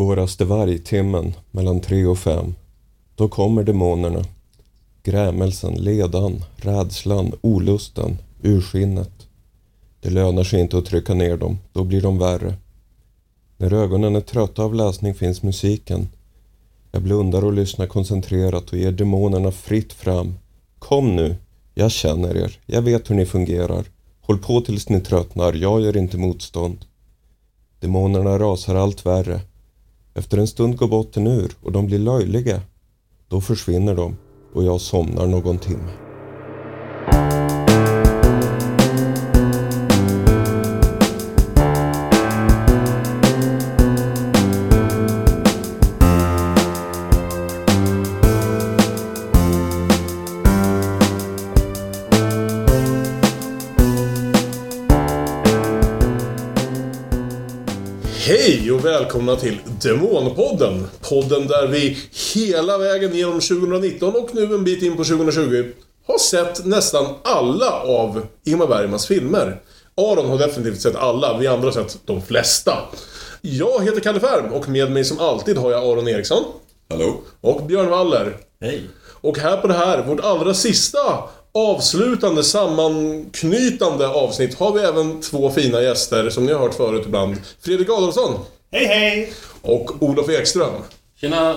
[0.00, 2.54] Svåraste vargtimmen mellan tre och fem.
[3.14, 4.24] Då kommer demonerna.
[5.02, 9.10] Grämelsen, ledan, rädslan, olusten, urskinnet.
[10.00, 12.54] Det lönar sig inte att trycka ner dem, då blir de värre.
[13.56, 16.08] När ögonen är trötta av läsning finns musiken.
[16.92, 20.34] Jag blundar och lyssnar koncentrerat och ger demonerna fritt fram.
[20.78, 21.36] Kom nu,
[21.74, 23.84] jag känner er, jag vet hur ni fungerar.
[24.20, 26.84] Håll på tills ni tröttnar, jag gör inte motstånd.
[27.80, 29.40] Demonerna rasar allt värre.
[30.14, 32.60] Efter en stund går botten ur och de blir löjliga.
[33.28, 34.16] Då försvinner de
[34.54, 35.90] och jag somnar någon timme.
[59.10, 60.86] Välkomna till Demonpodden.
[61.00, 61.98] Podden där vi
[62.34, 65.64] hela vägen genom 2019 och nu en bit in på 2020
[66.06, 69.60] har sett nästan alla av Ingmar Bergmans filmer.
[69.96, 72.72] Aron har definitivt sett alla, vi andra har sett de flesta.
[73.40, 76.44] Jag heter Kalle Färm och med mig som alltid har jag Aron Eriksson.
[76.90, 77.20] Hallå?
[77.40, 78.36] Och Björn Waller.
[78.60, 78.82] Hej.
[79.20, 85.50] Och här på det här, vårt allra sista avslutande, sammanknytande avsnitt har vi även två
[85.50, 87.36] fina gäster som ni har hört förut ibland.
[87.60, 88.34] Fredrik Adolfsson
[88.72, 89.32] Hej hej!
[89.62, 90.72] och Olof Ekström.
[91.20, 91.54] Tjena!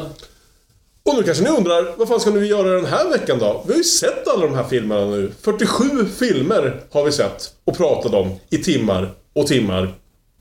[1.04, 3.64] Och nu kanske ni undrar, vad fan ska vi göra den här veckan då?
[3.68, 5.32] Vi har ju sett alla de här filmerna nu.
[5.42, 9.94] 47 filmer har vi sett och pratat om i timmar och timmar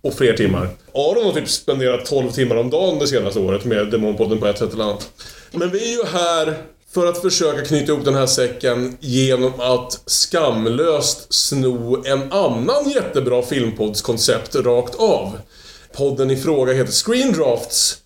[0.03, 0.69] och fler timmar.
[0.95, 4.59] Aron har typ spenderat 12 timmar om dagen det senaste året med Demonpodden på ett
[4.59, 5.11] sätt eller annat.
[5.53, 6.57] Men vi är ju här
[6.95, 13.43] för att försöka knyta ihop den här säcken genom att skamlöst sno en annan jättebra
[13.43, 15.39] filmpoddskoncept rakt av.
[15.93, 17.99] Podden i fråga heter Screen Drafts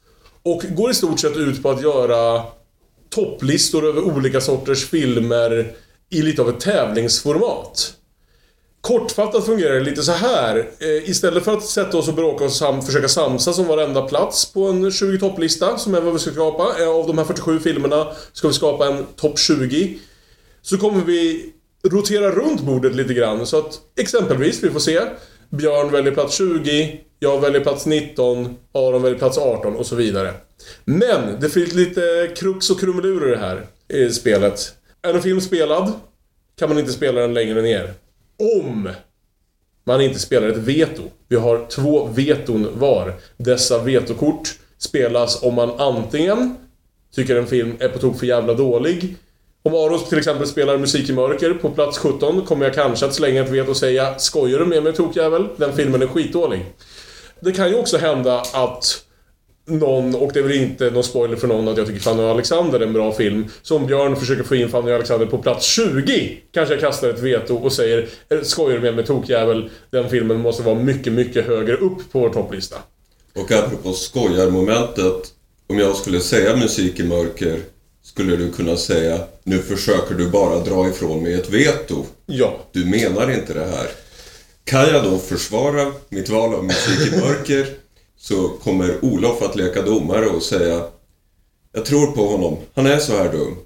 [0.43, 2.43] och går i stort sett ut på att göra
[3.11, 5.75] topplistor över olika sorters filmer
[6.11, 7.93] i lite av ett tävlingsformat.
[8.81, 10.71] Kortfattat fungerar det lite så här.
[10.79, 14.53] Eh, istället för att sätta oss och bråka och sam försöka samsas om varenda plats
[14.53, 16.83] på en 20 topplista, som är vad vi ska skapa.
[16.83, 19.99] Eh, av de här 47 filmerna ska vi skapa en topp 20.
[20.63, 21.53] Så kommer vi
[21.85, 23.47] rotera runt bordet lite grann.
[23.47, 25.01] Så att exempelvis, vi får se.
[25.51, 30.35] Björn väljer plats 20, jag väljer plats 19, Aron väljer plats 18 och så vidare.
[30.85, 34.75] Men det finns lite krux och krumelurer i det här i spelet.
[35.03, 35.93] Är en film spelad
[36.59, 37.95] kan man inte spela den längre ner.
[38.61, 38.89] Om
[39.85, 41.03] man inte spelar ett veto.
[41.29, 43.15] Vi har två veton var.
[43.37, 46.57] Dessa vetokort spelas om man antingen
[47.15, 49.17] tycker en film är på tok för jävla dålig.
[49.67, 53.15] Om Aros till exempel spelar Musik i mörker på plats 17 kommer jag kanske att
[53.15, 55.49] slänga ett veto och säga Skojar du med mig tokjävel?
[55.57, 56.65] Den filmen är skitdålig.
[57.41, 59.03] Det kan ju också hända att
[59.65, 62.31] någon, och det är väl inte någon spoiler för någon att jag tycker Fanny och
[62.31, 63.47] Alexander är en bra film.
[63.63, 67.09] Så om Björn försöker få in Fanny och Alexander på plats 20 kanske jag kastar
[67.09, 69.71] ett veto och säger eh, Skojar du med mig tokjävel?
[69.91, 72.77] Den filmen måste vara mycket, mycket högre upp på vår topplista.
[73.35, 75.33] Och apropå skojarmomentet.
[75.69, 77.61] Om jag skulle säga musik i mörker
[78.07, 82.05] skulle du kunna säga Nu försöker du bara dra ifrån mig ett veto.
[82.27, 82.57] Ja.
[82.73, 83.87] Du menar inte det här.
[84.65, 87.67] Kan jag då försvara mitt val av musik i mörker
[88.19, 90.85] så kommer Olof att leka domare och säga
[91.73, 92.57] Jag tror på honom.
[92.75, 93.57] Han är så här dum.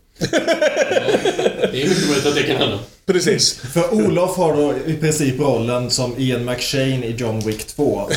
[1.72, 2.78] Det är mycket möjligt att det kan hända.
[3.06, 3.54] Precis.
[3.54, 8.08] För Olof har då i princip rollen som Ian McShane i John Wick 2.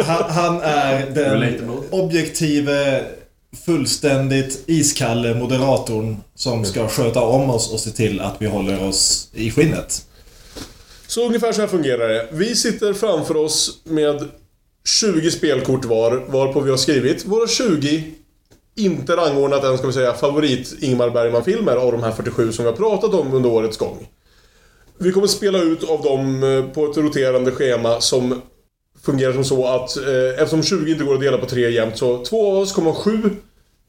[0.00, 3.04] Han, han, han är den objektive,
[3.54, 9.28] fullständigt iskalle moderatorn som ska sköta om oss och se till att vi håller oss
[9.32, 10.06] i skinnet.
[11.06, 12.28] Så ungefär så här fungerar det.
[12.32, 14.28] Vi sitter framför oss med
[15.00, 18.04] 20 spelkort var, varpå vi har skrivit våra 20
[18.76, 22.70] inte rangordnat än ska vi säga favorit Ingmar Bergman-filmer av de här 47 som vi
[22.70, 24.08] har pratat om under årets gång.
[24.98, 28.42] Vi kommer spela ut av dem eh, på ett roterande schema som
[29.04, 32.24] fungerar som så att eh, eftersom 20 inte går att dela på tre jämnt så
[32.24, 33.30] två av oss kommer ha sju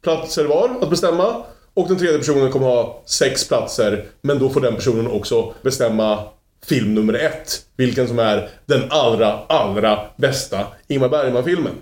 [0.03, 4.61] platser var att bestämma och den tredje personen kommer ha sex platser men då får
[4.61, 6.19] den personen också bestämma
[6.65, 7.61] film nummer ett.
[7.77, 11.73] Vilken som är den allra, allra bästa Ingmar Bergman-filmen.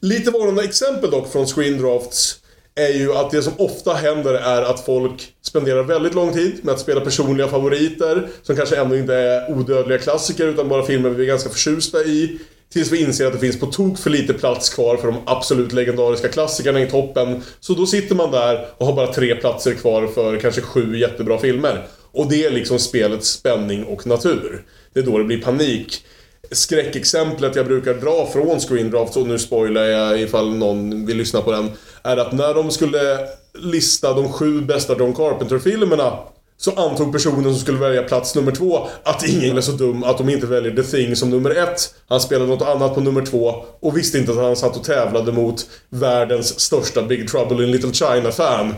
[0.00, 2.40] Lite varnande exempel dock från Screen Drafts
[2.74, 6.74] är ju att det som ofta händer är att folk spenderar väldigt lång tid med
[6.74, 11.22] att spela personliga favoriter som kanske ändå inte är odödliga klassiker utan bara filmer vi
[11.22, 12.38] är ganska förtjusta i.
[12.72, 15.72] Tills vi inser att det finns på tok för lite plats kvar för de absolut
[15.72, 17.42] legendariska klassikerna i toppen.
[17.60, 21.38] Så då sitter man där och har bara tre platser kvar för kanske sju jättebra
[21.38, 21.86] filmer.
[22.12, 24.64] Och det är liksom spelets spänning och natur.
[24.92, 26.04] Det är då det blir panik.
[26.50, 31.52] skräckexemplet jag brukar dra från Screendraft, och nu spoilar jag ifall någon vill lyssna på
[31.52, 31.70] den,
[32.02, 36.18] är att när de skulle lista de sju bästa John Carpenter-filmerna
[36.58, 40.18] så antog personen som skulle välja plats nummer två att ingen är så dum att
[40.18, 41.94] de inte väljer The Thing som nummer ett.
[42.08, 45.32] Han spelade något annat på nummer två och visste inte att han satt och tävlade
[45.32, 48.74] mot världens största Big Trouble in Little China-fan.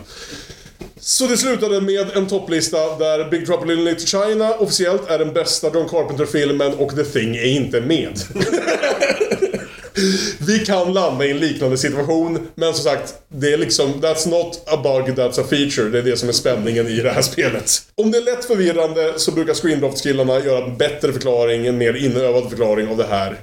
[0.99, 5.33] Så det slutade med en topplista där Big Trouble in Little China officiellt är den
[5.33, 8.19] bästa John Carpenter-filmen och The Thing är inte med.
[10.39, 13.93] Vi kan landa i en liknande situation, men som sagt, det är liksom...
[13.93, 15.89] That's not a bug, that's a feature.
[15.89, 17.71] Det är det som är spänningen i det här spelet.
[17.95, 22.49] Om det är lätt förvirrande så brukar Screendraft-killarna göra en bättre förklaring, en mer inövad
[22.49, 23.39] förklaring av det här.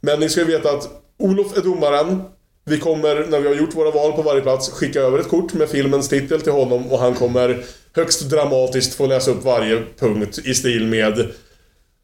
[0.00, 0.88] Men ni ska ju veta att
[1.18, 2.22] Olof är domaren.
[2.64, 5.52] Vi kommer, när vi har gjort våra val på varje plats, skicka över ett kort
[5.52, 7.64] med filmens titel till honom och han kommer
[7.94, 11.28] högst dramatiskt få läsa upp varje punkt i stil med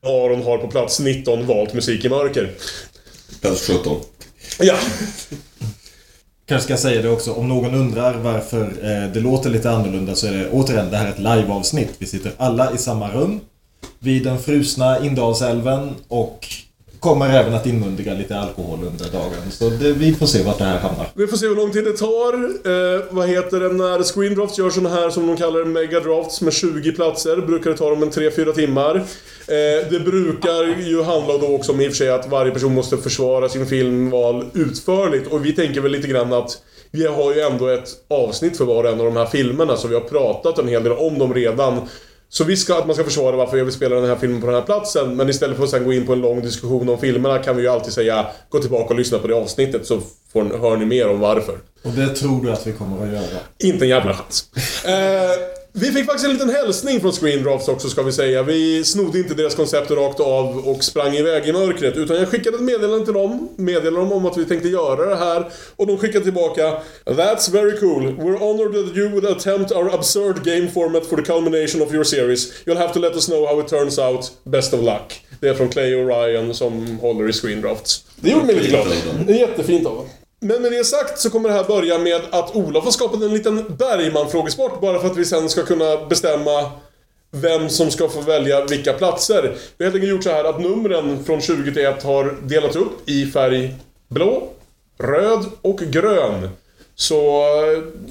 [0.05, 2.51] Aron har på plats 19 valt musik i mörker.
[3.41, 4.01] Plats 17.
[4.59, 4.77] Ja,
[6.47, 10.27] Kanske ska säga det också, om någon undrar varför eh, det låter lite annorlunda så
[10.27, 11.95] är det återigen, det här är ett liveavsnitt.
[11.99, 13.41] Vi sitter alla i samma rum
[13.99, 16.47] vid den frusna Indalsälven och
[17.05, 19.51] kommer även att inmundiga lite alkohol under dagen.
[19.51, 21.07] Så det, vi får se vart det här hamnar.
[21.15, 22.35] Vi får se hur lång tid det tar.
[22.35, 26.93] Eh, vad heter det när Screendrafts gör sådana här som de kallar megadrafts med 20
[26.93, 27.37] platser.
[27.37, 28.97] Brukar det ta dem en 3-4 timmar.
[28.97, 32.75] Eh, det brukar ju handla då också om i och för sig att varje person
[32.75, 35.33] måste försvara sin filmval utförligt.
[35.33, 36.59] Och vi tänker väl lite grann att
[36.91, 39.89] vi har ju ändå ett avsnitt för var och en av de här filmerna så
[39.89, 41.81] vi har pratat en hel del om dem redan.
[42.37, 44.47] Så visst ska att man ska försvara varför jag vill spela den här filmen på
[44.47, 46.99] den här platsen, men istället för att sen gå in på en lång diskussion om
[46.99, 50.01] filmerna kan vi ju alltid säga gå tillbaka och lyssna på det avsnittet så
[50.33, 51.59] får, hör ni mer om varför.
[51.83, 53.41] Och det tror du att vi kommer att göra.
[53.59, 54.51] Inte en jävla chans.
[54.85, 58.43] Eh, vi fick faktiskt en liten hälsning från Screendrafts också ska vi säga.
[58.43, 61.97] Vi snodde inte deras koncept rakt av och sprang iväg i mörkret.
[61.97, 63.49] Utan jag skickade ett meddelande till dem.
[63.57, 65.51] Meddelade dem om att vi tänkte göra det här.
[65.77, 66.63] Och de skickade tillbaka
[67.05, 68.03] That's very cool.
[68.03, 72.05] We're honored that you would attempt our absurd game format for the culmination of your
[72.05, 72.53] series.
[72.67, 74.33] You'll have to let us know how it turns out.
[74.45, 75.25] Best of luck.
[75.41, 78.05] Det är från Clay O'Ryan som håller i Screendrafts.
[78.17, 78.87] Det gjorde mig lite glad.
[79.27, 80.11] Det är jättefint av honom.
[80.45, 83.35] Men med det sagt så kommer det här börja med att Olof har skapat en
[83.35, 86.71] liten Bergman-frågesport bara för att vi sen ska kunna bestämma
[87.31, 89.43] vem som ska få välja vilka platser.
[89.79, 92.77] Vi har helt enkelt gjort så här att numren från 20 till 1 har delats
[92.77, 93.75] upp i färg
[94.09, 94.49] blå,
[94.99, 96.49] röd och grön.
[96.95, 97.43] Så,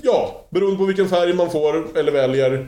[0.01, 2.67] ja, beroende på vilken färg man får eller väljer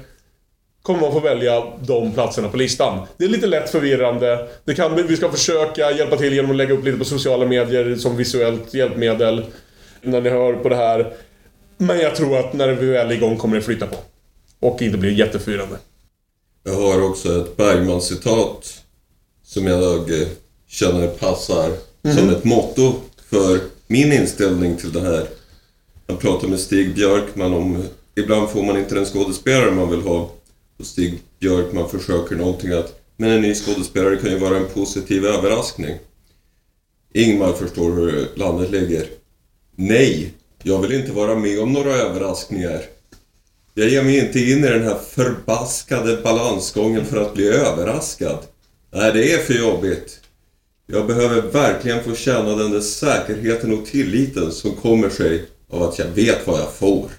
[0.85, 3.07] kommer man få välja de platserna på listan.
[3.17, 4.47] Det är lite lätt förvirrande.
[4.65, 7.95] Det kan, vi ska försöka hjälpa till genom att lägga upp lite på sociala medier
[7.95, 9.45] som visuellt hjälpmedel.
[10.01, 11.13] När ni hör på det här.
[11.77, 13.95] Men jag tror att när vi väl är igång kommer det flytta på.
[14.59, 15.75] Och inte bli jätteförvirrande.
[16.63, 18.81] Jag har också ett Bergman-citat
[19.43, 20.27] som jag eh,
[20.67, 21.71] känner passar
[22.17, 22.93] som ett motto
[23.29, 25.27] för min inställning till det här.
[26.07, 27.83] Jag pratade med Stig Björkman om
[28.15, 30.29] ibland får man inte den skådespelare man vill ha.
[30.79, 35.25] Och Stig Björkman försöker någonting att men en ny skådespelare kan ju vara en positiv
[35.25, 35.97] överraskning.
[37.13, 39.07] Ingmar förstår hur landet ligger.
[39.75, 40.33] Nej,
[40.63, 42.81] jag vill inte vara med om några överraskningar.
[43.73, 48.39] Jag ger mig inte in i den här förbaskade balansgången för att bli överraskad.
[48.91, 50.19] Nej, det är för jobbigt.
[50.87, 55.99] Jag behöver verkligen få känna den där säkerheten och tilliten som kommer sig av att
[55.99, 57.09] jag vet vad jag får.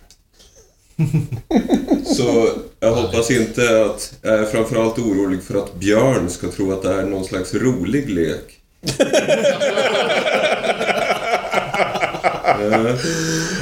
[2.17, 2.49] Så
[2.87, 4.13] jag hoppas inte att...
[4.23, 8.11] Jag är framförallt orolig för att Björn ska tro att det är någon slags rolig
[8.11, 8.61] lek.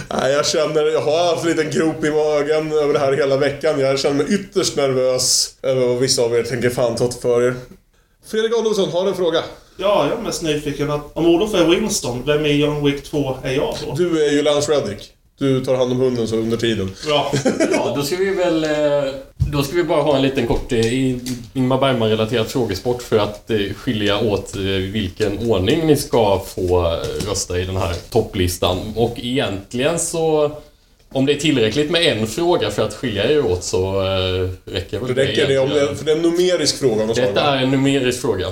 [0.08, 0.92] Nej, jag känner...
[0.92, 3.80] Jag har haft en liten grop i magen över det här hela veckan.
[3.80, 7.54] Jag känner mig ytterst nervös över vad vissa av er tänker fan ta för er.
[8.26, 9.42] Fredrik Adolfsson har en fråga.
[9.76, 13.36] Ja, jag är mest nyfiken att om Olof är Winston, vem i John Wick 2
[13.42, 13.94] är jag då?
[13.94, 15.13] Du är ju Lance Reddick.
[15.38, 16.90] Du tar hand om hunden så under tiden.
[17.08, 17.32] Ja.
[17.72, 18.64] Ja, då ska vi väl...
[18.64, 19.12] eh,
[19.52, 20.94] Då ska vi bara ha en liten kort eh,
[21.54, 24.56] Ingmar Bergman-relaterad frågesport för att eh, skilja åt
[24.92, 26.96] vilken ordning ni ska få
[27.28, 28.78] rösta i den här topplistan.
[28.96, 30.50] Och egentligen så...
[31.12, 33.92] Om det är tillräckligt med en fråga för att skilja er åt så
[34.64, 37.06] räcker väl Det räcker det om det, för det är en numerisk fråga.
[37.06, 38.46] Detta är en numerisk fråga.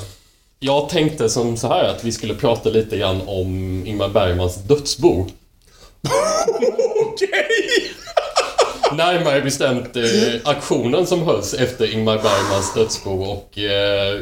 [0.61, 5.27] Jag tänkte som så här att vi skulle prata lite grann om Ingmar Bergmans dödsbo.
[7.06, 7.49] Okej!
[8.97, 10.02] Närmare bestämt eh,
[10.44, 14.21] aktionen som hölls efter Ingmar Bergmans dödsbo och eh,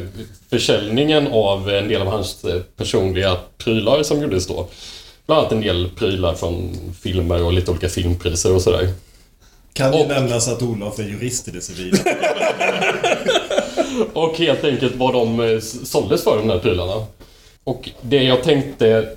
[0.49, 4.67] försäljningen av en del av hans eh, personliga prylar som gjordes då.
[5.25, 8.89] Bland annat en del prylar från filmer och lite olika filmpriser och sådär.
[9.73, 11.97] Kan ju Och- nämnas att Olof är jurist i det civila.
[14.13, 17.05] Och helt enkelt vad de eh, såldes för, de där prylarna.
[17.63, 19.07] Och det jag tänkte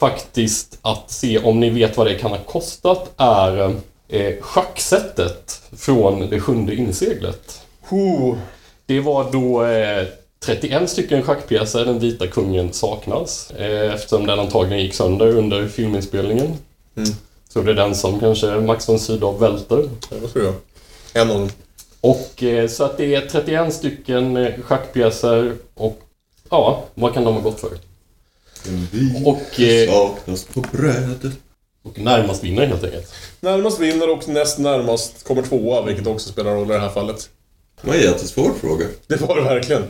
[0.00, 3.74] faktiskt att se om ni vet vad det kan ha kostat är
[4.08, 7.62] eh, schacksättet från det sjunde inseglet.
[7.88, 8.34] Huh.
[8.86, 10.06] Det var då eh,
[10.44, 13.50] 31 stycken schackpjäser, den vita kungen saknas.
[13.50, 16.56] Eh, eftersom den antagligen gick sönder under filminspelningen.
[17.48, 19.88] Så det är den som kanske Max von Sydow välter.
[20.10, 20.54] Ja, vad tror jag?
[21.22, 21.50] En av dem.
[22.00, 26.00] Och eh, så att det är 31 stycken eh, schackpjäser och
[26.50, 27.89] ja, vad kan de ha gått för?
[29.24, 31.32] Och, eh, saknas på brödet.
[31.82, 33.12] och närmast vinner helt enkelt.
[33.40, 37.28] Närmast vinner och näst närmast kommer tvåa, vilket också spelar roll i det här fallet.
[37.82, 38.86] Det var en jättesvår fråga.
[39.06, 39.84] Det var det verkligen.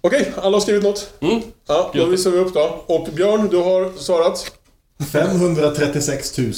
[0.00, 1.10] Okej, alla har skrivit något?
[1.20, 1.42] Mm.
[1.68, 2.84] Ja, då visar vi upp då.
[2.86, 4.52] Och Björn, du har svarat?
[5.12, 6.54] 536 000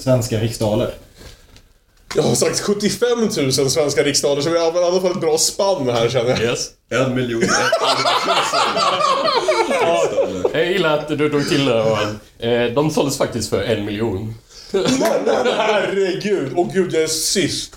[0.00, 0.94] svenska riksdaler.
[2.16, 5.38] Jag har sagt 75 000 svenska riksdaler, så vi har i alla fall ett bra
[5.38, 6.40] spann här känner jag.
[6.40, 6.68] Yes.
[6.90, 7.42] En miljon
[10.52, 11.76] Jag gillar att du drog till det.
[11.78, 12.20] Johan.
[12.38, 14.34] Eh, De såldes faktiskt för en miljon.
[14.72, 14.86] Men
[15.56, 16.52] herregud!
[16.56, 17.72] Och gud, jag är sist.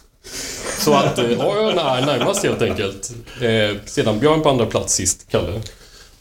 [0.79, 3.09] Så att eh, Aron är närmast helt enkelt.
[3.41, 5.61] Eh, Sedan Björn på andra plats sist, Kalle.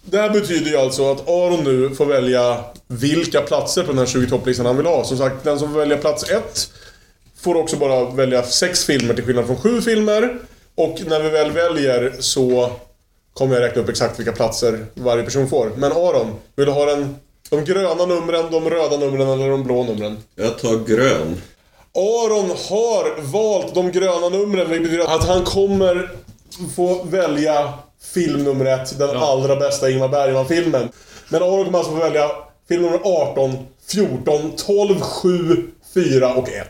[0.04, 4.06] Det här betyder ju alltså att Aron nu får välja vilka platser på den här
[4.06, 5.04] 20 topplistan han vill ha.
[5.04, 6.70] Som sagt, den som får välja plats 1
[7.40, 10.38] får också bara välja sex filmer till skillnad från sju filmer.
[10.74, 12.70] Och när vi väl väljer så
[13.34, 15.72] kommer jag räkna upp exakt vilka platser varje person får.
[15.76, 17.16] Men Aron, vill du ha den,
[17.50, 20.18] de gröna numren, de röda numren eller de blå numren?
[20.34, 21.40] Jag tar grön.
[21.94, 26.10] Aron har valt de gröna numren, vilket betyder att han kommer
[26.76, 27.72] få välja
[28.14, 30.88] film nummer ett, den allra bästa Ingmar Bergman-filmen.
[31.28, 32.30] Men Aron kommer alltså få välja
[32.68, 36.66] film nummer 18, 14, 12, 7, 4 och 1.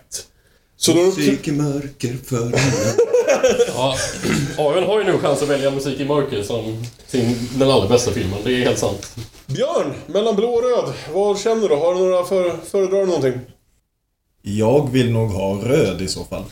[0.80, 0.98] Så då...
[0.98, 2.52] Musik i mörker för
[3.74, 3.96] Ja,
[4.58, 8.10] Aron har ju nu chans att välja Musik i mörker som sin, den allra bästa
[8.10, 8.38] filmen.
[8.44, 9.16] Det är helt sant.
[9.46, 10.94] Björn, mellan blå och röd.
[11.12, 11.74] Vad känner du?
[11.74, 13.40] Har du några för, föredrar du någonting?
[14.42, 16.44] Jag vill nog ha röd i så fall.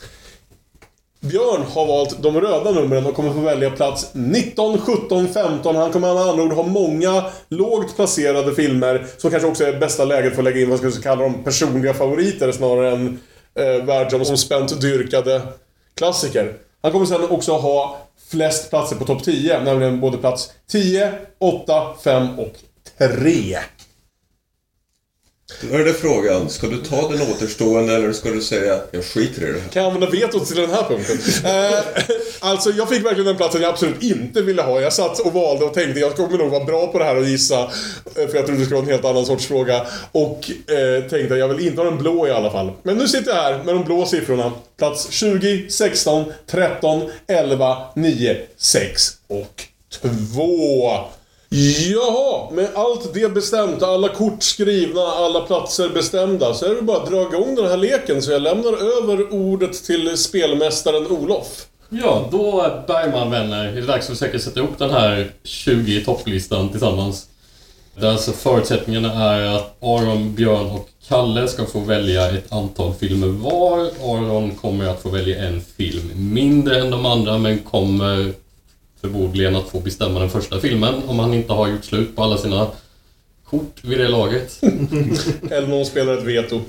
[1.21, 5.77] Björn har valt de röda numren och kommer få välja plats 19, 17, 15.
[5.77, 10.05] Han kommer med andra ord ha många lågt placerade filmer som kanske också är bästa
[10.05, 13.19] läget för att lägga in vad ska jag kalla dem personliga favoriter snarare än
[13.57, 15.43] eh, världsomspänt dyrkade
[15.95, 16.55] klassiker.
[16.83, 17.99] Han kommer sen också ha
[18.31, 22.53] flest platser på topp 10, nämligen både plats 10, 8, 5 och
[22.99, 23.59] 3.
[25.61, 29.43] Då är det frågan, ska du ta den återstående eller ska du säga jag skiter
[29.43, 29.69] i det här?
[29.69, 31.19] Kan jag använda vetot till den här punkten?
[31.45, 31.79] Eh,
[32.41, 34.81] alltså, jag fick verkligen den platsen jag absolut inte ville ha.
[34.81, 37.25] Jag satt och valde och tänkte jag kommer nog vara bra på det här och
[37.25, 37.61] gissa.
[37.63, 37.69] eh,
[38.15, 39.87] För jag trodde det skulle vara en helt annan sorts fråga.
[40.13, 42.73] Och eh, tänkte jag vill inte ha den blå i alla fall.
[42.83, 44.53] Men nu sitter jag här med de blå siffrorna.
[44.79, 49.63] Plats 20, 16, 13, 11, 9, 6 och
[50.01, 50.91] 2.
[51.49, 57.03] Jaha, med allt det bestämt, alla kort skrivna, alla platser bestämda, så är det bara
[57.03, 58.23] att dra igång den här leken.
[58.23, 61.67] Så jag lämnar över ordet till spelmästaren Olof.
[61.89, 66.69] Ja, då Bergman vänner, är det dags att försöka sätta ihop den här 20 topplistan
[66.69, 67.27] tillsammans.
[68.01, 73.27] Där alltså förutsättningarna är att Aron, Björn och Kalle ska få välja ett antal filmer
[73.27, 73.79] var.
[74.03, 78.33] Aron kommer att få välja en film mindre än de andra men kommer
[79.07, 82.39] förmodligen att få bestämma den första filmen om han inte har gjort slut på alla
[82.39, 82.67] sina
[83.51, 84.59] kort vid det laget.
[85.51, 86.61] Eller någon spelar ett veto.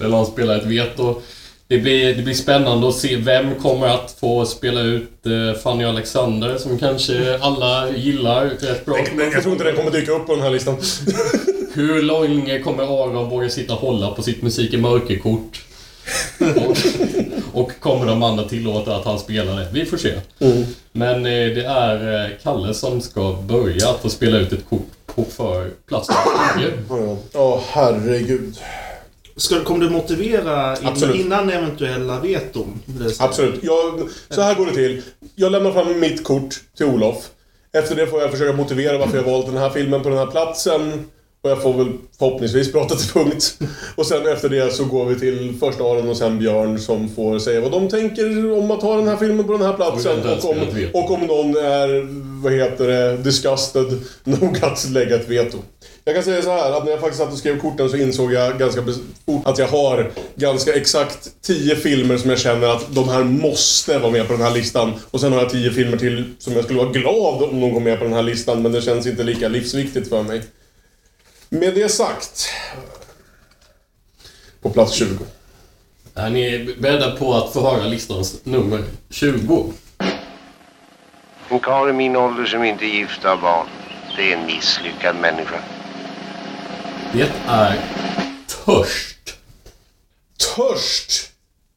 [0.00, 1.20] Eller han spelar ett veto.
[1.66, 5.84] Det blir, det blir spännande att se vem kommer att få spela ut eh, Fanny
[5.84, 8.96] Alexander som kanske alla gillar rätt bra.
[9.14, 10.76] Men jag tror inte den kommer dyka upp på den här listan.
[11.72, 15.62] Hur länge kommer Aron våga sitta och hålla på sitt musik i mörkerkort?
[16.66, 16.76] Och,
[17.60, 19.68] och kommer de andra tillåta att han spelar det?
[19.72, 20.12] Vi får se.
[20.92, 24.88] Men eh, det är eh, Kalle som ska börja att få spela ut ett kort
[25.06, 26.08] på för plats
[26.58, 26.72] 20.
[27.32, 28.58] Ja, herregud.
[29.36, 30.86] Ska, kommer du motivera in,
[31.20, 32.80] innan eventuella veton?
[33.20, 33.58] Absolut.
[33.62, 35.02] Jag, så här går det till.
[35.34, 37.28] Jag lämnar fram mitt kort till Olof.
[37.72, 40.26] Efter det får jag försöka motivera varför jag valt den här filmen på den här
[40.26, 41.04] platsen.
[41.42, 43.58] Och jag får väl förhoppningsvis prata till punkt.
[43.96, 47.38] Och sen efter det så går vi till först Aron och sen Björn som får
[47.38, 50.18] säga vad de tänker om att ha den här filmen på den här platsen.
[50.20, 50.58] Och om,
[50.92, 52.08] och om någon är,
[52.42, 53.86] vad heter det, disgusted
[54.24, 55.58] nog att lägga ett veto.
[56.04, 58.32] Jag kan säga så här att när jag faktiskt satt och skrev korten så insåg
[58.32, 63.08] jag ganska fort att jag har ganska exakt 10 filmer som jag känner att de
[63.08, 64.92] här måste vara med på den här listan.
[65.10, 67.84] Och sen har jag 10 filmer till som jag skulle vara glad om de kom
[67.84, 70.42] med på den här listan men det känns inte lika livsviktigt för mig.
[71.52, 72.48] Med det sagt.
[74.60, 75.24] På plats 20.
[76.14, 79.72] Är ni beredda på att få höra listans nummer 20?
[81.48, 83.66] En karl i min ålder som inte är gift har barn.
[84.10, 85.56] inte en misslyckad människa.
[87.12, 87.80] Det är
[88.64, 89.36] Törst.
[90.56, 91.30] Törst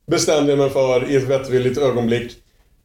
[0.05, 2.31] bestämde jag mig för i ett vettvilligt ögonblick.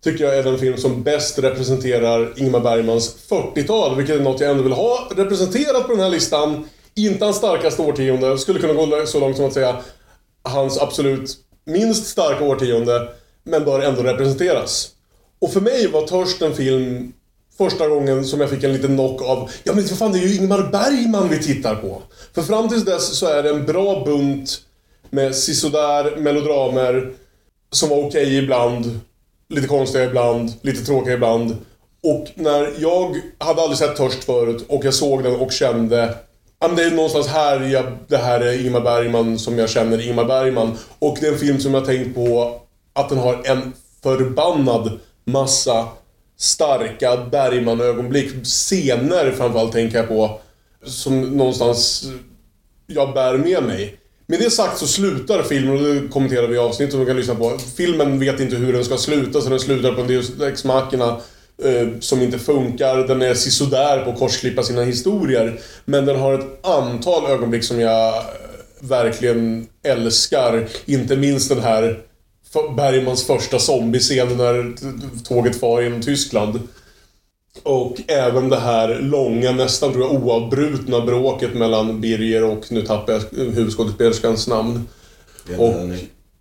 [0.04, 4.50] Tycker jag är den film som bäst representerar Ingmar Bergmans 40-tal, vilket är något jag
[4.50, 6.68] ändå vill ha representerat på den här listan.
[6.99, 9.76] Inte hans starkaste årtionde, skulle kunna gå så långt som att säga
[10.43, 11.37] hans absolut
[11.67, 13.09] minst starka årtionde,
[13.45, 14.90] men bör ändå representeras.
[15.40, 17.12] Och för mig var Törst en film
[17.59, 20.23] första gången som jag fick en liten knock av Ja men för fan det är
[20.23, 22.02] ju Ingmar Bergman vi tittar på.
[22.35, 24.61] För fram tills dess så är det en bra bunt
[25.11, 27.12] med sisådär melodramer
[27.73, 29.00] som var okej ibland,
[29.49, 31.57] lite konstiga ibland, lite tråkiga ibland.
[32.02, 36.14] Och när jag hade aldrig sett Törst förut och jag såg den och kände
[36.61, 40.09] Ja, men det är någonstans här jag, det här är Ingmar Bergman som jag känner
[40.09, 40.79] Ingmar Bergman.
[40.99, 42.61] Och det är en film som jag har tänkt på
[42.93, 43.73] att den har en
[44.03, 45.88] förbannad massa
[46.38, 48.45] starka Bergman-ögonblick.
[48.45, 50.41] Scener framförallt tänker jag på.
[50.85, 52.05] Som någonstans
[52.87, 53.99] jag bär med mig.
[54.27, 57.17] Med det sagt så slutar filmen, och det kommenterar vi i avsnittet som vi kan
[57.17, 57.59] lyssna på.
[57.77, 61.21] Filmen vet inte hur den ska sluta, så den slutar på en Deus Ex Machina
[62.00, 63.07] som inte funkar.
[63.07, 65.61] Den är sisådär på att korsklippa sina historier.
[65.85, 68.23] Men den har ett antal ögonblick som jag eh,
[68.81, 70.69] verkligen älskar.
[70.85, 72.00] Inte minst den här
[72.77, 74.75] Bergmans första zombiescen när
[75.25, 76.61] tåget far genom Tyskland.
[77.62, 83.12] Och även det här långa, nästan tror jag oavbrutna bråket mellan Birger och, nu tappar
[83.12, 84.88] jag huvudskådespelerskans namn.
[85.59, 85.75] Och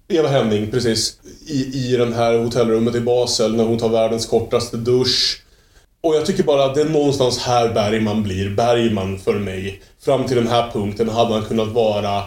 [0.07, 1.19] Eva Henning, precis.
[1.47, 5.41] I, I den här hotellrummet i Basel när hon tar världens kortaste dusch.
[6.01, 9.81] Och jag tycker bara att det är någonstans här Bergman blir Bergman för mig.
[9.99, 12.23] Fram till den här punkten hade han kunnat vara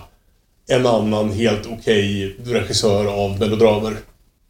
[0.68, 3.96] en annan helt okej regissör av melodramer.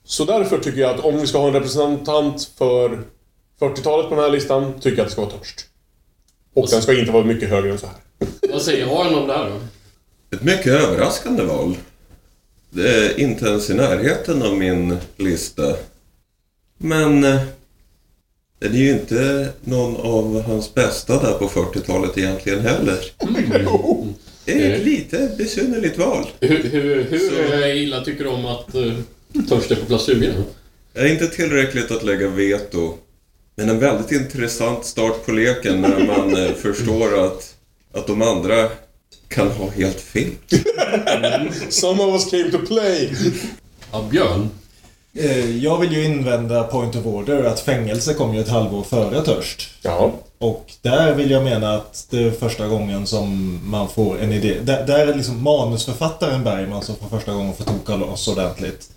[0.05, 2.89] Så därför tycker jag att om vi ska ha en representant för
[3.61, 5.67] 40-talet på den här listan, tycker jag att det ska vara Törst.
[6.55, 8.29] Och den ska inte vara mycket högre än så här.
[8.53, 9.57] Vad säger Aron om det här då?
[10.37, 11.77] Ett mycket överraskande val.
[12.71, 15.77] Det är inte ens i närheten av min lista.
[16.79, 17.41] Men eh,
[18.59, 22.99] det är ju inte någon av hans bästa där på 40-talet egentligen heller.
[24.45, 26.27] Det är ett lite besynnerligt val.
[26.41, 28.95] Hur, hur, hur illa tycker du om att uh,
[29.49, 30.27] Törst är på plats 20?
[30.27, 30.43] då?
[30.93, 32.95] Det är inte tillräckligt att lägga veto.
[33.57, 37.55] Men en väldigt intressant start på leken när man eh, förstår att,
[37.93, 38.69] att de andra
[39.31, 40.31] kan ha helt fel.
[41.69, 43.11] Some of us came to play.
[43.93, 44.51] Ja, Björn.
[45.15, 49.23] Eh, Jag vill ju invända point of order att fängelse kom ju ett halvår före
[49.23, 49.69] Törst.
[49.83, 50.13] Ja.
[50.39, 54.55] Och där vill jag mena att det är första gången som man får en idé.
[54.63, 58.91] Där, där är liksom manusförfattaren Bergman som för första gången får toka loss ordentligt.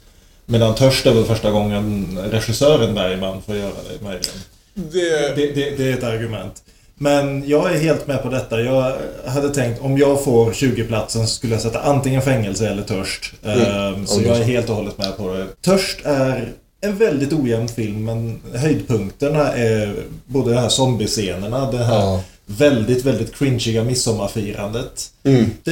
[0.46, 4.36] Medan Törst är väl första gången regissören Bergman får göra det möjligen.
[4.74, 5.36] Det...
[5.36, 6.63] Det, det, det är ett argument.
[6.96, 8.62] Men jag är helt med på detta.
[8.62, 8.94] Jag
[9.28, 13.34] hade tänkt om jag får 20-platsen så skulle jag sätta antingen fängelse eller törst.
[13.46, 15.48] Ehm, Så jag är helt och hållet med på det.
[15.62, 16.50] Törst är
[16.82, 22.24] en väldigt ojämn film men höjdpunkterna är både de här zombiescenerna, det här Ja.
[22.46, 25.12] Väldigt, väldigt cringiga midsommarfirandet.
[25.24, 25.46] Mm.
[25.64, 25.72] Det,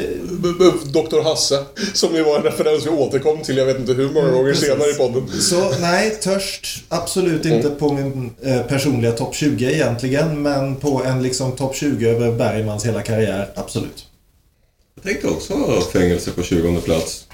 [0.93, 1.23] Dr.
[1.23, 4.51] Hasse, som ju var en referens vi återkom till, jag vet inte hur många gånger
[4.51, 4.67] precis.
[4.67, 5.41] senare i podden.
[5.41, 10.41] Så nej, Törst absolut inte på min eh, personliga topp 20 egentligen.
[10.41, 14.05] Men på en liksom topp 20 över Bergmans hela karriär, absolut.
[14.95, 17.27] Jag tänkte också ha fängelse på 20 plats.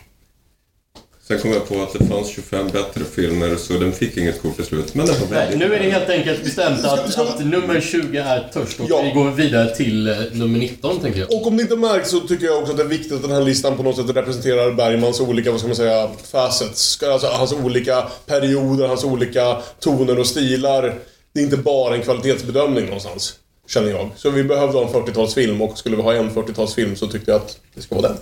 [1.27, 4.55] Sen kom jag på att det fanns 25 bättre filmer så den fick inget kort
[4.55, 4.93] till slut.
[4.95, 8.17] Men den var Nej, väldigt nu är det helt enkelt bestämt att, att nummer 20
[8.17, 9.01] är Törst och Ja.
[9.01, 11.33] vi går vidare till eh, nummer 19, tänker jag.
[11.33, 13.31] Och om det inte märks så tycker jag också att det är viktigt att den
[13.31, 17.03] här listan på något sätt representerar Bergmans olika, vad ska man säga, facets.
[17.03, 20.99] Alltså hans olika perioder, hans olika toner och stilar.
[21.33, 23.33] Det är inte bara en kvalitetsbedömning någonstans,
[23.67, 24.09] känner jag.
[24.15, 27.41] Så vi behövde ha en 40-talsfilm och skulle vi ha en 40-talsfilm så tyckte jag
[27.41, 28.17] att det ska vara den.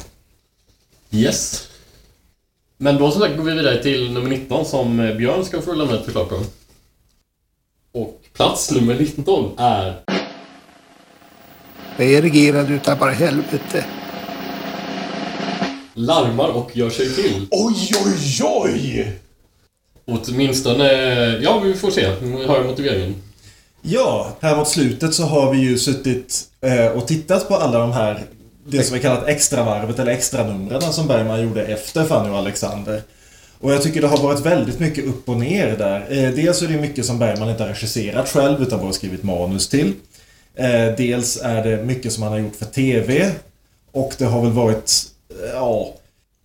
[1.12, 1.68] Yes.
[2.78, 5.74] Men då som sagt går vi vidare till nummer 19 som eh, Björn ska få
[5.74, 6.36] lämna ett förslag på.
[7.92, 9.94] Och plats nummer 19 är...
[11.98, 13.86] Reagerade utav bara helvete.
[15.94, 17.48] Larmar och gör sig till.
[17.52, 19.20] Oj, oj, oj!
[20.06, 20.88] Åtminstone...
[21.42, 22.16] Ja, vi får se.
[22.22, 23.16] Vi hör motiveringen.
[23.82, 27.92] Ja, här mot slutet så har vi ju suttit eh, och tittat på alla de
[27.92, 28.24] här
[28.67, 33.01] det som är kallat extravarvet eller extranumren som Bergman gjorde efter Fanny och Alexander.
[33.60, 35.99] Och jag tycker det har varit väldigt mycket upp och ner där.
[36.10, 39.69] Eh, dels är det mycket som Bergman inte har regisserat själv utan bara skrivit manus
[39.69, 39.93] till.
[40.56, 43.32] Eh, dels är det mycket som han har gjort för TV.
[43.91, 44.91] Och det har väl varit,
[45.30, 45.93] eh, ja,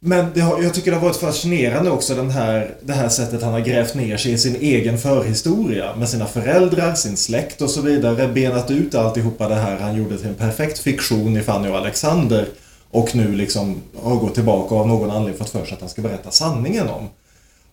[0.02, 3.42] men det har, jag tycker det har varit fascinerande också den här, det här sättet
[3.42, 5.96] han har grävt ner sig i sin egen förhistoria.
[5.96, 8.28] Med sina föräldrar, sin släkt och så vidare.
[8.28, 12.46] Benat ut alltihopa det här han gjorde till en perfekt fiktion i Fanny och Alexander.
[12.90, 15.90] Och nu liksom har gått tillbaka och av någon anledning fått för sig att han
[15.90, 17.08] ska berätta sanningen om.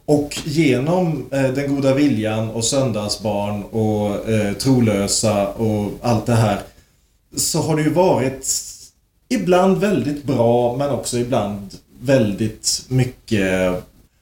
[0.05, 6.59] Och genom eh, Den goda viljan och Söndagsbarn och eh, Trolösa och allt det här
[7.37, 8.47] så har det ju varit
[9.29, 11.71] ibland väldigt bra men också ibland
[12.07, 13.73] väldigt mycket,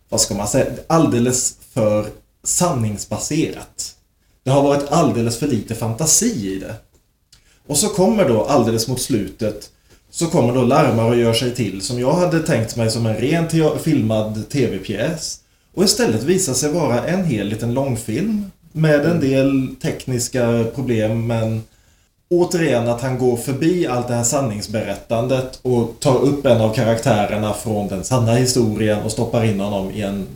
[0.10, 2.06] vad ska man säga, alldeles för
[2.44, 3.96] sanningsbaserat.
[4.44, 6.76] Det har varit alldeles för lite fantasi i det.
[7.68, 9.70] Och så kommer då alldeles mot slutet
[10.12, 13.16] så kommer då Larmar och gör sig till som jag hade tänkt mig som en
[13.16, 15.40] ren te- filmad tv-pjäs.
[15.74, 21.64] Och istället visar sig vara en hel liten långfilm med en del tekniska problem men
[22.30, 27.54] återigen att han går förbi allt det här sanningsberättandet och tar upp en av karaktärerna
[27.54, 30.28] från den sanna historien och stoppar in honom i en,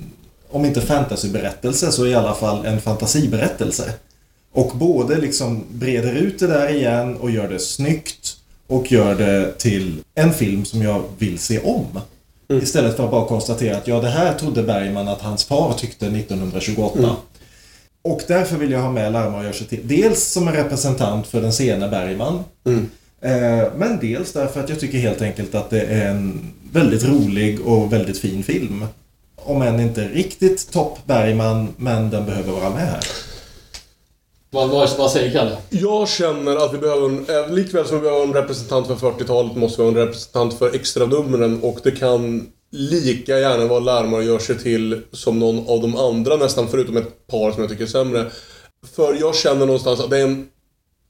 [0.52, 3.94] om inte fantasyberättelse så i alla fall en fantasiberättelse.
[4.52, 8.36] Och både liksom breder ut det där igen och gör det snyggt
[8.68, 11.86] och gör det till en film som jag vill se om.
[12.62, 16.06] Istället för att bara konstatera att ja, det här trodde Bergman att hans far tyckte
[16.06, 17.16] 1928.
[18.02, 19.88] Och därför vill jag ha med Larma och gör sig till.
[19.88, 22.44] Dels som en representant för den sena Bergman.
[23.22, 27.62] Eh, men dels därför att jag tycker helt enkelt att det är en väldigt rolig
[27.62, 28.86] och väldigt fin film.
[29.36, 33.04] Om än inte riktigt topp Bergman, men den behöver vara med här.
[34.52, 35.58] Vad, vad, vad säger Kalle?
[35.70, 39.56] Jag känner att vi behöver en, eh, likväl som vi behöver en representant för 40-talet
[39.56, 44.24] måste vi ha en representant för extranumren och det kan lika gärna vara Larmar och
[44.24, 47.84] gör sig till som någon av de andra nästan, förutom ett par som jag tycker
[47.84, 48.32] är sämre.
[48.96, 50.48] För jag känner någonstans att det är en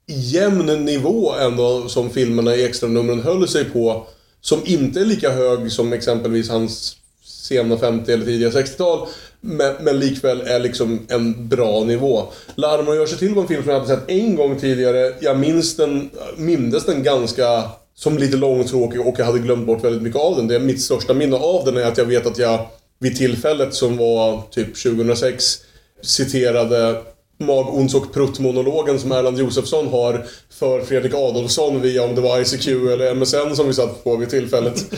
[0.08, 4.08] jämn nivå ändå som filmerna i extranumren höll sig på.
[4.42, 9.08] Som inte är lika hög som exempelvis hans sena 50 eller tidiga 60-tal.
[9.42, 12.24] Men, men likväl är liksom en bra nivå.
[12.56, 15.14] Larmar gör sig till var en film som jag hade sett en gång tidigare.
[15.22, 20.02] Jag minns den, mindes den ganska som lite långtråkig och jag hade glömt bort väldigt
[20.02, 20.48] mycket av den.
[20.48, 22.68] Det är mitt största minne av den är att jag vet att jag
[23.00, 25.58] vid tillfället som var typ 2006
[26.02, 27.02] citerade
[27.38, 32.68] mag-, och pruttmonologen som Erland Josefsson har för Fredrik Adolfsson via om det var ICQ
[32.68, 34.78] eller MSN som vi satt på vid tillfället.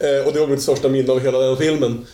[0.00, 2.06] eh, och det var mitt största minne av hela den filmen.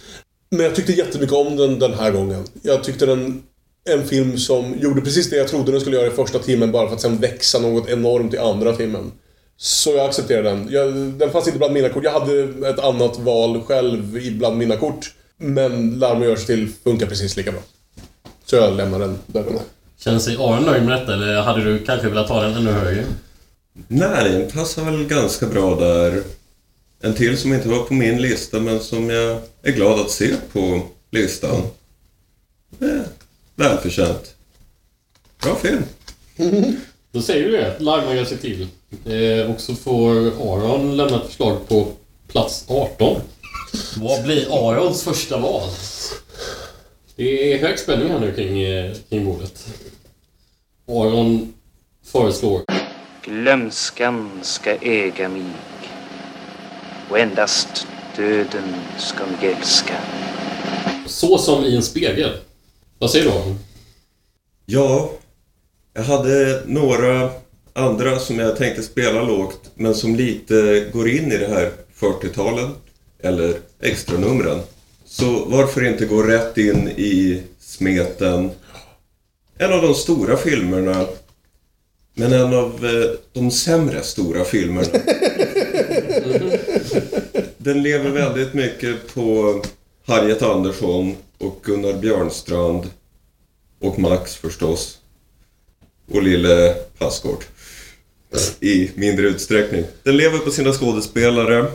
[0.51, 2.45] Men jag tyckte jättemycket om den den här gången.
[2.63, 3.43] Jag tyckte den
[3.85, 6.89] en film som gjorde precis det jag trodde den skulle göra i första timmen bara
[6.89, 9.13] för att sen växa något enormt i andra timmen.
[9.63, 10.69] Så jag accepterar den.
[10.71, 12.05] Jag, den fanns inte bland mina kort.
[12.05, 15.15] Jag hade ett annat val själv i- bland mina kort.
[15.37, 17.61] Men Larm och gör sig till funkar precis lika bra.
[18.45, 19.63] Så jag lämnar den där den är.
[19.99, 23.05] Känner sig Aron nöjd med detta eller hade du kanske velat ta den ännu högre?
[23.89, 26.23] Nej, den passar väl ganska bra där.
[27.03, 30.35] En till som inte var på min lista men som jag är glad att se
[30.53, 31.63] på listan.
[32.81, 33.01] Eh,
[33.55, 34.35] välförtjänt.
[35.43, 35.83] Bra film.
[37.13, 37.77] Då säger vi det.
[37.79, 38.69] Larma gör sig till.
[39.05, 41.87] Eh, och så får Aron lämna ett förslag på
[42.29, 43.21] plats 18.
[43.97, 45.69] Vad blir Arons första val?
[47.17, 49.67] Det är hög spänning här nu kring, eh, kring bordet.
[50.89, 51.55] Aron
[52.05, 52.61] föreslår
[53.25, 55.45] Glömskan ska äga mig
[57.11, 59.95] och endast döden ska mig älska.
[61.07, 62.31] Så som i en spegel.
[62.99, 63.59] Vad säger du Aron?
[64.67, 65.11] Ja,
[65.95, 67.31] jag hade några
[67.73, 72.71] andra som jag tänkte spela lågt men som lite går in i det här 40-talen
[73.23, 74.61] eller extranumren.
[75.05, 78.51] Så varför inte gå rätt in i smeten?
[79.59, 81.07] En av de stora filmerna
[82.15, 84.89] men en av eh, de sämre stora filmerna.
[87.59, 89.63] Den lever väldigt mycket på
[90.07, 92.91] Harriet Andersson och Gunnar Björnstrand
[93.81, 94.99] och Max förstås.
[96.13, 97.45] Och lille Passgård.
[98.61, 99.85] I mindre utsträckning.
[100.03, 101.67] Den lever på sina skådespelare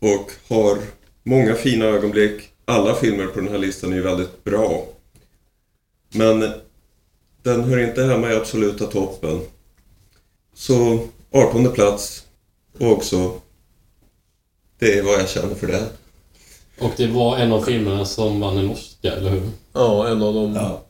[0.00, 0.78] och har
[1.22, 2.48] många fina ögonblick.
[2.64, 4.86] Alla filmer på den här listan är ju väldigt bra.
[6.14, 6.52] Men
[7.42, 9.40] den hör inte hemma i absoluta toppen.
[10.54, 12.24] Så 18 plats
[12.78, 13.40] och också
[14.78, 15.88] det är vad jag känner för det.
[16.78, 19.42] Och det var en av filmerna som vann en Oscar, eller hur?
[19.72, 20.54] Ja, en av de...
[20.54, 20.82] Ja.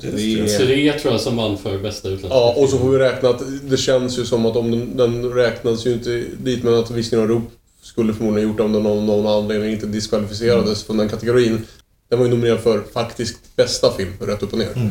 [0.00, 0.48] Tre.
[0.48, 3.42] Tre tror jag som vann för bästa utländska Ja, och så får vi räkna att
[3.62, 7.20] det känns ju som att om den, den räknas ju inte dit men att Viskning
[7.20, 7.42] av Rop
[7.82, 11.66] skulle förmodligen gjort det om den av någon anledning inte diskvalificerades från den kategorin.
[12.08, 14.90] Den var ju nominerad för faktiskt bästa film, rätt upp och ner.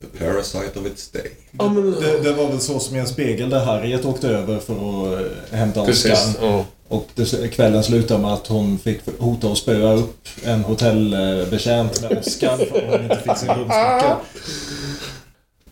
[0.00, 1.30] The Parasite of its day.
[1.50, 1.90] Ja, men...
[1.90, 5.20] Det, det var väl så som i en spegel där Harriet åkte över för att
[5.20, 6.36] eh, hämta Precis.
[6.40, 6.64] Ja.
[6.88, 12.18] Och det, kvällen slutade med att hon fick hota att spöa upp en hotellbetjänt med
[12.18, 14.16] Oscar för att hon inte fick sin rumsnyckel.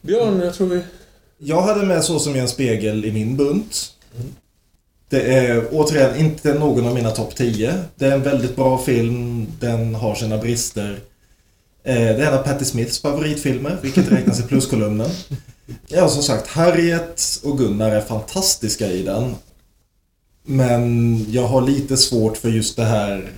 [0.01, 0.81] Björn, jag tror vi...
[1.39, 3.93] Jag hade med Så som i en spegel i min bunt.
[5.09, 7.75] Det är återigen inte någon av mina topp 10.
[7.95, 9.47] Det är en väldigt bra film.
[9.61, 10.99] Den har sina brister.
[11.85, 15.11] Eh, Det är en av Patti Smiths favoritfilmer, vilket räknas i pluskolumnen.
[15.87, 19.35] Ja, som sagt, Harriet och Gunnar är fantastiska i den.
[20.45, 23.31] Men jag har lite svårt för just det här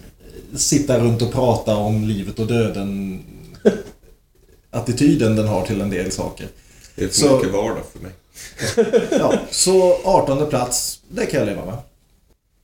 [0.57, 3.21] sitta runt och prata om livet och döden
[4.71, 6.49] attityden den har till en del saker.
[6.95, 8.13] Det är för Så- mycket vardag för mig.
[9.11, 11.77] Ja, så 18 plats, det kan jag leva med.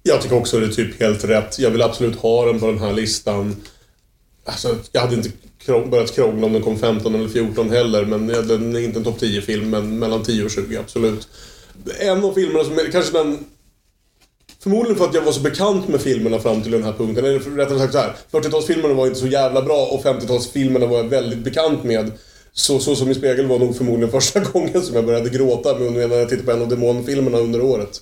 [0.03, 1.59] Jag tycker också det är typ helt rätt.
[1.59, 3.57] Jag vill absolut ha den på den här listan.
[4.45, 5.31] Alltså, jag hade inte
[5.67, 9.05] krång- börjat krångla om den kom 15 eller 14 heller, men den är inte en
[9.05, 11.29] topp 10-film, men mellan 10 och 20, absolut.
[11.99, 13.39] En av filmerna som är kanske den...
[14.63, 17.25] Förmodligen för att jag var så bekant med filmerna fram till den här punkten.
[17.25, 18.17] Eller rättare sagt så här.
[18.31, 22.13] 40-talsfilmerna var inte så jävla bra och 50-talsfilmerna var jag väldigt bekant med.
[22.53, 25.93] Så, så som i spegel var nog förmodligen första gången som jag började gråta med
[25.93, 28.01] när jag tittade på en av demonfilmerna under året.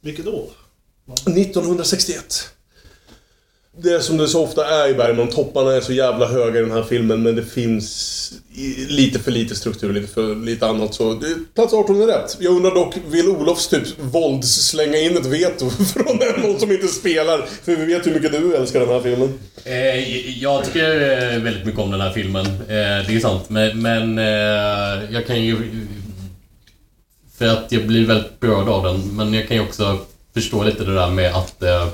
[0.00, 0.50] Vilket år?
[1.36, 2.48] 1961.
[3.82, 6.62] Det är som det så ofta är i Bergman, topparna är så jävla höga i
[6.62, 8.32] den här filmen men det finns
[8.88, 10.94] lite för lite struktur, lite för lite annat.
[10.94, 12.36] Så det, plats 18 är rätt.
[12.40, 16.88] Jag undrar dock, vill Olofs typ vålds slänga in ett veto från någon som inte
[16.88, 17.46] spelar?
[17.64, 19.38] För vi vet hur mycket du älskar den här filmen.
[19.64, 22.46] Eh, jag tycker eh, väldigt mycket om den här filmen.
[22.46, 23.50] Eh, det är sant.
[23.50, 25.56] Men, men eh, jag kan ju...
[27.38, 29.16] För att jag blir väldigt berörd av den.
[29.16, 29.98] Men jag kan ju också
[30.34, 31.62] förstå lite det där med att...
[31.62, 31.88] Eh,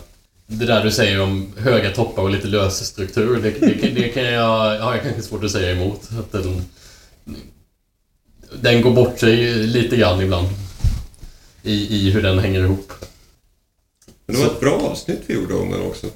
[0.46, 3.36] det där du säger om höga toppar och lite lös struktur.
[3.42, 4.78] Det, det, kan- det kan jag...
[4.80, 6.00] Har jag kanske svårt att säga emot.
[6.18, 6.64] Att den,
[8.60, 10.48] den går bort sig lite grann ibland.
[11.62, 12.92] I, i hur den hänger ihop.
[14.26, 16.06] Men det var ett bra avsnitt vi gjorde om den också.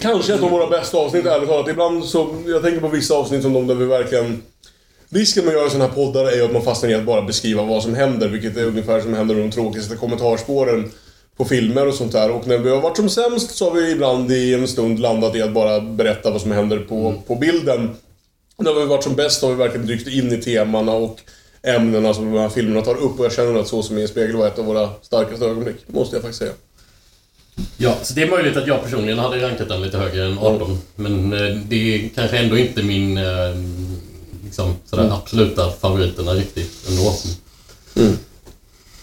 [0.00, 1.68] Kanske ett av våra bästa avsnitt, ärligt talat.
[1.68, 2.42] Ibland så...
[2.46, 4.42] Jag tänker på vissa avsnitt som de där vi verkligen...
[5.10, 7.22] Risken med att göra sådana här poddar är ju att man fastnar i att bara
[7.22, 10.90] beskriva vad som händer, vilket är ungefär som händer i de tråkigaste kommentarspåren
[11.38, 12.30] på filmer och sånt där.
[12.30, 15.36] Och när vi har varit som sämst så har vi ibland i en stund landat
[15.36, 17.96] i att bara berätta vad som händer på, på bilden.
[18.56, 21.20] När vi har varit som bäst har vi verkligen dykt in i temana och
[21.62, 24.08] ämnena som de här filmerna tar upp och jag känner att Så som i en
[24.08, 26.52] spegel var ett av våra starkaste ögonblick, måste jag faktiskt säga.
[27.76, 30.78] Ja, så det är möjligt att jag personligen hade rankat den lite högre än 18.
[30.94, 33.24] Men eh, det är kanske ändå inte min eh,
[34.44, 37.14] liksom, sådär absoluta favoriterna riktigt ändå.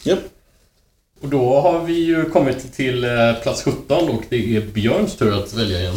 [0.03, 0.34] Japp.
[1.21, 5.37] Och då har vi ju kommit till eh, plats 17 och det är Björns tur
[5.43, 5.95] att välja igen.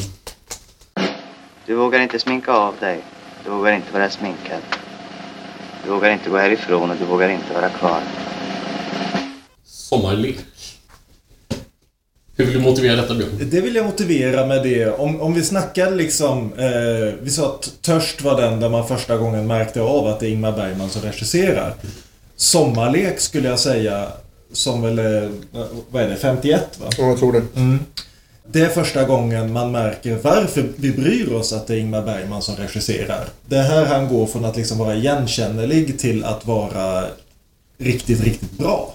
[1.67, 3.01] Du vågar inte sminka av dig.
[3.45, 4.61] Du vågar inte vara sminkad.
[5.85, 8.01] Du vågar inte gå härifrån och du vågar inte vara kvar.
[9.65, 10.37] Sommarlek.
[12.37, 13.31] Hur vill du motivera detta Björn?
[13.51, 14.91] Det vill jag motivera med det.
[14.91, 16.53] Om, om vi snackar liksom...
[16.53, 20.27] Eh, vi sa att Törst var den där man första gången märkte av att det
[20.27, 21.75] är Ingmar Bergman som regisserar.
[22.37, 24.09] Sommarlek skulle jag säga,
[24.53, 25.31] som väl är...
[25.91, 26.17] Vad är det?
[26.17, 26.87] 51 va?
[26.99, 27.43] Ja, jag tror det.
[27.57, 27.79] Mm.
[28.53, 32.43] Det är första gången man märker varför vi bryr oss att det är Ingmar Bergman
[32.43, 33.25] som regisserar.
[33.47, 37.05] Det är här han går från att liksom vara igenkännlig till att vara
[37.79, 38.95] riktigt, riktigt bra.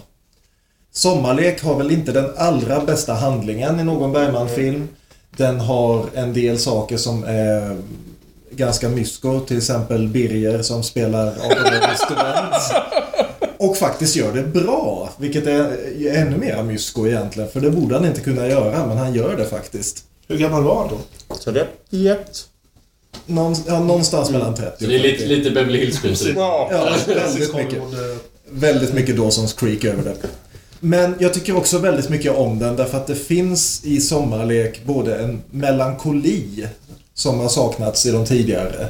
[0.91, 4.87] Sommarlek har väl inte den allra bästa handlingen i någon Bergman-film.
[5.37, 7.77] Den har en del saker som är
[8.51, 9.39] ganska mysko.
[9.39, 12.55] Till exempel Birger som spelar 18-årig student.
[13.63, 15.09] Och faktiskt gör det bra.
[15.17, 15.77] Vilket är
[16.15, 17.49] ännu mer mysko egentligen.
[17.49, 20.03] För det borde han inte kunna göra, men han gör det faktiskt.
[20.27, 21.35] Hur gammal var han då?
[21.35, 21.67] Så det...
[21.89, 22.45] Jätt.
[23.25, 26.35] Någon, ja, någonstans mellan 30 Så det är lite, lite Beverly Hills-princip.
[26.35, 26.69] Ja.
[26.71, 27.81] Ja, väldigt mycket.
[28.49, 30.15] Väldigt mycket Dawson's Creek över det.
[30.79, 35.15] Men jag tycker också väldigt mycket om den därför att det finns i Sommarlek både
[35.15, 36.67] en melankoli
[37.13, 38.89] som har saknats i de tidigare.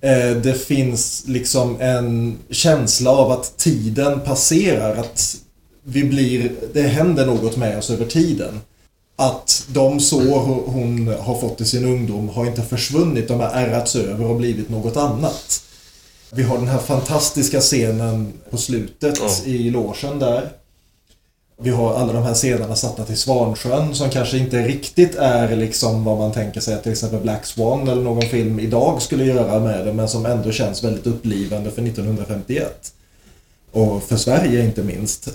[0.00, 5.36] Eh, Det finns liksom en känsla av att tiden passerar, att
[5.84, 8.60] vi blir, det händer något med oss över tiden.
[9.16, 13.96] Att de sår hon har fått i sin ungdom har inte försvunnit, de har ärrats
[13.96, 15.62] över och blivit något annat.
[16.32, 20.48] Vi har den här fantastiska scenen på slutet i logen där.
[21.56, 26.04] Vi har alla de här scenerna satta till Svansjön som kanske inte riktigt är liksom
[26.04, 29.60] vad man tänker sig att till exempel Black Swan eller någon film idag skulle göra
[29.60, 32.92] med det men som ändå känns väldigt upplivande för 1951.
[33.72, 35.28] Och för Sverige inte minst.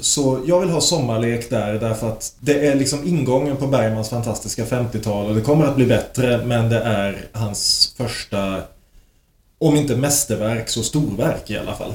[0.00, 4.64] Så jag vill ha sommarlek där därför att det är liksom ingången på Bergmans fantastiska
[4.64, 8.62] 50-tal och det kommer att bli bättre men det är hans första
[9.58, 11.92] Om inte mästerverk så storverk i alla fall.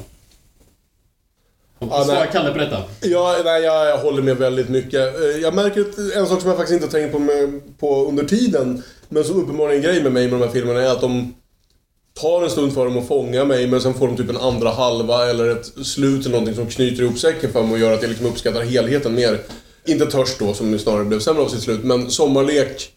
[1.78, 2.26] Ja, Svara.
[2.26, 2.82] Kalle detta.
[3.02, 5.20] Ja, nej, jag, jag håller med väldigt mycket.
[5.20, 8.24] Eh, Jag märker att en sak som jag faktiskt inte tänkt på, med, på under
[8.24, 11.00] tiden, men som uppenbarligen är en grej med mig med de här filmerna, är att
[11.00, 11.34] de
[12.20, 14.70] tar en stund för dem att fånga mig, men sen får de typ en andra
[14.70, 18.02] halva eller ett slut eller någonting som knyter ihop säcken för mig och gör att
[18.02, 19.40] jag liksom uppskattar helheten mer.
[19.86, 22.90] Inte Törst då, som snarare blev sämre av sitt slut, men Sommarlek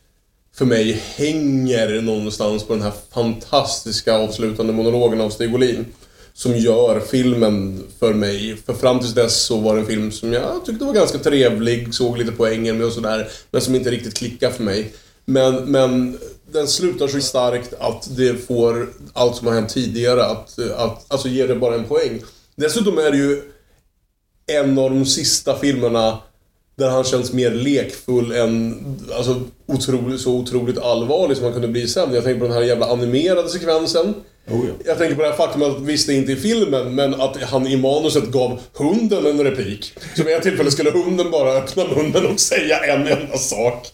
[0.55, 5.85] för mig hänger någonstans på den här fantastiska avslutande monologen av Stig Olin.
[6.41, 8.57] Som gör filmen för mig.
[8.65, 11.93] För fram tills dess så var det en film som jag tyckte var ganska trevlig,
[11.93, 13.27] såg lite poängen med och sådär.
[13.51, 14.93] Men som inte riktigt klickade för mig.
[15.25, 16.19] Men, men
[16.51, 21.27] den slutar så starkt att det får allt som har hänt tidigare att, att alltså
[21.27, 22.21] ger det bara en poäng.
[22.55, 23.41] Dessutom är det ju
[24.47, 26.17] en av de sista filmerna
[26.81, 28.77] där han känns mer lekfull än
[29.17, 32.13] alltså, otroligt, så otroligt allvarlig som han kunde bli sen.
[32.13, 34.13] Jag tänker på den här jävla animerade sekvensen.
[34.49, 34.73] Oh, ja.
[34.85, 37.41] Jag tänker på det här faktum att, visst det är inte i filmen, men att
[37.41, 39.93] han i manuset gav hunden en replik.
[40.15, 43.87] Så vid ett tillfälle skulle hunden bara öppna munnen och säga en enda sak.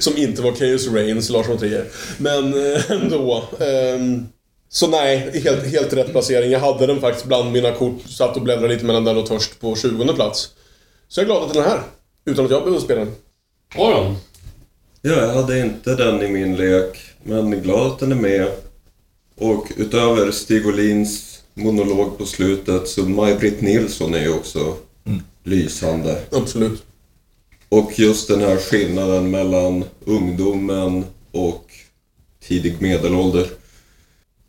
[0.00, 1.84] Som inte var Chaos Reigns, Lars von Trier.
[2.18, 3.44] Men eh, ändå.
[3.60, 4.26] ehm,
[4.68, 6.50] så nej, helt, helt rätt placering.
[6.50, 8.00] Jag hade den faktiskt bland mina kort.
[8.08, 10.50] Satt och bläddrade lite mellan den och Törst på 20 plats.
[11.08, 11.80] Så jag är glad att den är här.
[12.30, 13.14] Utan att jag behöver spela den.
[13.74, 14.16] Aron.
[15.02, 18.48] Ja, jag hade inte den i min lek, men glad att den är med.
[19.36, 24.76] Och utöver Stig Olins monolog på slutet så Maj-Britt Nilsson är ju också
[25.44, 26.22] lysande.
[26.30, 26.82] Absolut.
[27.68, 31.72] Och just den här skillnaden mellan ungdomen och
[32.42, 33.46] tidig medelålder.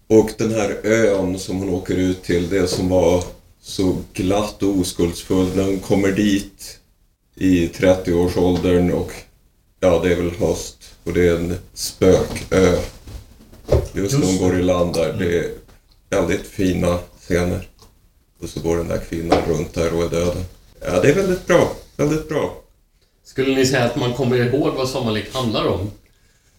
[0.07, 3.23] Och den här ön som hon åker ut till, det som var
[3.61, 6.77] så glatt och oskuldsfullt när hon kommer dit
[7.41, 9.11] i 30-årsåldern och
[9.79, 12.77] ja, det är väl höst och det är en spökö.
[13.93, 15.49] Just när hon går i land där, det är
[16.09, 17.67] väldigt fina scener.
[18.41, 20.43] Och så går den där kvinnan runt där och är döden.
[20.85, 21.71] Ja, det är väldigt bra.
[21.97, 22.55] Väldigt bra.
[23.25, 25.91] Skulle ni säga att man kommer ihåg vad Sommarlek handlar om?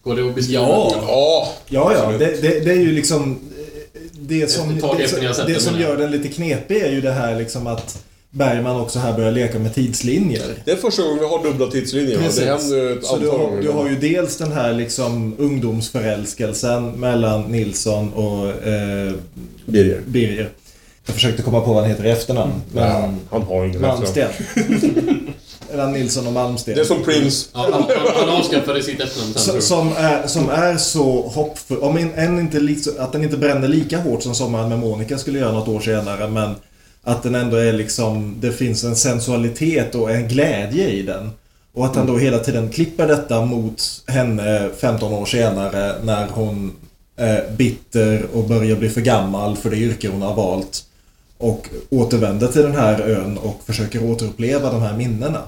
[0.03, 0.61] Går det att beskriva?
[0.61, 0.93] Ja.
[1.07, 2.17] Ja, Ja, ja.
[2.17, 3.31] Det, det, det är ju liksom...
[3.57, 7.39] eh, Det som, det, som, det som gör den lite knepig är ju det här
[7.39, 10.43] liksom att Bergman också här börjar leka med tidslinjer.
[10.65, 12.17] det är första gången vi har dubbla tidslinjer.
[12.17, 12.23] va?
[12.35, 13.61] Det händer ju ett Så du antal har, gånger.
[13.61, 19.13] du har ju dels den här liksom ungdomsförälskelsen mellan Nilsson och eh,
[19.65, 20.01] Birger.
[20.05, 20.49] Birger.
[21.05, 22.53] Jag försökte komma på vad han heter i efternamn.
[22.71, 24.29] Men Ja, han har ingen Malmsten.
[25.71, 26.75] mellan Nilsson och Malmsten.
[26.75, 27.47] Det är som Prince.
[27.53, 29.61] Ja, han, han, han avskaffade sitt efternamn sen.
[29.61, 31.77] Som är, som är så hoppfull.
[31.77, 35.39] Om en, en inte att den inte bränner lika hårt som Sommaren med Monica skulle
[35.39, 36.27] göra något år senare.
[36.27, 36.55] Men
[37.03, 38.35] att den ändå är liksom...
[38.39, 41.29] Det finns en sensualitet och en glädje i den.
[41.73, 46.71] Och att han då hela tiden klipper detta mot henne 15 år senare när hon
[47.15, 50.85] är bitter och börjar bli för gammal för det yrke hon har valt.
[51.37, 55.41] Och återvänder till den här ön och försöker återuppleva de här minnena.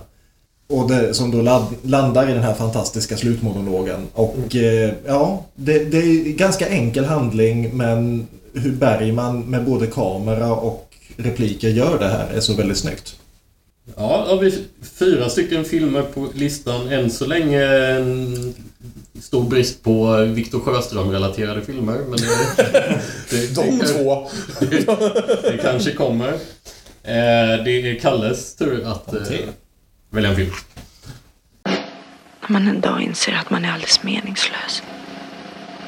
[0.70, 4.08] Och det, som då landar i den här fantastiska slutmonologen.
[4.14, 10.56] Och eh, ja, det, det är ganska enkel handling men hur Bergman med både kamera
[10.56, 13.16] och repliker gör det här är så väldigt snyggt.
[13.98, 14.64] Ja, då har vi
[15.00, 16.90] fyra stycken filmer på listan.
[16.90, 18.54] Än så länge en
[19.22, 21.98] stor brist på Viktor Sjöström-relaterade filmer.
[21.98, 24.30] Men det, det, De det, två.
[24.60, 24.68] det,
[25.52, 26.34] det kanske kommer.
[27.04, 29.22] Eh, det är Kalles tur att eh,
[30.10, 30.52] välja en film.
[32.42, 34.84] När man en dag inser att man är alldeles meningslös.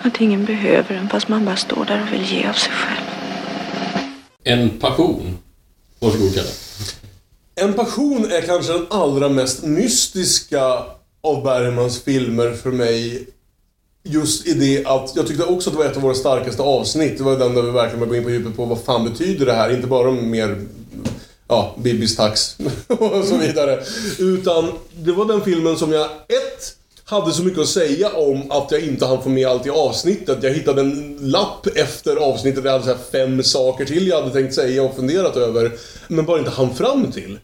[0.01, 3.16] Att ingen behöver en fast man bara står där och vill ge av sig själv.
[4.47, 5.37] En passion.
[5.99, 6.49] Varsågod Kalle.
[7.55, 10.83] En passion är kanske den allra mest mystiska
[11.21, 13.27] av Bergmans filmer för mig.
[14.03, 17.17] Just i det att, jag tyckte också att det var ett av våra starkaste avsnitt.
[17.17, 19.45] Det var den där vi verkligen började gå in på djupet på vad fan betyder
[19.45, 19.75] det här?
[19.75, 20.65] Inte bara om mer,
[21.47, 22.57] ja, Bibis tax
[22.87, 23.83] och så vidare.
[24.19, 26.75] Utan det var den filmen som jag, ett,
[27.09, 30.37] hade så mycket att säga om att jag inte hann få med allt i avsnittet.
[30.41, 34.21] Jag hittade en lapp efter avsnittet där jag hade så här fem saker till jag
[34.21, 35.71] hade tänkt säga och funderat över.
[36.07, 37.39] Men bara inte hann fram till.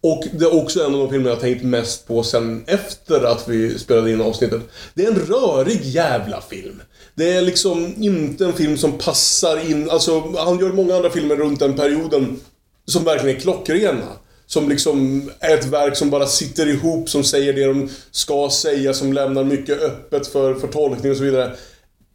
[0.00, 3.48] Och det är också en av de filmer jag tänkt mest på sen efter att
[3.48, 4.62] vi spelade in avsnittet.
[4.94, 6.82] Det är en rörig jävla film.
[7.14, 11.36] Det är liksom inte en film som passar in, alltså han gör många andra filmer
[11.36, 12.40] runt den perioden
[12.86, 14.06] som verkligen är klockrena.
[14.46, 18.94] Som liksom är ett verk som bara sitter ihop, som säger det de ska säga,
[18.94, 21.52] som lämnar mycket öppet för, för tolkning och så vidare.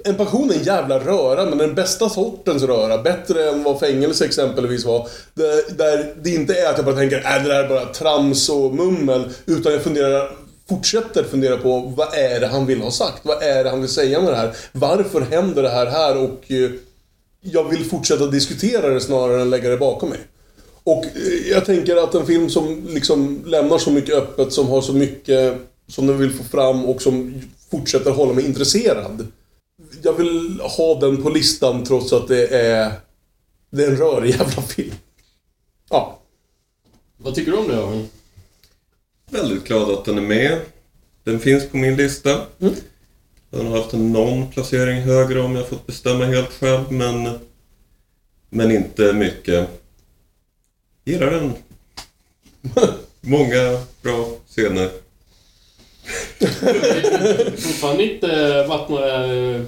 [0.06, 2.98] En passion är en jävla röra, men den bästa sortens röra.
[2.98, 5.08] Bättre än vad fängelse exempelvis var.
[5.34, 8.50] Där, där det inte är att jag bara tänker äh, det där är bara trams
[8.50, 9.30] och mummel.
[9.46, 10.32] Utan jag funderar,
[10.70, 13.20] fortsätter fundera på vad är det han vill ha sagt?
[13.24, 14.56] Vad är det han vill säga med det här?
[14.72, 16.18] Varför händer det här här?
[16.18, 16.72] Och eh,
[17.42, 20.20] jag vill fortsätta diskutera det snarare än lägga det bakom mig.
[20.84, 24.82] Och eh, jag tänker att en film som liksom lämnar så mycket öppet, som har
[24.82, 25.58] så mycket
[25.88, 29.28] som den vill få fram och som fortsätter hålla mig intresserad.
[30.02, 32.92] Jag vill ha den på listan trots att det är...
[33.72, 34.96] Det är en rörig jävla film.
[35.90, 36.20] Ja.
[37.18, 38.08] Vad tycker du om det, Örjan?
[39.30, 40.60] Väldigt glad att den är med.
[41.24, 42.42] Den finns på min lista.
[42.60, 42.74] Mm.
[43.50, 47.40] Den har haft någon placering högre om jag fått bestämma helt själv, men...
[48.50, 49.70] Men inte mycket.
[51.06, 51.54] Gillar den.
[53.22, 54.90] Många bra scener.
[57.58, 59.26] Fortfarande inte varit några...
[59.26, 59.62] eh,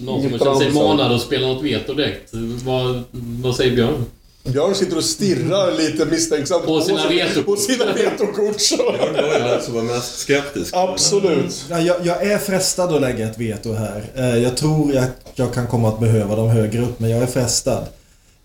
[0.00, 2.30] Någon som har känt sig manad att spela något veto direkt.
[2.64, 3.02] Vad,
[3.42, 4.04] vad säger Björn?
[4.44, 7.44] Björn sitter och stirrar lite misstänksamt På sina vetokort.
[7.46, 8.60] På sina vetokort.
[8.60, 8.76] så.
[8.76, 10.74] Björn var ju den som var mest skeptisk.
[10.76, 11.64] Absolut.
[11.70, 14.04] Ja, jag, jag är frestad att lägga ett veto här.
[14.16, 17.26] Eh, Jag tror att jag kan komma att behöva dem högre upp, men jag är
[17.26, 17.84] frestad.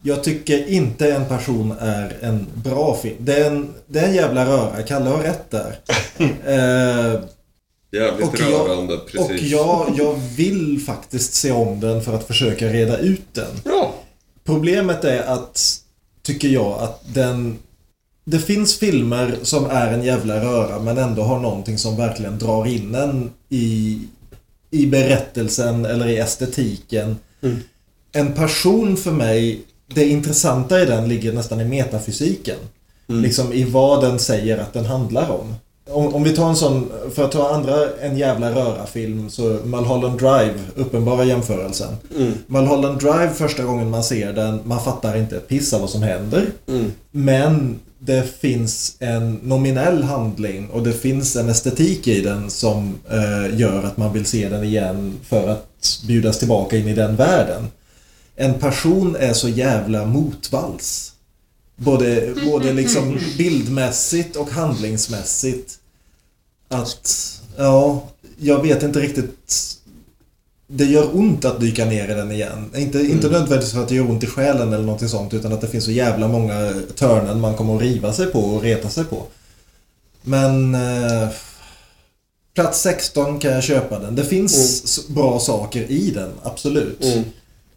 [0.03, 3.15] Jag tycker inte en person är en bra film.
[3.19, 4.83] Det är en, det är en jävla röra.
[4.83, 5.75] Kalle har rätt där.
[6.45, 7.21] Eh,
[7.93, 9.41] Jävligt Och jag- rörande, och precis.
[9.41, 13.51] jag, jag vill faktiskt se om den för att försöka reda ut den.
[13.65, 13.93] Ja.
[14.43, 15.75] Problemet är att,
[16.23, 17.57] tycker jag, att den...
[18.25, 22.67] Det finns filmer som är en jävla röra men ändå har någonting som verkligen drar
[22.67, 23.99] in en i,
[24.71, 27.15] i berättelsen eller i estetiken.
[28.11, 29.61] En person för mig,
[29.95, 32.57] det intressanta i den ligger nästan i metafysiken.
[33.07, 35.55] Liksom i vad den säger att den handlar om.
[35.89, 40.19] Om, om vi tar en sån, för att ta andra en jävla röra-film, så Mulholland
[40.19, 41.95] Drive, uppenbara jämförelsen.
[42.47, 46.03] Mulholland Drive, första gången man ser den, man fattar inte ett piss av vad som
[46.03, 46.45] händer.
[47.11, 53.59] Men det finns en nominell handling och det finns en estetik i den som eh,
[53.59, 57.67] gör att man vill se den igen för att bjudas tillbaka in i den världen.
[58.35, 61.13] En person är så jävla motvalls.
[61.75, 65.77] Både, både liksom bildmässigt och handlingsmässigt.
[66.69, 68.03] Att, ja,
[68.39, 69.77] jag vet inte riktigt.
[70.67, 72.71] Det gör ont att dyka ner i den igen.
[72.75, 75.61] Inte, inte nödvändigtvis för att det gör ont i själen eller någonting sånt utan att
[75.61, 79.03] det finns så jävla många törnen man kommer att riva sig på och reta sig
[79.05, 79.23] på.
[80.21, 80.75] Men...
[80.75, 81.29] Eh,
[82.53, 84.15] plats 16 kan jag köpa den.
[84.15, 87.03] Det finns s- bra saker i den, absolut.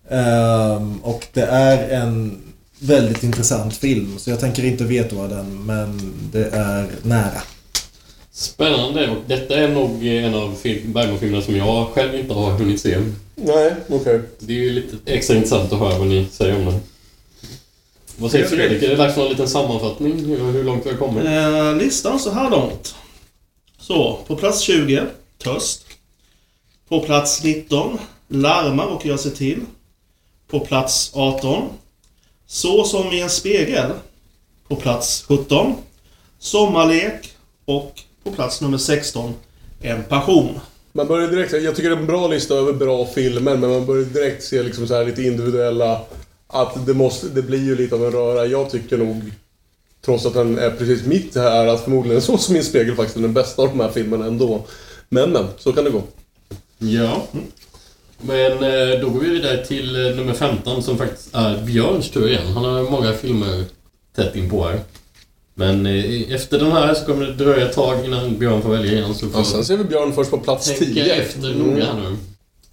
[0.08, 2.42] Ehm, och det är en
[2.78, 7.42] väldigt intressant film så jag tänker inte vetoa den men det är nära.
[8.32, 12.80] Spännande och detta är nog en av film- Bergman-filmerna som jag själv inte har hunnit
[12.80, 12.98] se.
[13.34, 14.20] Nej, okej.
[14.38, 16.80] Det är ju lite extra intressant att höra vad ni säger om den.
[18.16, 18.82] Vad säger Fredrik?
[18.82, 20.24] Är det dags för en liten sammanfattning?
[20.24, 21.24] Hur hur långt vi har kommit?
[21.24, 22.94] Eh, listan så här långt.
[23.80, 25.02] Så, på plats 20,
[25.44, 25.82] Töst.
[26.88, 27.98] På plats 19,
[28.28, 29.60] Larmar och gör sig till.
[30.50, 31.68] På plats 18,
[32.46, 33.90] Så som i en spegel.
[34.68, 35.74] På plats 17,
[36.38, 37.32] Sommarlek.
[37.64, 39.34] Och på plats nummer 16,
[39.80, 40.60] En passion.
[40.92, 43.86] Man börjar direkt, jag tycker det är en bra lista över bra filmer, men man
[43.86, 46.00] börjar direkt se liksom så här lite individuella...
[46.46, 48.46] Att det måste, det blir ju lite av en röra.
[48.46, 49.32] Jag tycker nog,
[50.04, 53.20] trots att den är precis mitt här, att förmodligen Så som en spegel faktiskt är
[53.20, 54.66] den bästa av de här filmerna ändå.
[55.08, 56.02] Men, men, så kan det gå.
[56.78, 57.26] Ja.
[58.26, 62.28] Men eh, då går vi vidare till eh, nummer 15 som faktiskt är Björns tur
[62.28, 62.46] igen.
[62.46, 63.64] Han har många filmer
[64.16, 64.80] tätt in på här.
[65.54, 68.92] Men eh, efter den här så kommer det dröja ett tag innan Björn får välja
[68.92, 69.14] igen.
[69.14, 71.14] Så får Och sen ser vi Björn först på plats tänka 10.
[71.14, 72.16] efter noga här nu.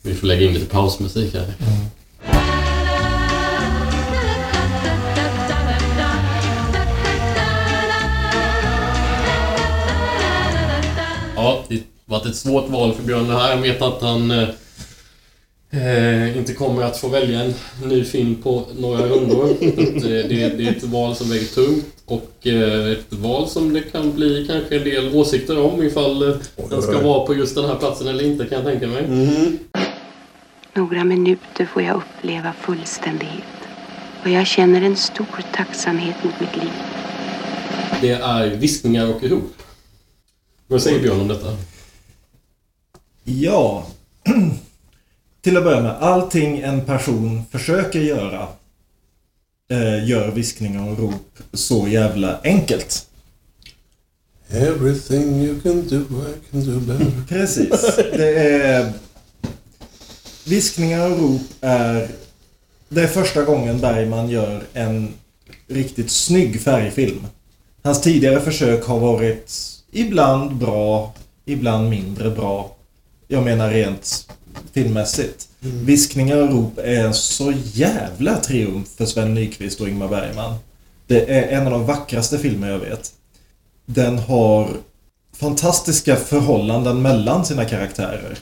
[0.01, 1.53] Vi får lägga in lite pausmusik här.
[11.35, 13.49] Ja, det har varit ett svårt val för Björn det här.
[13.49, 14.31] Jag vet att han
[15.71, 17.53] eh, inte kommer att få välja en
[17.85, 19.51] ny film på några rundor.
[19.51, 23.73] Att, eh, det, det är ett val som väger tungt och eh, ett val som
[23.73, 26.35] det kan bli kanske en del åsikter om ifall eh,
[26.69, 29.07] den ska vara på just den här platsen eller inte kan jag tänka mig.
[30.73, 33.43] Några minuter får jag uppleva fullständighet.
[34.23, 36.71] Och jag känner en stor tacksamhet mot mitt liv.
[38.01, 39.53] Det är viskningar och rop.
[40.67, 41.57] Vad säger Björn om detta?
[43.23, 43.87] Ja.
[45.41, 48.47] Till att börja med, allting en person försöker göra
[49.71, 53.07] eh, gör viskningar och rop så jävla enkelt.
[54.49, 57.11] Everything you can do, I can do better.
[57.29, 57.95] Precis.
[57.95, 58.93] Det är...
[60.45, 62.07] Viskningar och rop är...
[62.89, 65.13] Det är första gången Bergman gör en
[65.67, 67.27] riktigt snygg färgfilm.
[67.83, 69.53] Hans tidigare försök har varit
[69.91, 71.13] ibland bra,
[71.45, 72.75] ibland mindre bra.
[73.27, 74.27] Jag menar rent
[74.73, 75.47] filmmässigt.
[75.59, 80.55] Viskningar och rop är en så jävla triumf för Sven Nykvist och Ingmar Bergman.
[81.07, 83.11] Det är en av de vackraste filmer jag vet.
[83.85, 84.69] Den har
[85.33, 88.37] fantastiska förhållanden mellan sina karaktärer.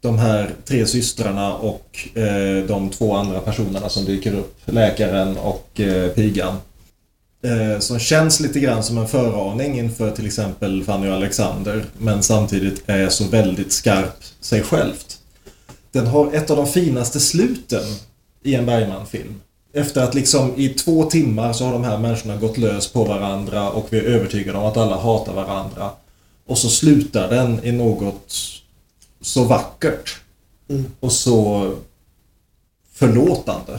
[0.00, 4.56] De här tre systrarna och eh, de två andra personerna som dyker upp.
[4.64, 6.56] Läkaren och eh, pigan.
[7.44, 11.84] Eh, som känns lite grann som en föraning inför till exempel Fanny och Alexander.
[11.98, 15.18] Men samtidigt är så väldigt skarp sig självt.
[15.92, 17.84] Den har ett av de finaste sluten
[18.42, 19.40] i en Bergman-film.
[19.72, 23.70] Efter att liksom i två timmar så har de här människorna gått lös på varandra
[23.70, 25.90] och vi är övertygade om att alla hatar varandra.
[26.46, 28.34] Och så slutar den i något
[29.20, 30.20] så vackert.
[31.00, 31.72] Och så
[32.92, 33.78] förlåtande.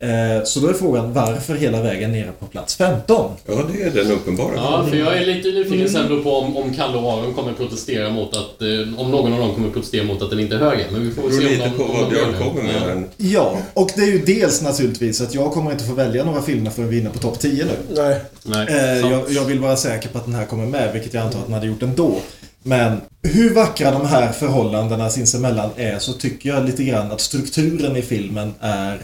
[0.00, 3.30] Eh, så då är frågan varför hela vägen nere på plats 15?
[3.46, 4.54] Ja, det är den uppenbara.
[4.54, 8.10] Ja, för jag är lite nyfiken sen på om, om Kalle och Aron kommer protestera
[8.10, 8.62] mot att...
[8.62, 10.84] Eh, om någon av dem kommer protestera mot att den inte är högre.
[10.90, 12.74] Men vi får väl se om lite de, på om vad Björn kommer med.
[12.74, 12.80] Ja.
[12.80, 13.04] här.
[13.16, 16.70] Ja, och det är ju dels naturligtvis att jag kommer inte få välja några filmer
[16.70, 17.72] förrän vi är inne på topp 10 nu.
[18.02, 18.20] Nej.
[18.42, 21.24] Nej, Eh, jag, jag vill vara säker på att den här kommer med, vilket jag
[21.24, 22.14] antar att den hade gjort ändå.
[22.62, 27.96] Men hur vackra de här förhållandena sinsemellan är så tycker jag lite grann att strukturen
[27.96, 29.00] i filmen är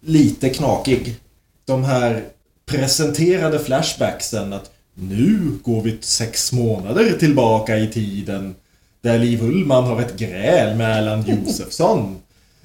[0.00, 1.16] lite knakig.
[1.64, 2.24] De här
[2.66, 8.54] presenterade flashbacksen att nu går vi sex månader tillbaka i tiden
[9.00, 12.16] där Liv Ullman har ett gräl med Erland Josefsson.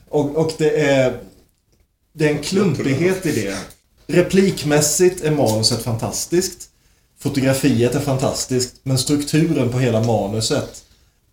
[0.10, 1.20] Och, och det är
[2.14, 3.58] det är en klumpighet i det.
[4.08, 6.70] Replikmässigt är manuset fantastiskt.
[7.20, 8.76] Fotografiet är fantastiskt.
[8.84, 10.84] Men strukturen på hela manuset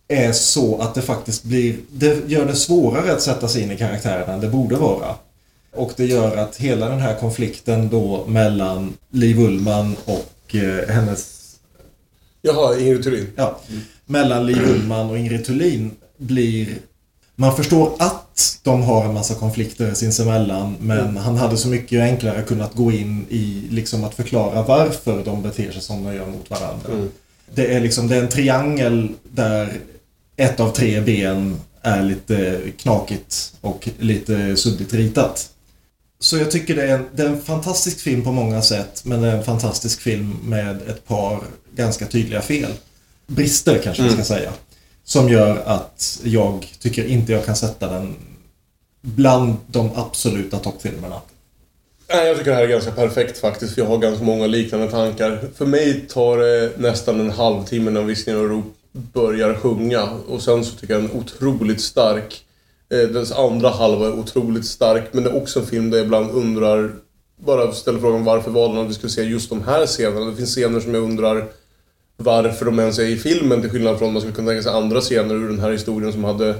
[0.07, 1.77] är så att det faktiskt blir...
[1.91, 5.15] Det gör det svårare att sätta sig in i karaktärerna än det borde vara.
[5.75, 11.41] Och det gör att hela den här konflikten då mellan Liv Ullman och eh, hennes
[12.41, 13.27] Jaha, Ingrid Thulin.
[13.35, 13.59] ja,
[14.05, 16.67] mellan Liv Ullman och Ingrid Thulin blir...
[17.35, 22.41] Man förstår att de har en massa konflikter sinsemellan men han hade så mycket enklare
[22.41, 26.49] kunnat gå in i liksom att förklara varför de beter sig som de gör mot
[26.49, 27.07] varandra.
[27.53, 29.73] Det är liksom det är en triangel där
[30.35, 35.50] ett av tre ben är lite knakigt och lite suddigt ritat.
[36.21, 39.21] Så jag tycker det är, en, det är en fantastisk film på många sätt men
[39.21, 41.43] det är en fantastisk film med ett par
[41.75, 42.71] ganska tydliga fel.
[43.27, 44.51] Brister kanske man ska säga.
[45.03, 48.15] Som gör att jag tycker inte jag kan sätta den
[49.01, 51.21] bland de absoluta toppfilmerna.
[52.09, 54.91] Nej, jag tycker det här är ganska perfekt faktiskt, för jag har ganska många liknande
[54.91, 55.41] tankar.
[55.57, 60.09] För mig tar det nästan en halvtimme när Viskningar och rop börjar sjunga.
[60.27, 62.45] Och sen så tycker jag den är otroligt stark.
[62.91, 65.97] Eh, den Dess andra halva är otroligt stark, men det är också en film där
[65.97, 66.91] jag ibland undrar...
[67.45, 70.25] Bara ställer frågan varför valde man att vi skulle se just de här scenerna?
[70.25, 71.45] Det finns scener som jag undrar
[72.17, 75.01] varför de ens är i filmen, till skillnad från man skulle kunna tänka sig andra
[75.01, 76.55] scener ur den här historien som hade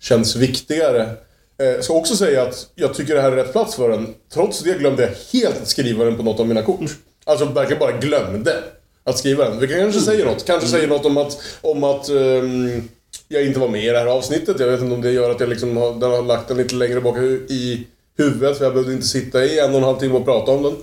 [0.00, 1.10] känts viktigare.
[1.56, 4.14] Jag ska också säga att jag tycker det här är rätt plats för den.
[4.34, 6.90] Trots det glömde jag helt att skriva den på något av mina kort.
[7.24, 8.62] Alltså verkligen bara glömde
[9.04, 9.58] att skriva den.
[9.58, 10.46] Vilket kanske säger något.
[10.46, 12.88] Kanske säger något om att, om att um,
[13.32, 14.60] jag inte var med i det här avsnittet.
[14.60, 16.74] Jag vet inte om det gör att jag liksom har, den har lagt den lite
[16.74, 17.18] längre bak
[17.48, 17.86] i
[18.18, 18.58] huvudet.
[18.58, 20.76] För jag behövde inte sitta i en och en halv timme och prata om den.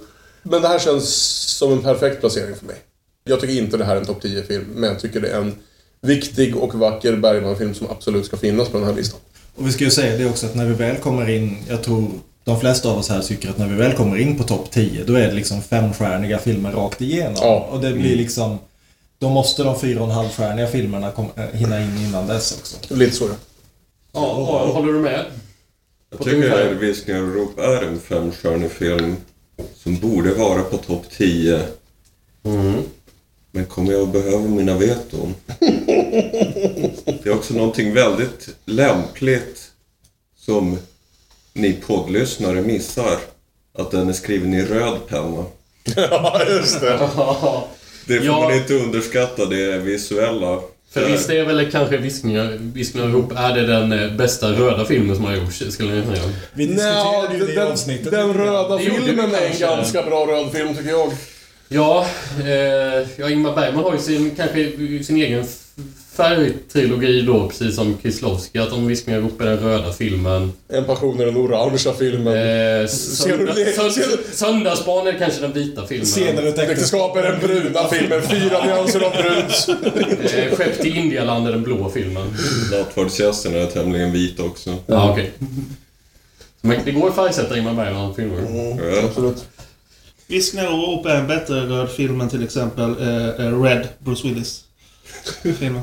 [0.43, 1.09] Men det här känns
[1.57, 2.75] som en perfekt placering för mig.
[3.23, 5.55] Jag tycker inte det här är en topp 10-film, men jag tycker det är en
[6.01, 9.19] viktig och vacker Bergman-film som absolut ska finnas på den här listan.
[9.55, 12.09] Och vi ska ju säga det också att när vi väl kommer in, jag tror
[12.43, 15.03] de flesta av oss här tycker att när vi väl kommer in på topp 10
[15.03, 17.35] då är det liksom femstjärniga filmer rakt igenom.
[17.41, 17.69] Ja.
[17.71, 18.57] Och det blir liksom...
[19.19, 22.95] Då måste de fyra och en halvstjärniga filmerna kom, äh, hinna in innan dess också.
[22.95, 23.35] Lite så ja.
[24.11, 25.25] Ja, håller du med?
[26.09, 29.15] Jag På tycker att Viskningar och rop är en femstjärnig film
[29.75, 31.61] som borde vara på topp 10.
[33.51, 35.35] Men kommer jag att behöva mina veton?
[37.05, 39.71] Det är också någonting väldigt lämpligt
[40.37, 40.77] som
[41.53, 43.17] ni poddlyssnare missar.
[43.73, 45.45] Att den är skriven i röd penna.
[45.95, 47.09] Ja, just det.
[48.09, 48.39] Det får Ja.
[48.39, 50.59] man inte underskatta, det visuella.
[50.93, 54.85] För visst är väl kanske Viskningar, Viskningar och rop, är det den eh, bästa röda
[54.85, 56.29] filmen som har gjorts, skulle ni säga?
[56.53, 58.11] Vi diskuterade ju det i den, avsnittet.
[58.11, 61.11] den röda Det filmen är en ganska bra röd film tycker jag.
[61.67, 62.07] Ja,
[62.39, 64.71] eh, ja, Ingmar Bergman har ju sin, kanske
[65.03, 65.45] sin egen
[66.19, 68.59] färgtrilogi då, precis som Kieslowski.
[68.59, 70.51] Att om Viskningar och rop är den röda filmen.
[70.69, 72.33] En passion är den orangea filmen.
[72.81, 73.49] Eh, sönd,
[74.31, 76.05] Söndagsbarn är kanske den vita filmen.
[76.05, 77.17] Scener ur ett äktenskap.
[77.17, 78.21] Är den bruna filmen.
[78.21, 79.67] Fyra nyanser av brunt.
[80.33, 82.27] Eh, Skepp till Indialand är den blå filmen.
[82.71, 84.75] Nattvardsgästerna är tämligen vita också.
[84.85, 85.31] Ja, okej.
[86.61, 88.77] Men det går att färgsätta Ingmar Bergman-filmer.
[88.93, 89.07] Ja.
[89.07, 89.45] Absolut.
[90.27, 94.27] Viskningar och rop är en bättre röd film än till exempel eh, eh, Red, Bruce
[94.27, 94.63] Willis.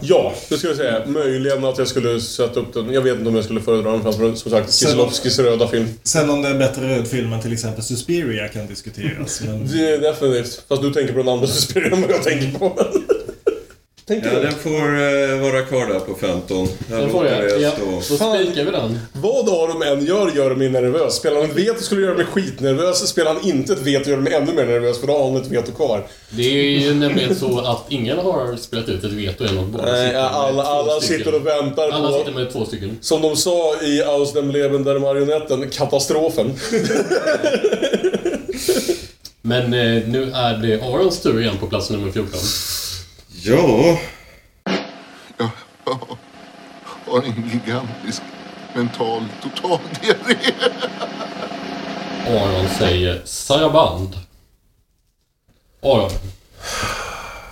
[0.03, 1.07] Ja, det skulle jag säga.
[1.07, 2.93] Möjligen att jag skulle sätta upp den.
[2.93, 5.89] Jag vet inte om jag skulle föredra den framför, som sagt, Kieslowskis röda film.
[6.03, 9.41] Sen om det är en bättre röd film än till exempel Suspiria kan diskuteras.
[9.45, 9.66] Men...
[9.66, 10.62] Det är definitivt.
[10.68, 12.78] Fast du tänker på den andra Suspiria än vad jag tänker på.
[14.09, 14.42] Tänker Ja, du?
[14.42, 16.68] den får eh, vara kvar där på 15.
[16.90, 17.40] Jag Den får jag.
[17.44, 18.98] det Ja, då spikar vi den.
[19.12, 21.14] Vad Aron än gör, gör mig nervös.
[21.14, 23.09] Spelar han ett veto skulle göra mig skitnervös.
[23.09, 25.48] Spelar han inte ett veto gör mig ännu mer nervös, för då har han ett
[25.50, 26.07] veto kvar.
[26.30, 30.07] Det är ju nämligen så att ingen har spelat ut ett veto än och Nej,
[30.07, 32.18] sitter alla, alla sitter och väntar Alla på...
[32.18, 32.98] sitter med två stycken.
[33.00, 36.54] Som de sa i Aus dem Leben der Marionetten, katastrofen.
[39.42, 42.30] Men eh, nu är det Arons tur igen på plats nummer 14.
[43.49, 43.99] Ja,
[45.38, 45.51] Jag
[47.07, 48.22] har en gigantisk
[48.74, 50.36] mental totaldiarré.
[52.26, 54.16] Aron säger Saraband.
[55.82, 56.11] Aron.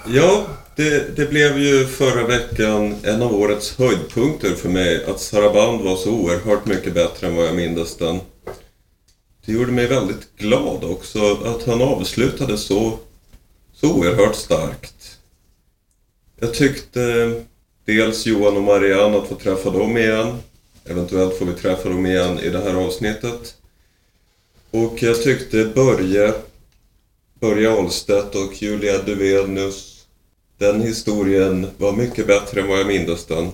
[0.07, 5.81] ja det, det blev ju förra veckan en av årets höjdpunkter för mig att Saraband
[5.81, 8.21] var så oerhört mycket bättre än vad jag mindes den.
[9.47, 12.99] Det gjorde mig väldigt glad också att han avslutade så,
[13.73, 14.94] så oerhört starkt.
[16.37, 17.33] Jag tyckte eh,
[17.85, 20.39] dels Johan och Marianne att få träffa dem igen.
[20.85, 23.55] Eventuellt får vi träffa dem igen i det här avsnittet.
[24.71, 26.35] Och jag tyckte Börje,
[27.41, 30.07] Börje Ahlstedt och Julia Duvenius,
[30.59, 33.51] den historien var mycket bättre än vad jag mindes den.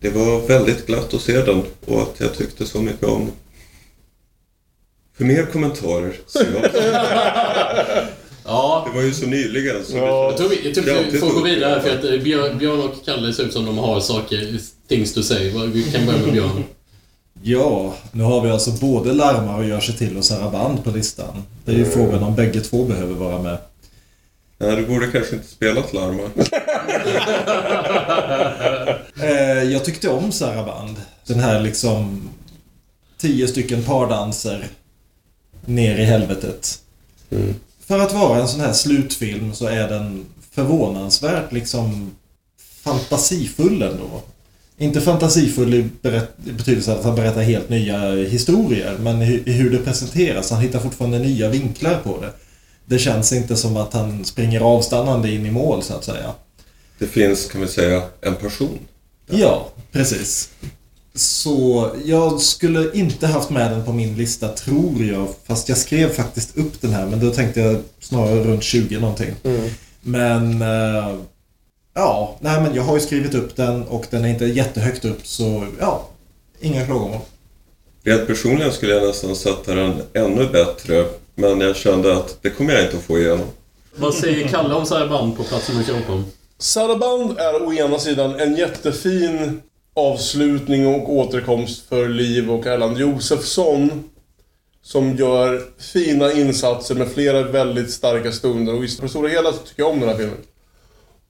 [0.00, 3.34] Det var väldigt glatt att se den och att jag tyckte så mycket om den.
[5.16, 6.70] För mer kommentarer, så jag,
[8.44, 11.42] Ja, det var ju så nyligen så jag tror vi, jag tror vi får gå
[11.42, 14.58] vidare här för att eh, Björn, Björn och Kalle ser ut som de har saker,
[14.88, 15.50] things to say.
[15.72, 16.64] Vi kan börja med Björn.
[17.42, 21.42] Ja, nu har vi alltså både Larmar och Gör sig till och Saraband på listan.
[21.64, 23.58] Det är ju frågan om bägge två behöver vara med.
[24.58, 26.22] Nej, du borde kanske inte spelat Larma.
[29.22, 30.96] Eh, jag tyckte om Saraband.
[31.26, 32.28] Den här liksom...
[33.18, 34.68] Tio stycken pardanser
[35.64, 36.78] ner i helvetet.
[37.86, 42.10] För att vara en sån här slutfilm så är den förvånansvärt liksom
[42.82, 44.22] fantasifull ändå.
[44.78, 45.78] Inte fantasifull i,
[46.46, 50.50] i betydelsen att han berättar helt nya historier, men i, i hur det presenteras.
[50.50, 52.32] Han hittar fortfarande nya vinklar på det.
[52.84, 56.32] Det känns inte som att han springer avstannande in i mål, så att säga.
[56.98, 58.78] Det finns, kan vi säga, en person.
[59.26, 60.50] Ja, precis.
[61.14, 65.28] Så jag skulle inte haft med den på min lista, tror jag.
[65.46, 69.34] Fast jag skrev faktiskt upp den här, men då tänkte jag snarare runt 20 någonting.
[70.00, 70.62] Men...
[70.62, 71.16] eh,
[71.94, 75.26] ja, nej men jag har ju skrivit upp den och den är inte jättehögt upp,
[75.26, 76.08] så ja.
[76.60, 77.20] Inga klagomål.
[78.04, 81.04] Rent personligen skulle jag nästan sätta den ännu bättre.
[81.34, 83.46] Men jag kände att det kommer jag inte att få igenom.
[83.96, 86.24] Vad säger Kalle om Saraband på plats nummer 14?
[86.58, 89.60] Saraband är å ena sidan en jättefin
[89.94, 94.04] avslutning och återkomst för Liv och Erland Josefsson.
[94.84, 95.62] Som gör
[95.92, 99.82] fina insatser med flera väldigt starka stunder och visst, på det stora hela så tycker
[99.82, 100.36] jag om den här filmen.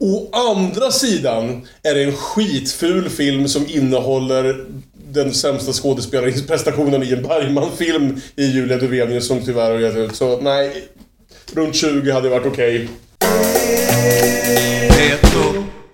[0.00, 4.64] Å andra sidan är det en skitful film som innehåller
[5.12, 10.16] den sämsta skådespelarprestationen i en Bergman-film i Julia Duvenius som tyvärr har gett ut.
[10.16, 10.88] Så nej,
[11.52, 12.88] runt 20 hade varit okej.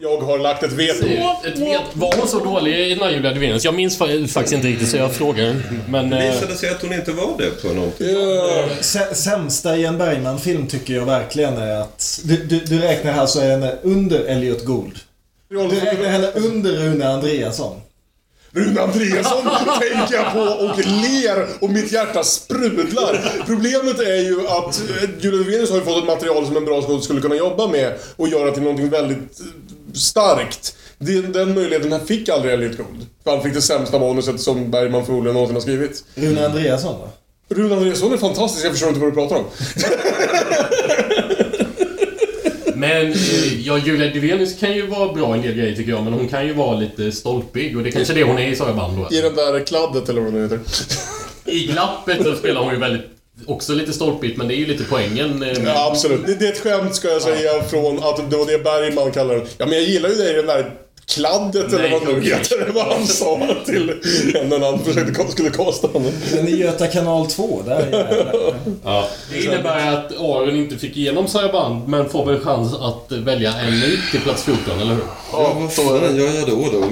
[0.01, 1.07] Jag har lagt ett veto.
[1.45, 3.65] Ett vet, var hon så dålig i den här Julia Duvenius?
[3.65, 5.57] Jag minns fa- faktiskt inte riktigt så jag frågar.
[5.89, 6.11] Men...
[6.11, 8.07] Det eh, visade sig att hon inte var det på någonting.
[8.81, 12.21] Sä- Sämsta i en Bergman-film tycker jag verkligen är att...
[12.25, 14.99] Du, du, du räknar alltså henne under Elliot Gould.
[15.51, 17.81] Du räknar henne under Rune Andreasson.
[18.51, 19.43] Rune Andreasson
[19.81, 23.43] tänker jag på och ler och mitt hjärta sprudlar.
[23.47, 26.75] Problemet är ju att eh, Julia Duvenius har ju fått ett material som en bra
[26.83, 29.41] skådespelare skulle kunna jobba med och göra till någonting väldigt
[29.99, 30.77] starkt.
[30.99, 33.07] Den, den möjligheten här fick aldrig Elliot Gould.
[33.25, 36.05] För han fick det sämsta manuset som Bergman förmodligen någonsin har skrivit.
[36.15, 37.09] Rune Andreasson va?
[37.49, 39.45] Rune Andreasson är fantastisk, jag förstår inte vad du pratar om.
[42.79, 46.05] Men eh, ja, Julia Duvenius kan ju vara bra i en del grejer tycker jag,
[46.05, 48.57] men hon kan ju vara lite stolpig och det är kanske det hon är i
[48.57, 49.17] Saraband då.
[49.17, 50.61] I den där kladdet eller vad det heter.
[51.45, 53.03] I glappet så spelar hon ju väldigt...
[53.47, 55.31] Också lite stolpigt, men det är ju lite poängen.
[55.31, 56.27] eh, med- Ja, absolut.
[56.27, 59.35] Det, det är ett skämt ska jag säga från att det var det Bergman kallar
[59.35, 59.47] den.
[59.59, 60.71] Ja, men jag gillar ju det i den där
[61.07, 62.65] kladdet eller Nej, vad det nu heter.
[62.67, 63.93] Det var han sa till
[64.49, 66.13] när han försökte, skulle kasta honom.
[66.33, 68.35] Den i Göta kanal 2, där är
[68.85, 69.09] Ja.
[69.33, 73.81] Det innebär att Aron inte fick igenom Saraband, men får väl chans att välja en
[73.81, 75.03] ny till plats 14, eller hur?
[75.33, 76.85] Ja, vad fan gör jag då då?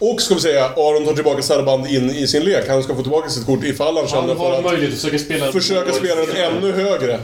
[0.00, 2.68] Och ska vi säga, Aron tar tillbaka Saraband in i sin lek.
[2.68, 5.00] Han ska få tillbaka sitt kort ifall han Han känner har för att möjlighet att
[5.00, 5.52] försöka spela...
[5.52, 7.20] försöka spela den ännu högre.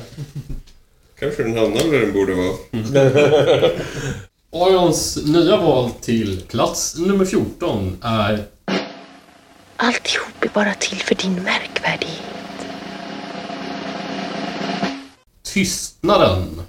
[1.19, 2.55] Kanske den hamnar där den borde vara.
[4.71, 8.45] Arons nya val till plats nummer 14 är
[9.77, 12.21] Alltihop är bara till för din märkvärdighet.
[15.43, 16.63] Tystnaden.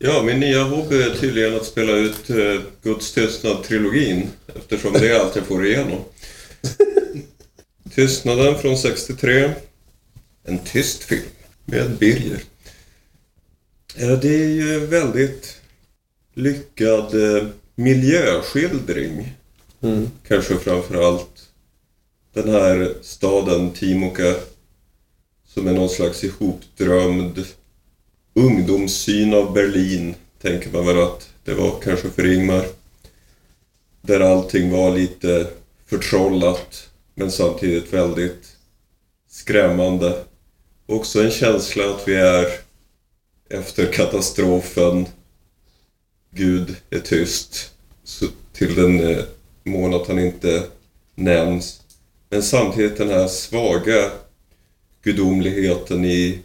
[0.00, 4.26] Ja, min nya hobby är tydligen att spela ut eh, Guds tystnad-trilogin
[4.56, 6.04] eftersom det är allt jag får igenom.
[7.94, 9.50] Tystnaden från 63.
[10.44, 11.22] En tyst film
[11.64, 12.42] med Birger.
[13.96, 15.60] Ja, det är ju en väldigt
[16.34, 19.32] lyckad eh, miljöskildring.
[20.28, 21.48] Kanske framför allt
[22.32, 24.34] den här staden Timoka
[25.46, 27.44] som är någon slags ihopdrömd
[28.38, 32.66] ungdomssyn av Berlin, tänker man väl att det var kanske för Ingmar.
[34.02, 35.46] Där allting var lite
[35.86, 38.56] förtrollat, men samtidigt väldigt
[39.30, 40.24] skrämmande.
[40.86, 42.46] Också en känsla att vi är
[43.50, 45.06] efter katastrofen.
[46.30, 47.74] Gud är tyst.
[48.04, 49.24] Så till den eh,
[49.64, 50.66] mån att han inte
[51.14, 51.80] nämns.
[52.30, 54.10] Men samtidigt den här svaga
[55.02, 56.38] gudomligheten i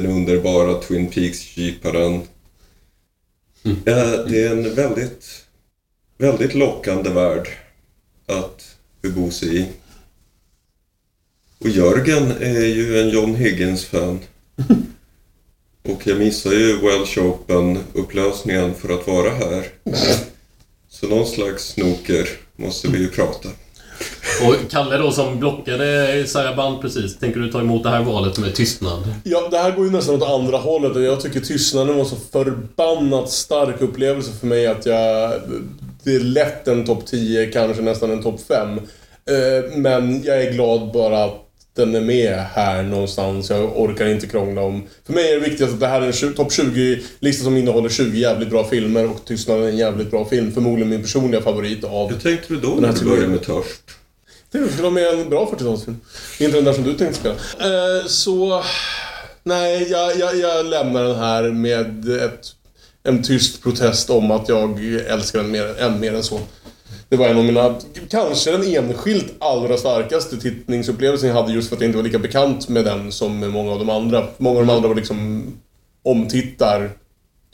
[0.00, 2.22] den underbara Twin Peaks-kyparen.
[3.62, 5.44] Ja, det är en väldigt,
[6.18, 7.48] väldigt lockande värld
[8.26, 9.66] att bebo sig i.
[11.58, 14.18] Och Jörgen är ju en John Higgins-fan.
[15.82, 19.66] Och jag missar ju Welsh Open-upplösningen för att vara här.
[20.88, 23.48] Så någon slags snoker måste vi ju prata.
[24.46, 27.18] Och Kalle då som blockade Saraband precis.
[27.18, 29.14] Tänker du ta emot det här valet med tystnad?
[29.24, 32.16] Ja, det här går ju nästan åt andra hållet och jag tycker tystnaden var så
[32.32, 35.32] förbannat stark upplevelse för mig att jag...
[36.04, 38.80] Det är lätt en topp 10, kanske nästan en topp 5.
[39.74, 41.48] Men jag är glad bara att
[41.78, 43.50] den är med här någonstans.
[43.50, 44.82] Jag orkar inte krångla om...
[45.06, 48.18] För mig är det viktigt att det här är en topp 20-lista som innehåller 20
[48.18, 50.52] jävligt bra filmer och Tystnaden är en jävligt bra film.
[50.52, 52.10] Förmodligen min personliga favorit av...
[52.10, 53.82] Hur tänkte du då när här du började med Törst?
[54.50, 55.96] Det skulle vara med en bra 40-talsfilm.
[56.40, 57.34] Inte den där som du tänkte spela.
[57.34, 58.62] Eh, så...
[59.42, 62.52] Nej, jag, jag, jag lämnar den här med ett,
[63.02, 66.40] en tyst protest om att jag älskar den mer, än mer än så.
[67.08, 67.74] Det var en av mina,
[68.10, 72.18] kanske den enskilt allra starkaste tittningsupplevelsen jag hade just för att jag inte var lika
[72.18, 74.26] bekant med den som med många av de andra.
[74.36, 75.46] Många av de andra var liksom
[76.02, 76.90] omtittar.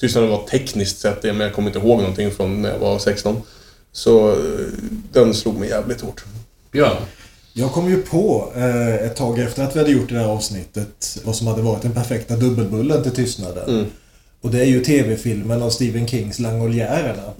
[0.00, 2.98] Tystnaden var tekniskt sett det, men jag kommer inte ihåg någonting från när jag var
[2.98, 3.42] 16.
[3.92, 4.36] Så eh,
[5.12, 6.24] den slog mig jävligt hårt.
[6.74, 6.96] Björn?
[7.52, 11.18] Jag kom ju på eh, ett tag efter att vi hade gjort det här avsnittet
[11.24, 13.86] vad som hade varit den perfekta dubbelbullen till tystnaden.
[14.40, 17.22] Och det är ju tv-filmen av Stephen Kings Langoliärerna.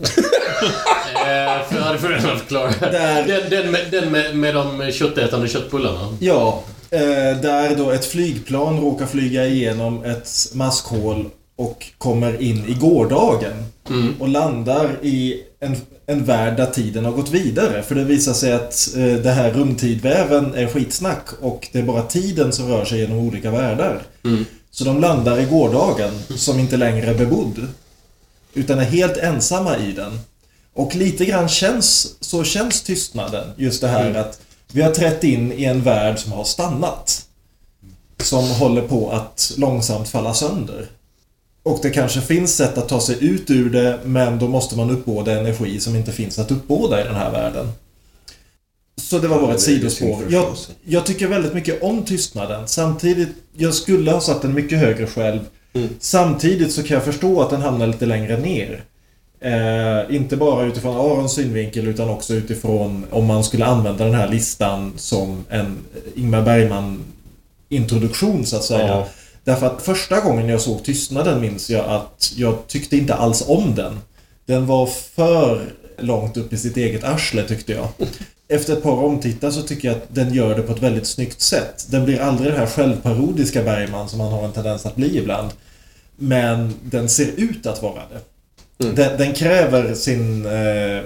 [1.15, 1.99] Eh, för jag hade.
[2.81, 6.17] Där- Den, den, med, den med, med de köttätande köttbullarna.
[6.21, 7.01] Ja, eh,
[7.43, 13.53] där då ett flygplan råkar flyga igenom ett maskhål och kommer in i gårdagen.
[14.21, 15.77] Och landar i en,
[16.07, 17.83] en värld där tiden har gått vidare.
[17.83, 22.03] För det visar sig att eh, det här rumtidväven är skitsnack och det är bara
[22.03, 24.03] tiden som rör sig genom olika världar.
[24.71, 27.69] Så de landar i gårdagen som inte längre är bebodd.
[28.55, 30.19] Utan är helt ensamma i den.
[30.75, 33.49] Och lite grann känns, så känns tystnaden.
[33.57, 34.41] Just det här att
[34.73, 37.27] vi har trätt in i en värld som har stannat.
[38.23, 40.87] Som håller på att långsamt falla sönder.
[41.65, 44.91] Och det kanske finns sätt att ta sig ut ur det, men då måste man
[44.91, 47.73] uppbåda energi som inte finns att uppbåda i den här världen.
[48.97, 50.23] Så det var bara ett sidospår.
[50.29, 50.47] Jag,
[50.85, 52.69] jag tycker väldigt mycket om tystnaden.
[52.69, 55.41] Samtidigt, jag skulle ha satt den mycket högre själv.
[55.99, 58.85] Samtidigt så kan jag förstå att den hamnar lite längre ner.
[59.41, 64.29] Eh, inte bara utifrån Arons synvinkel utan också utifrån om man skulle använda den här
[64.29, 65.79] listan som en
[66.15, 68.87] Ingmar Bergman-introduktion så att säga.
[68.87, 69.07] Ja.
[69.45, 73.75] Därför att första gången jag såg Tystnaden minns jag att jag tyckte inte alls om
[73.75, 73.99] den.
[74.47, 77.89] Den var för långt upp i sitt eget arsle tyckte jag.
[78.49, 81.41] Efter ett par omtittar så tycker jag att den gör det på ett väldigt snyggt
[81.41, 81.87] sätt.
[81.91, 85.51] Den blir aldrig den här självparodiska Bergman som han har en tendens att bli ibland.
[86.17, 88.21] Men den ser ut att vara det.
[88.93, 90.47] Den, den kräver sin...
[90.47, 91.03] Eh,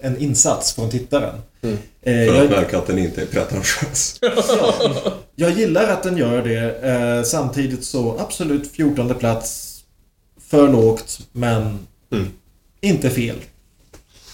[0.00, 1.34] en insats från tittaren.
[1.62, 1.70] Eh,
[2.02, 4.20] För jag- att märka att den inte är pretentiös.
[5.36, 6.88] jag gillar att den gör det.
[6.88, 9.70] Eh, samtidigt så absolut 14 plats.
[10.48, 11.78] För lågt, men
[12.80, 13.36] inte fel.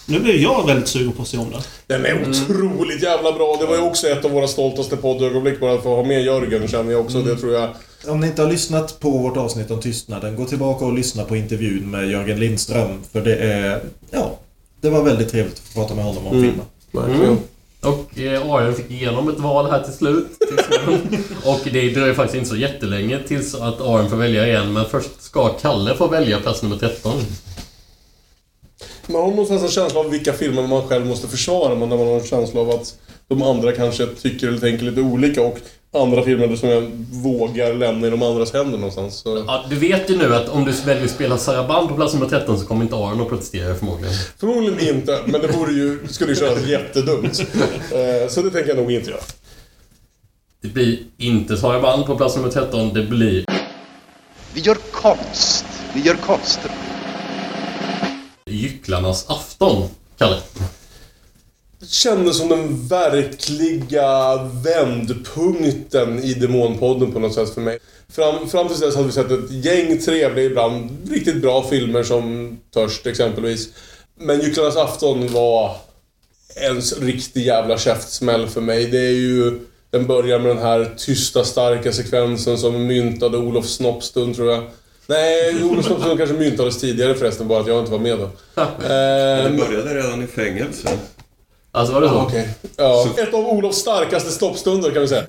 [0.07, 1.61] Nu blir jag väldigt sugen på att se om den.
[1.86, 3.57] Den är otroligt jävla bra.
[3.61, 6.68] Det var ju också ett av våra stoltaste poddögonblick bara att få ha med Jörgen
[6.68, 7.22] känner jag också.
[7.22, 7.68] Det tror jag...
[8.07, 11.36] Om ni inte har lyssnat på vårt avsnitt om tystnaden, gå tillbaka och lyssna på
[11.36, 13.03] intervjun med Jörgen Lindström.
[13.12, 13.80] För det är...
[14.11, 14.38] Ja,
[14.80, 16.66] det var väldigt trevligt att få prata med honom om filmen.
[16.92, 17.38] Verkligen.
[17.81, 20.26] Och eh, Arion fick igenom ett val här till slut.
[21.45, 24.72] och det dröjer faktiskt inte så jättelänge tills att Arion får välja igen.
[24.72, 27.12] Men först ska Kalle få välja plats nummer 13.
[29.07, 32.07] Man har någonstans en känsla av vilka filmer man själv måste försvara, men när man
[32.07, 35.59] har en känsla av att de andra kanske tycker eller tänker lite olika och
[35.93, 39.14] andra filmer som jag vågar lämna i de andras händer någonstans.
[39.14, 39.45] Så.
[39.47, 42.26] Ja, du vet ju nu att om du väljer att spela Saraband på plats nummer
[42.28, 44.14] 13 så kommer inte Aron att protestera förmodligen.
[44.38, 47.41] Förmodligen inte, men det vore ju, skulle ju kännas jättedumt.
[47.93, 49.20] Eh, Så det tänker jag nog inte göra.
[50.62, 53.45] Det blir inte Saraband på plats nummer 13, det blir
[54.55, 55.64] Vi gör konst.
[55.95, 56.61] Vi gör konst.
[58.47, 59.88] Gycklarnas afton,
[60.18, 60.36] Kalle.
[61.89, 67.78] Kändes som den verkliga vändpunkten i Demonpodden på något sätt för mig.
[68.09, 72.57] Fram, fram till dess hade vi sett ett gäng trevliga, ibland riktigt bra filmer som
[72.74, 73.68] Törst exempelvis.
[74.18, 75.76] Men Gycklarnas afton var
[76.57, 78.87] en riktig jävla käftsmäll för mig.
[78.87, 79.59] Det är ju...
[79.91, 84.64] Den börjar med den här tysta, starka sekvensen som myntade Olof Snoppstund, tror jag.
[85.07, 88.31] Nej, Olof Snoppstund kanske myntades tidigare förresten, bara att jag inte var med då.
[88.55, 90.89] Det Ehm, började redan i fängelse.
[91.72, 92.14] Alltså var det så?
[92.14, 92.48] Ah, Okej.
[92.76, 95.26] Ja, ett av Olofs starkaste stoppstunder kan vi säga.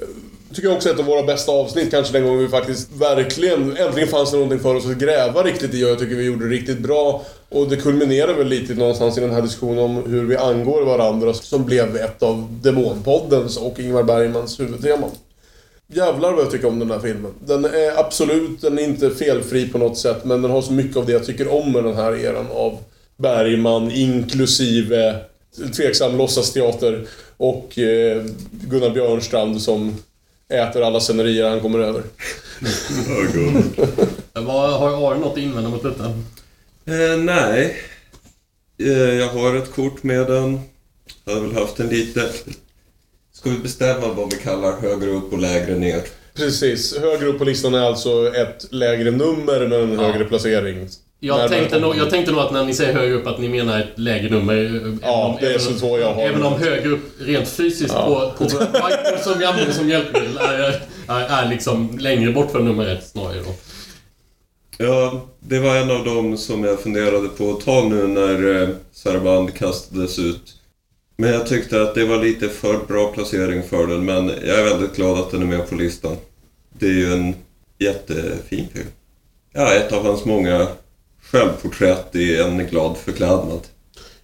[0.53, 3.77] Tycker jag också är ett av våra bästa avsnitt, kanske den gången vi faktiskt verkligen,
[3.77, 6.49] äntligen fanns det någonting för oss att gräva riktigt i och jag tycker vi gjorde
[6.49, 7.21] det riktigt bra.
[7.49, 11.33] Och det kulminerar väl lite någonstans i den här diskussionen om hur vi angår varandra
[11.33, 15.09] som blev ett av Demonpoddens och Ingmar Bergmans huvudteman.
[15.93, 17.31] Jävlar vad jag tycker om den här filmen.
[17.45, 20.97] Den är absolut, den är inte felfri på något sätt, men den har så mycket
[20.97, 22.77] av det jag tycker om med den här eran av
[23.17, 25.15] Bergman, inklusive
[25.75, 29.95] tveksam låtsasteater och eh, Gunnar Björnstrand som
[30.49, 32.03] äter alla scenerier han kommer över.
[34.33, 36.05] Vad, har Aron något att invända mot detta?
[36.85, 37.75] Eh, nej.
[38.77, 40.59] Eh, jag har ett kort med den.
[41.25, 42.29] Jag hade väl haft en lite...
[43.33, 46.01] Ska vi bestämma vad vi kallar högre upp och lägre ner?
[46.33, 46.97] Precis.
[46.97, 50.89] Högre upp på listan är alltså ett lägre nummer men en högre placering.
[51.23, 53.79] Jag tänkte, nog, jag tänkte nog att när ni säger högre upp att ni menar
[53.79, 54.53] ett lägre nummer.
[54.55, 57.01] även Ja, om- det är även så om- så jag har Även om högre upp
[57.19, 58.33] rent fysiskt Ja.
[58.37, 62.65] på, på whiteboard som vi använder som hjälpmedel är, är, är liksom längre bort från
[62.65, 63.53] nummer ett snarare då.
[64.77, 68.69] Ja, det var en av dem som jag funderade på att ta nu när eh,
[68.91, 70.53] Saraband kastades ut.
[71.17, 74.63] Men jag tyckte att det var lite för bra placering för den, men jag är
[74.63, 76.15] väldigt glad att den är med på listan.
[76.79, 77.35] Det är ju en
[77.79, 78.87] jättefin film.
[79.53, 80.67] Ja, ett av hans många
[81.31, 83.59] självporträtt i en glad förklädnad.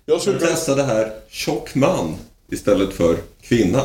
[0.05, 2.16] Jag skulle testa det här tjock man
[2.51, 3.82] istället för kvinna.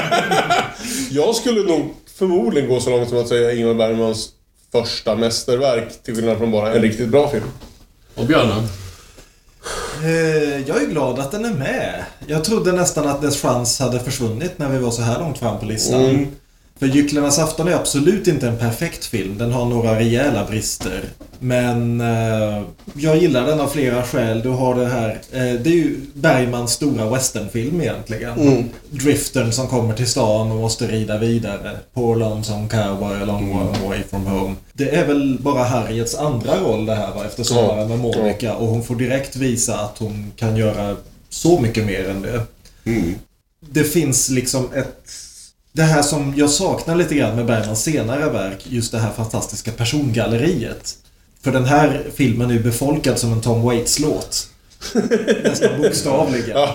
[1.10, 4.28] Jag skulle nog förmodligen gå så långt som att säga Ingmar Bergmans
[4.72, 7.44] första mästerverk till skillnad från bara en riktigt bra film.
[8.14, 8.64] Och Björnen?
[10.02, 12.04] Eh, Jag är glad att den är med.
[12.26, 15.58] Jag trodde nästan att dess chans hade försvunnit när vi var så här långt fram
[15.58, 16.04] på listan.
[16.04, 16.26] Mm.
[16.78, 19.38] För Gycklarnas afton är absolut inte en perfekt film.
[19.38, 21.04] Den har några rejäla brister.
[21.38, 22.62] Men eh,
[22.94, 24.42] jag gillar den av flera skäl.
[24.42, 25.08] Du har det här...
[25.10, 28.40] Eh, det är ju Bergmans stora westernfilm egentligen.
[28.40, 28.64] Mm.
[28.90, 31.76] Driftern som kommer till stan och måste rida vidare.
[31.94, 34.54] Poor lonesome cowboy a long way away from home.
[34.72, 38.54] Det är väl bara Harriets andra roll det här va, efter Sommaren med Monica.
[38.54, 40.96] Och hon får direkt visa att hon kan göra
[41.28, 42.40] så mycket mer än det.
[43.60, 45.25] Det finns liksom ett...
[45.76, 49.72] Det här som jag saknar lite grann med Bergmans senare verk, just det här fantastiska
[49.72, 50.96] persongalleriet.
[51.40, 54.48] För den här filmen är ju befolkad som en Tom Waits-låt.
[55.44, 56.56] Nästan bokstavligen.
[56.56, 56.70] Eh,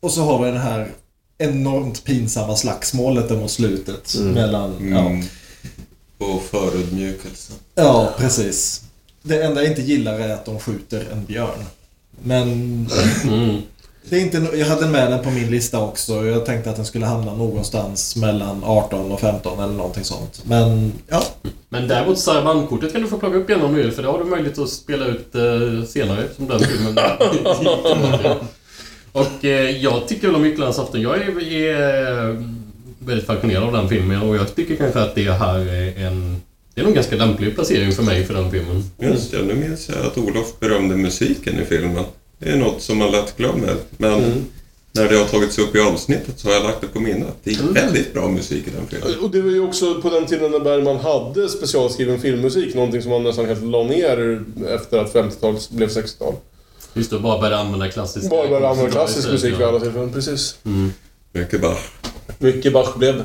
[0.00, 0.90] och så har vi det här
[1.38, 4.14] enormt pinsamma slagsmålet där mot slutet.
[4.14, 4.32] Mm.
[4.32, 5.06] Mellan, ja.
[5.06, 5.24] Mm.
[6.18, 7.56] Och förödmjukelsen.
[7.74, 8.82] Ja, precis.
[9.22, 11.64] Det enda jag inte gillar är att de skjuter en björn.
[12.22, 12.88] Men...
[14.10, 16.26] Det är inte, jag hade med den på min lista också.
[16.26, 20.42] Jag tänkte att den skulle hamna någonstans mellan 18 och 15 eller någonting sånt.
[20.44, 21.22] Men, ja.
[21.68, 24.18] Men däremot Saraband-kortet kan du få plocka upp igen om du vill för det har
[24.18, 26.98] du möjlighet att spela ut eh, senare som den filmen.
[29.12, 31.02] och eh, jag tycker väl om Gycklarnas afton.
[31.02, 32.36] Jag är, är eh,
[32.98, 36.42] väldigt fascinerad av den filmen och jag tycker kanske att det här är en...
[36.74, 38.84] Det är nog en ganska lämplig placering för mig för den filmen.
[38.98, 42.04] Just det, nu minns jag att Olof berömde musiken i filmen.
[42.38, 43.76] Det är något som man lätt glömmer.
[43.96, 44.46] Men
[44.92, 47.34] när det har tagits upp i avsnittet så har jag lagt det på minnet.
[47.44, 49.24] Det är väldigt bra musik i den filmen.
[49.24, 53.12] Och det var ju också på den tiden när Bergman hade specialskriven filmmusik, någonting som
[53.12, 56.34] han nästan helt la ner efter att 50-talet blev 60-tal.
[56.94, 60.58] Just det, bara började använda klassisk Bara började använda klassisk musik vid alla tillfällen, precis.
[61.32, 61.78] Mycket Bach.
[62.38, 63.24] Mycket Bach blev det.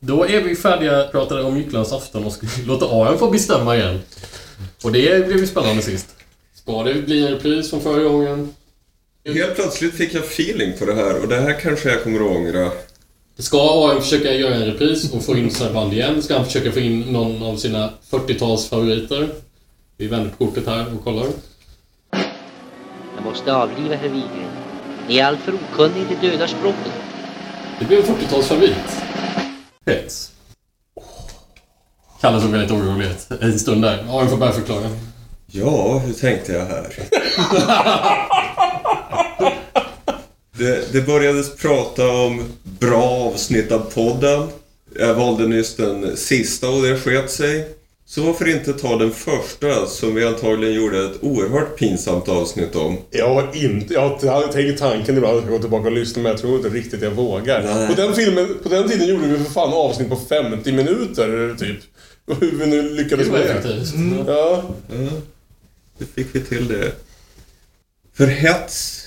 [0.00, 4.00] Då är vi färdiga, pratade om Gycklarnas afton och ska låta Aron få bestämma igen.
[4.84, 6.06] Och det blev ju spännande sist.
[6.62, 8.54] Ska det bli en repris från förra gången?
[9.24, 12.36] Helt plötsligt fick jag feeling för det här och det här kanske jag kommer att
[12.36, 12.70] ångra.
[13.38, 16.22] Ska Aron försöka göra en repris och få in Saraband igen?
[16.22, 19.28] Ska han försöka få in någon av sina 40-tals favoriter?
[19.96, 21.26] Vi vänder på kortet här och kollar.
[23.16, 24.50] Jag måste avliva herr Wigren.
[25.08, 26.92] Ni är alltför okunnig i det döda språket.
[27.78, 29.02] Det blev en 40-talsfavorit.
[29.86, 30.32] Hets.
[32.20, 34.22] Kalle såg väldigt orolig ut en stund där.
[34.22, 34.90] Du får börja förklara.
[35.52, 36.86] Ja, hur tänkte jag här?
[40.58, 44.48] Det, det började prata om bra avsnitt av podden.
[44.98, 47.68] Jag valde nyss den sista och det sket sig.
[48.06, 52.98] Så varför inte ta den första som vi antagligen gjorde ett oerhört pinsamt avsnitt om?
[53.10, 53.94] Jag har inte...
[53.94, 56.68] Jag har tänkt tanken ibland att jag gå tillbaka och lyssna men jag tror inte
[56.68, 57.62] riktigt jag vågar.
[57.62, 57.88] Nej.
[57.88, 61.78] På den, filmen, på den tiden gjorde vi för fan avsnitt på 50 minuter typ.
[62.40, 63.94] Hur vi nu lyckades med det.
[63.94, 64.24] Mm.
[64.26, 64.62] Ja.
[64.88, 65.10] Ja,
[66.00, 66.92] hur fick vi till det?
[68.12, 69.06] För hets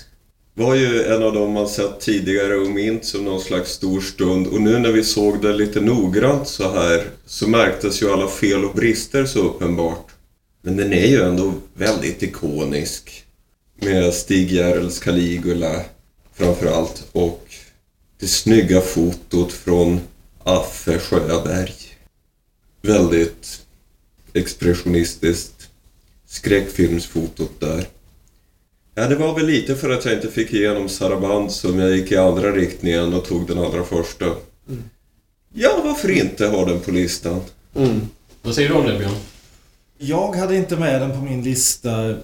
[0.54, 4.46] var ju en av dem man sett tidigare och minns som någon slags stor stund.
[4.46, 8.64] Och nu när vi såg det lite noggrant så här så märktes ju alla fel
[8.64, 10.06] och brister så uppenbart.
[10.62, 13.24] Men den är ju ändå väldigt ikonisk.
[13.80, 15.82] Med Stig Järrels Caligula
[16.34, 17.54] framförallt och
[18.20, 20.00] det snygga fotot från
[20.44, 21.74] Affe Sjöberg.
[22.82, 23.60] Väldigt
[24.32, 25.53] expressionistiskt
[26.34, 27.86] skräckfilmsfotot där.
[28.94, 32.12] Ja, det var väl lite för att jag inte fick igenom Saraband som jag gick
[32.12, 34.24] i andra riktningen och tog den allra första.
[35.54, 37.40] Ja, varför inte ha den på listan?
[38.42, 39.14] Vad säger du om det, Björn?
[39.98, 42.16] Jag hade inte med den på min lista eh,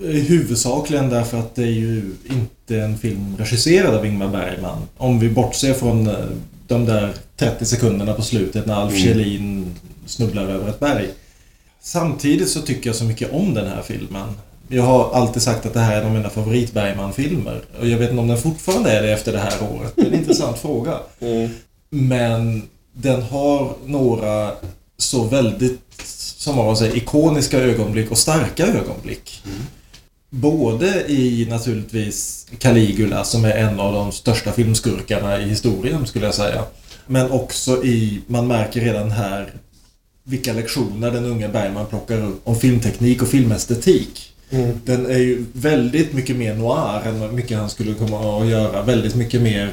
[0.00, 4.82] huvudsakligen därför att det är ju inte en film regisserad av Ingmar Bergman.
[4.96, 6.14] Om vi bortser från eh,
[6.66, 9.04] de där 30 sekunderna på slutet när Alf Mm.
[9.04, 9.74] Kjellin
[10.06, 11.08] snubblar över ett berg.
[11.84, 14.28] Samtidigt så tycker jag så mycket om den här filmen.
[14.68, 17.60] Jag har alltid sagt att det här är en av mina favorit Bergman-filmer.
[17.80, 19.92] Och jag vet inte om den fortfarande är det efter det här året.
[19.96, 20.98] Det är en intressant fråga.
[21.90, 22.62] Men
[22.92, 24.52] den har några
[24.96, 25.80] så väldigt,
[26.36, 29.42] som man säger, ikoniska ögonblick och starka ögonblick.
[30.30, 36.34] Både i naturligtvis Caligula som är en av de största filmskurkarna i historien skulle jag
[36.34, 36.64] säga.
[37.06, 39.52] Men också i, man märker redan här
[40.24, 44.32] vilka lektioner den unge Bergman plockar upp om filmteknik och filmestetik.
[44.50, 44.80] Mm.
[44.84, 48.82] Den är ju väldigt mycket mer noir än vad mycket han skulle komma att göra.
[48.82, 49.72] Väldigt mycket mer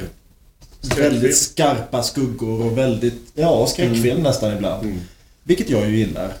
[0.96, 5.00] väldigt skarpa skuggor och väldigt, ja, skräckfilm nästan ibland.
[5.42, 6.32] Vilket jag ju gillar.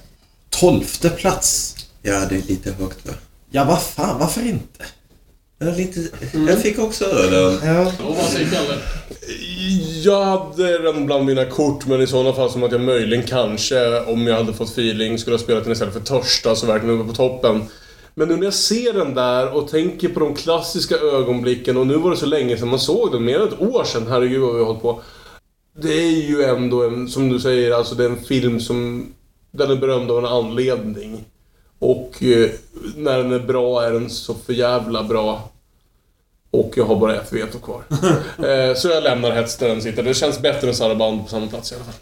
[0.50, 1.76] Tolfte plats.
[2.02, 3.12] Ja, det är lite högt va?
[3.50, 4.84] Ja, vad fan, varför inte?
[5.62, 6.00] Ja, lite...
[6.48, 7.58] Jag fick också den.
[7.64, 7.92] Ja.
[8.08, 8.78] Och vad säger Kalle?
[10.04, 14.00] Jag hade den bland mina kort, men i sådana fall som att jag möjligen kanske,
[14.00, 17.08] om jag hade fått feeling, skulle ha spelat den istället för Törsta, så verkligen uppe
[17.08, 17.62] på toppen.
[18.14, 21.96] Men nu när jag ser den där och tänker på de klassiska ögonblicken, och nu
[21.96, 24.54] var det så länge sedan man såg den, mer än ett år sedan, herregud vad
[24.54, 25.02] vi har hållit på.
[25.80, 29.06] Det är ju ändå en, som du säger, alltså det är en film som...
[29.52, 31.24] Den är berömd av en anledning.
[31.80, 32.50] Och eh,
[32.96, 35.50] när den är bra är den så för jävla bra.
[36.50, 37.82] Och jag har bara ett veto kvar.
[38.48, 40.02] eh, så jag lämnar hets där den sitter.
[40.02, 41.94] Det känns bättre än Saraband på samma plats i alla fall.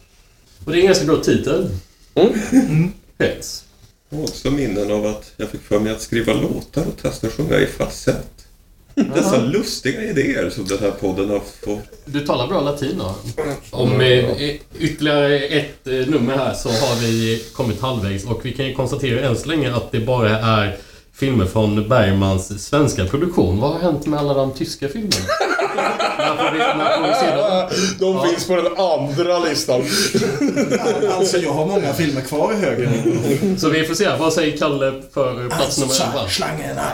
[0.64, 1.70] Och det är en ganska bra titel.
[2.14, 2.92] Mm.
[3.18, 3.64] Hets.
[4.08, 7.58] Och också minnen av att jag fick för mig att skriva låtar och testa sjunga
[7.58, 8.37] i falsett.
[9.14, 11.80] Dessa lustiga idéer som den här podden har fått.
[12.04, 13.14] Du talar bra latin då.
[13.70, 18.66] Om eh, ytterligare ett eh, nummer här så har vi kommit halvvägs och vi kan
[18.66, 20.76] ju konstatera än så länge att det bara är
[21.14, 23.60] filmer från Bergmans svenska produktion.
[23.60, 25.14] Vad har hänt med alla de tyska filmerna?
[26.18, 27.68] när får vi, när får vi se dem?
[27.98, 29.82] De finns på den andra listan.
[31.12, 33.58] Alltså, jag har många filmer kvar i högen.
[33.58, 34.08] Så vi får se.
[34.18, 36.28] Vad säger Kalle för plats nummer 11?
[36.28, 36.92] Slangerna.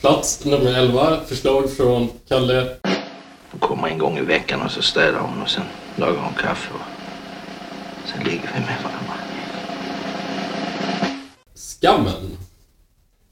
[0.00, 1.20] Plats nummer 11.
[1.26, 2.66] Förslag från Kalle.
[3.50, 5.62] Hon kommer en gång i veckan och så städar hon och sen
[5.96, 9.14] lagar hon kaffe och sen ligger vi med varandra.
[11.54, 12.38] Skammen.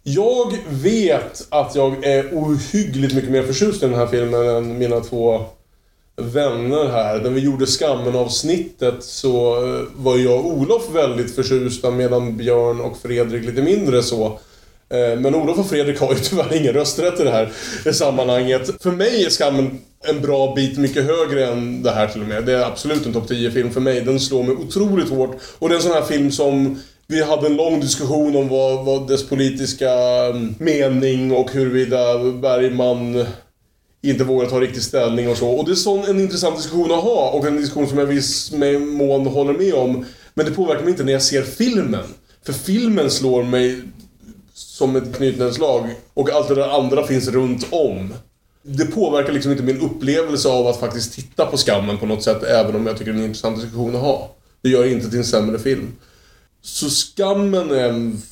[0.03, 5.01] Jag vet att jag är ohyggligt mycket mer förtjust i den här filmen än mina
[5.01, 5.45] två
[6.17, 7.21] vänner här.
[7.21, 12.97] När vi gjorde Skammen-avsnittet så eh, var jag och Olof väldigt förtjusta medan Björn och
[12.97, 14.39] Fredrik lite mindre så.
[14.91, 17.53] Eh, men Olof och Fredrik har ju tyvärr ingen rösträtt i det här
[17.93, 18.83] sammanhanget.
[18.83, 22.45] För mig är Skammen en bra bit mycket högre än det här till och med.
[22.45, 24.01] Det är absolut en topp 10-film för mig.
[24.01, 25.37] Den slår mig otroligt hårt.
[25.59, 28.85] Och det är en sån här film som vi hade en lång diskussion om vad,
[28.85, 29.93] vad dess politiska
[30.31, 33.27] mm, mening och huruvida Bergman
[34.03, 35.49] inte vågar ta riktig ställning och så.
[35.49, 38.15] Och det är sån en intressant diskussion att ha och en diskussion som jag i
[38.15, 40.05] viss med- mån håller med om.
[40.35, 42.05] Men det påverkar mig inte när jag ser filmen.
[42.47, 43.83] För filmen slår mig
[44.79, 48.15] som ett knytnävsslag och allt det där andra finns runt om.
[48.63, 52.43] Det påverkar liksom inte min upplevelse av att faktiskt titta på Skammen på något sätt,
[52.43, 54.35] även om jag tycker det är en intressant diskussion att ha.
[54.63, 55.93] Det gör inte till en sämre film.
[56.63, 58.23] Så Skammen är en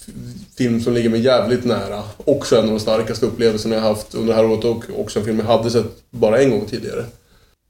[0.57, 2.03] film som ligger mig jävligt nära.
[2.25, 5.25] Också en av de starkaste upplevelserna jag haft under det här året och också en
[5.25, 7.05] film jag hade sett bara en gång tidigare.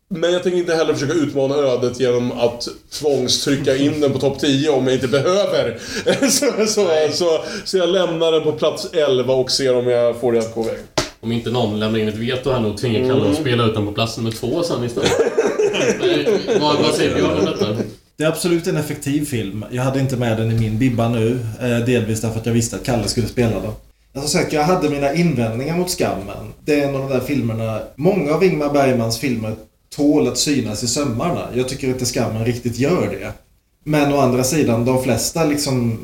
[0.09, 4.38] Men jag tänker inte heller försöka utmana ödet genom att tvångstrycka in den på topp
[4.38, 5.78] 10 om jag inte behöver.
[6.30, 10.32] så, så, så, så jag lämnar den på plats 11 och ser om jag får
[10.32, 10.78] det att gå iväg.
[11.20, 13.30] Om inte någon lämnar in ett veto här nu och tvingar Kalle Mm.
[13.32, 15.11] att spela ut den på plats nummer två sen istället.
[16.61, 17.76] Vad, vad säger Björn om detta?
[18.16, 19.64] Det är absolut en effektiv film.
[19.70, 21.38] Jag hade inte med den i min bibba nu.
[21.61, 23.72] Eh, delvis därför att jag visste att Kalle skulle spela den.
[24.12, 26.52] Jag som sagt, jag hade mina invändningar mot Skammen.
[26.64, 27.80] Det är en av de där filmerna...
[27.96, 29.54] Många av Ingmar Bergmans filmer
[29.97, 31.49] tål att synas i sömmarna.
[31.55, 33.32] Jag tycker inte Skammen riktigt gör det.
[33.84, 35.99] Men å andra sidan, de flesta liksom...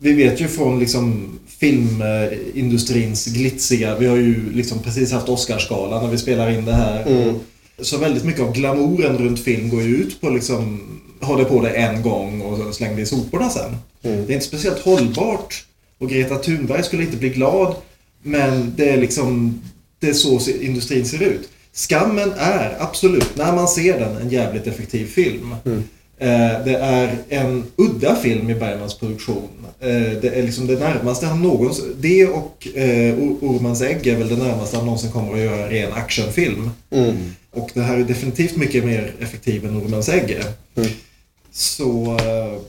[0.00, 3.98] Vi vet ju från liksom filmindustrins glitsiga...
[3.98, 7.06] Vi har ju liksom precis haft Oscarsgalan när vi spelar in det här.
[7.06, 7.34] Mm.
[7.80, 10.80] Så väldigt mycket av glamouren runt film går ju ut på liksom
[11.20, 13.76] ha det på det en gång och släng det i soporna sen.
[14.02, 14.26] Mm.
[14.26, 15.64] Det är inte speciellt hållbart.
[15.98, 17.74] Och Greta Thunberg skulle inte bli glad.
[18.22, 19.60] Men det är liksom
[19.98, 21.48] det är så industrin ser ut.
[21.78, 25.52] Skammen är absolut, när man ser den, en jävligt effektiv film.
[26.20, 29.48] Eh, Det är en udda film i Bergmans produktion.
[29.80, 29.88] Eh,
[30.22, 31.94] Det är liksom det närmaste han någonsin...
[32.00, 35.64] Det och eh, Or- Ormans ägg är väl det närmaste han någonsin kommer att göra
[35.64, 36.70] en ren actionfilm.
[36.90, 37.16] Mm.
[37.54, 40.36] Och det här är definitivt mycket mer effektiv än Ormans ägg.
[40.76, 40.88] Mm.
[41.52, 42.16] Så...
[42.20, 42.60] eh,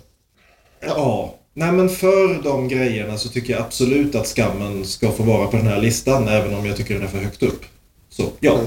[0.88, 1.36] Ja.
[1.54, 5.58] Nej men för de grejerna så tycker jag absolut att Skammen ska få vara på
[5.58, 7.66] den här listan även om jag tycker den är för högt upp.
[8.10, 8.60] Så, ja.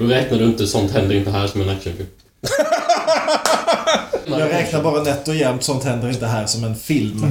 [0.00, 2.08] Då räknar du inte Sånt händer inte här som en actionfilm.
[4.26, 5.62] Jag räknar bara nätt och jämnt.
[5.62, 7.26] Sånt händer inte här som en film.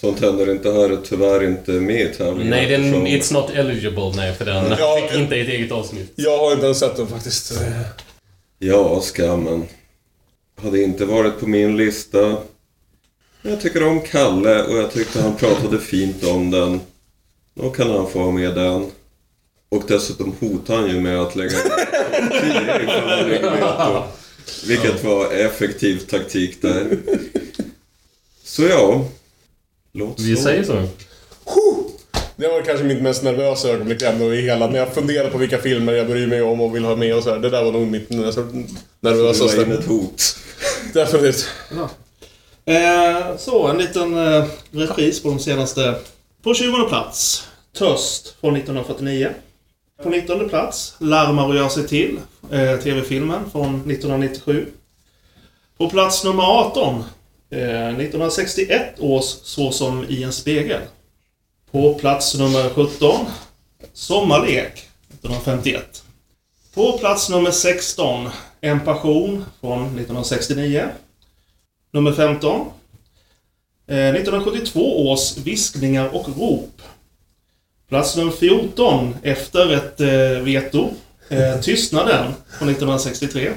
[0.00, 2.50] Sånt händer inte här är tyvärr inte med i tävlingen.
[2.50, 6.12] Nej, den, eftersom- it's not eligible, nej, för den Ja, fick inte ett eget avsnitt.
[6.16, 7.52] Jag har inte ens sett den faktiskt.
[8.58, 9.64] Ja, skammen.
[10.62, 12.36] Hade inte varit på min lista.
[13.42, 16.80] Jag tycker om Kalle och jag tyckte han pratade fint om den.
[17.54, 18.90] Då kan han få med den.
[19.74, 24.02] Och dessutom hotar han ju med att lägga 10 ifall han.
[24.66, 26.98] Vilket var effektiv taktik där.
[28.44, 29.04] Så ja.
[29.92, 30.42] Låt Vi så.
[30.42, 30.82] säger så.
[32.36, 34.66] Det var kanske mitt mest nervösa ögonblick ändå i hela...
[34.66, 37.22] När jag funderade på vilka filmer jag bryr mig om och vill ha med och
[37.22, 37.38] så här.
[37.38, 39.64] Det där var nog mitt nästan Så nervösaste.
[39.64, 40.36] var ett hot.
[40.94, 41.46] Definitivt.
[42.64, 45.94] Eh, så, en liten eh, repris på de senaste.
[46.42, 47.48] På 20 plats,
[47.78, 49.30] Törst från 1949.
[50.04, 52.18] På 19 plats, Larmar och gör sig till,
[52.50, 54.66] eh, TV-filmen från 1997.
[55.78, 57.04] På plats nummer 18,
[57.50, 60.80] eh, 1961 års Så som i en spegel.
[61.70, 63.26] På plats nummer 17,
[63.92, 66.02] Sommarlek, 1951.
[66.74, 68.28] På plats nummer 16,
[68.60, 70.88] En passion från 1969.
[71.92, 72.60] Nummer 15.
[73.86, 76.82] Eh, 1972 års Viskningar och rop.
[77.94, 80.90] Plats nummer 14 efter ett eh, veto.
[81.28, 83.52] Eh, Tystnaden från 1963.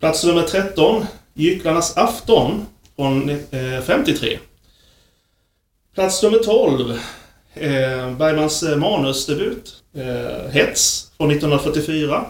[0.00, 1.06] Plats nummer 13.
[1.34, 2.66] Gycklarnas afton
[2.96, 4.38] från eh, 53.
[5.94, 6.90] Plats nummer 12.
[7.54, 9.82] Eh, Bergmans eh, manusdebut.
[9.94, 12.24] Eh, Hets från 1944.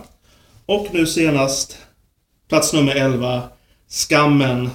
[0.66, 1.78] Och nu senast
[2.48, 3.42] plats nummer 11.
[3.88, 4.70] Skammen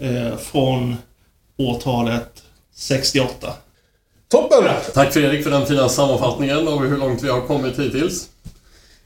[0.00, 0.96] eh, från
[1.56, 2.42] årtalet
[2.74, 3.52] 68.
[4.28, 4.64] Toppen!
[4.94, 8.28] Tack Fredrik för den fina sammanfattningen av hur långt vi har kommit hittills.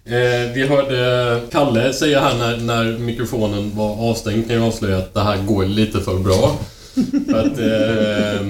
[0.05, 5.15] Eh, vi hörde Kalle säga här när, när mikrofonen var avstängd kan jag avslöja att
[5.15, 6.59] det här går lite för bra.
[7.31, 8.47] för att eh,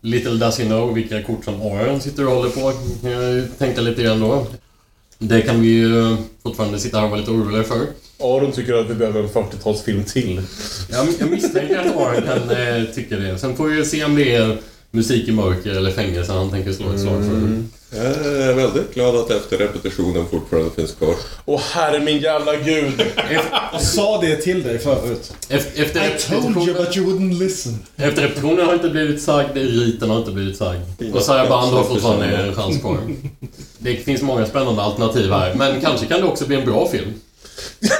[0.00, 2.72] Little does he know vilka kort som Aron sitter och håller på.
[3.02, 4.46] kan jag tänka lite grann då.
[5.18, 7.86] Det kan vi ju fortfarande sitta här och vara lite oroliga för.
[8.18, 10.42] Aron tycker att vi behöver en 40-talsfilm till.
[10.90, 13.38] Jag, jag misstänker att Aron kan eh, tycka det.
[13.38, 14.58] Sen får vi se om det är
[14.90, 17.30] musik i mörker eller fängelse han tänker slå ett slag för.
[17.30, 17.70] Mm.
[17.92, 21.14] Jag är väldigt glad att efter repetitionen fortfarande finns kvar.
[21.44, 23.02] Åh herre min jävla gud.
[23.72, 25.32] Jag sa det till dig förut.
[25.48, 27.78] Efter, efter, I told you but you wouldn't listen.
[27.96, 30.80] Efter repetitionen har inte blivit sagd, riten har inte blivit sagd.
[31.14, 32.98] Och Sarah Band har fortfarande en chans kvar.
[33.78, 37.12] Det finns många spännande alternativ här, men kanske kan det också bli en bra film.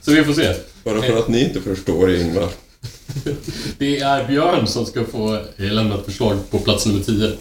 [0.00, 0.54] Så vi får se.
[0.84, 2.48] Bara för att ni inte förstår Ingmar.
[3.78, 7.32] Det är Björn som ska få lämna ett förslag på plats nummer 10.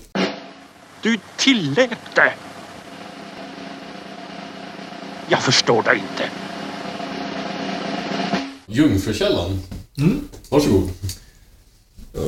[1.01, 2.33] Du tillät det.
[5.29, 6.29] Jag förstår dig inte.
[8.65, 9.59] Jungfrukällan.
[9.97, 10.27] Mm.
[10.49, 10.89] Varsågod.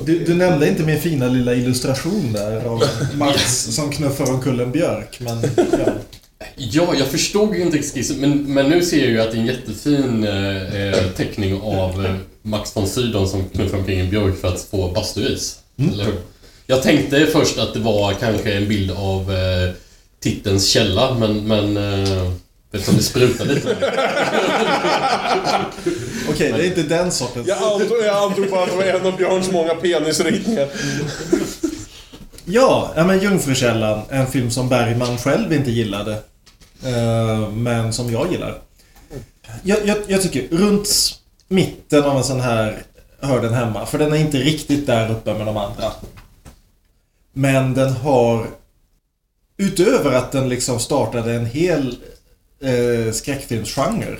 [0.05, 2.83] Du, du nämnde inte min fina lilla illustration där av
[3.15, 5.41] Mats som knuffar omkull en björk, men
[5.71, 5.93] ja.
[6.55, 9.41] Ja, jag förstod ju inte skissen, men, men nu ser jag ju att det är
[9.41, 14.41] en jättefin eh, eh, teckning av eh, Max von Sydow som knuffar omkring en björk
[14.41, 15.59] för att få bastuis.
[15.77, 16.15] Eller hur?
[16.67, 19.73] Jag tänkte först att det var kanske en bild av eh,
[20.19, 22.31] titelns källa, men, men eh,
[22.71, 23.69] eftersom det sprutar lite.
[26.29, 27.47] Okej, det är inte den sortens...
[27.47, 30.67] Jag antog, jag antog bara att det var en av Björns många penisritningar.
[32.45, 34.01] Ja, ja men Jungfrukällan.
[34.09, 36.17] En film som Bergman själv inte gillade.
[36.85, 38.61] Eh, men som jag gillar.
[39.63, 42.83] Jag, jag, jag tycker runt mitten av en sån här
[43.19, 43.85] hör den hemma.
[43.85, 45.91] För den är inte riktigt där uppe med de andra.
[47.33, 48.47] Men den har
[49.57, 51.97] Utöver att den liksom startade en hel
[52.61, 54.17] eh, skräckfilmsgenre.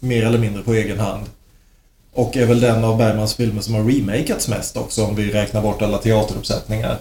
[0.00, 1.26] Mer eller mindre på egen hand.
[2.12, 5.62] Och är väl den av Bergmans filmer som har remakats mest också om vi räknar
[5.62, 6.98] bort alla teateruppsättningar.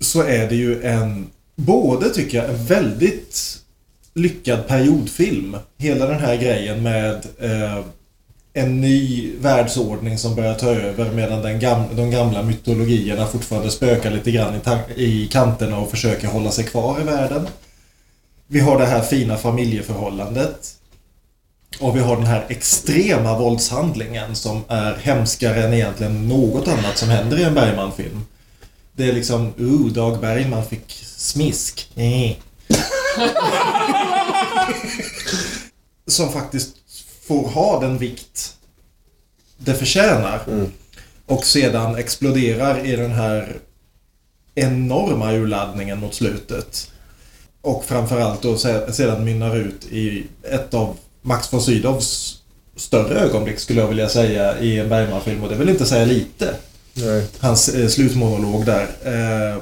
[0.00, 3.58] Så är det ju en, både tycker jag, en väldigt
[4.14, 5.56] lyckad periodfilm.
[5.78, 7.84] Hela den här grejen med eh,
[8.52, 14.10] en ny världsordning som börjar ta över medan den gamla, de gamla mytologierna fortfarande spökar
[14.10, 14.54] lite grann
[14.96, 17.46] i, i kanterna och försöker hålla sig kvar i världen.
[18.46, 20.74] Vi har det här fina familjeförhållandet.
[21.80, 27.08] Och vi har den här extrema våldshandlingen som är hemskare än egentligen något annat som
[27.08, 28.24] händer i en Bergman-film.
[28.92, 31.90] Det är liksom, uh, Dag Bergman fick smisk.
[31.96, 32.36] Eh.
[36.06, 36.76] som faktiskt
[37.26, 38.54] får ha den vikt
[39.58, 40.42] det förtjänar.
[41.26, 43.56] Och sedan exploderar i den här
[44.54, 46.90] enorma urladdningen mot slutet.
[47.60, 52.38] Och framförallt då se- sedan mynnar ut i ett av Max von Sydows
[52.76, 56.54] större ögonblick skulle jag vilja säga i en Bergman-film och det vill inte säga lite.
[56.94, 57.26] Nej.
[57.40, 58.82] Hans eh, slutmonolog där.
[59.04, 59.58] Eh,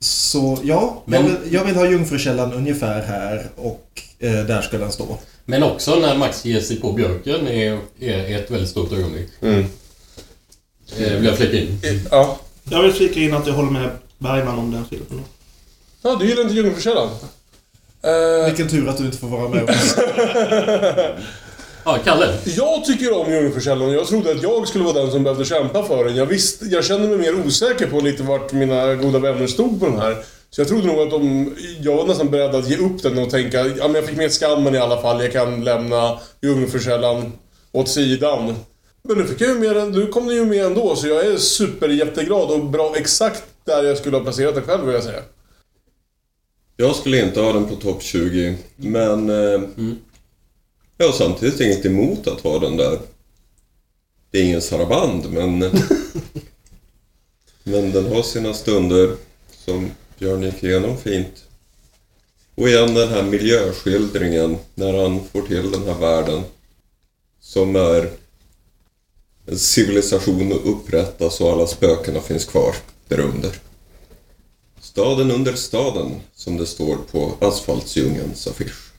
[0.00, 4.78] så ja, jag, Men- vill, jag vill ha Jungfrukällan ungefär här och eh, där ska
[4.78, 5.18] den stå.
[5.44, 9.28] Men också när Max ger sig på björken är, är ett väldigt stort ögonblick.
[9.40, 9.64] Mm.
[10.98, 11.78] Eh, vill jag flika in.
[12.10, 12.38] Ja.
[12.64, 15.24] Jag vill flika in att jag håller med Bergman om den filmen.
[16.02, 17.08] Ja, du gillar inte Jungfrukällan?
[18.06, 19.96] Uh, Vilken tur att du inte får vara med oss.
[21.84, 22.38] Ja, Kalle.
[22.44, 25.82] Jag tycker om Jungfrukällan och jag trodde att jag skulle vara den som behövde kämpa
[25.82, 26.16] för den.
[26.16, 29.86] Jag, visste, jag kände mig mer osäker på lite vart mina goda vänner stod på
[29.86, 30.16] den här.
[30.50, 31.54] Så jag trodde nog att de...
[31.80, 34.32] Jag var nästan beredd att ge upp den och tänka ja men jag fick med
[34.32, 35.22] skammen i alla fall.
[35.22, 37.32] Jag kan lämna Jungfrukällan
[37.72, 38.54] åt sidan.
[39.02, 41.26] Men nu fick jag ju med den, nu kom den ju med ändå så jag
[41.26, 45.04] är super jätteglad och bra exakt där jag skulle ha placerat den själv vill jag
[45.04, 45.22] säga.
[46.76, 49.30] Jag skulle inte ha den på topp 20, men...
[49.30, 49.60] Eh,
[51.00, 53.00] Jag har samtidigt inget emot att ha den där.
[54.30, 55.58] Det är ingen saraband, men...
[57.62, 59.16] men den har sina stunder
[59.50, 61.44] som Björn gick igenom fint.
[62.54, 66.42] Och igen den här miljöskildringen när han får till den här världen.
[67.40, 68.10] Som är
[69.46, 72.74] en civilisation upprättas och alla spökena finns kvar
[73.08, 73.58] därunder.
[74.80, 78.90] Staden under staden, som det står på asfaltsdjungelns affisch.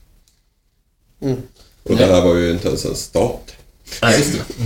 [1.20, 1.42] Mm.
[1.82, 3.52] Och det här var ju inte ens en stat.
[4.02, 4.64] Nej, just det.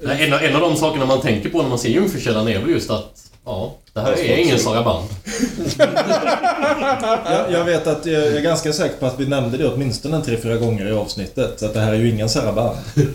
[0.00, 2.58] Nej, En, av, en av de sakerna man tänker på när man ser Jungfrukällan är
[2.58, 5.08] väl just att ja, det här är ingen Sara Band.
[7.26, 10.36] jag, jag vet att jag är ganska säker på att vi nämnde det åtminstone tre,
[10.36, 11.60] fyra gånger i avsnittet.
[11.60, 12.76] Så att det här är ju ingen Saraband.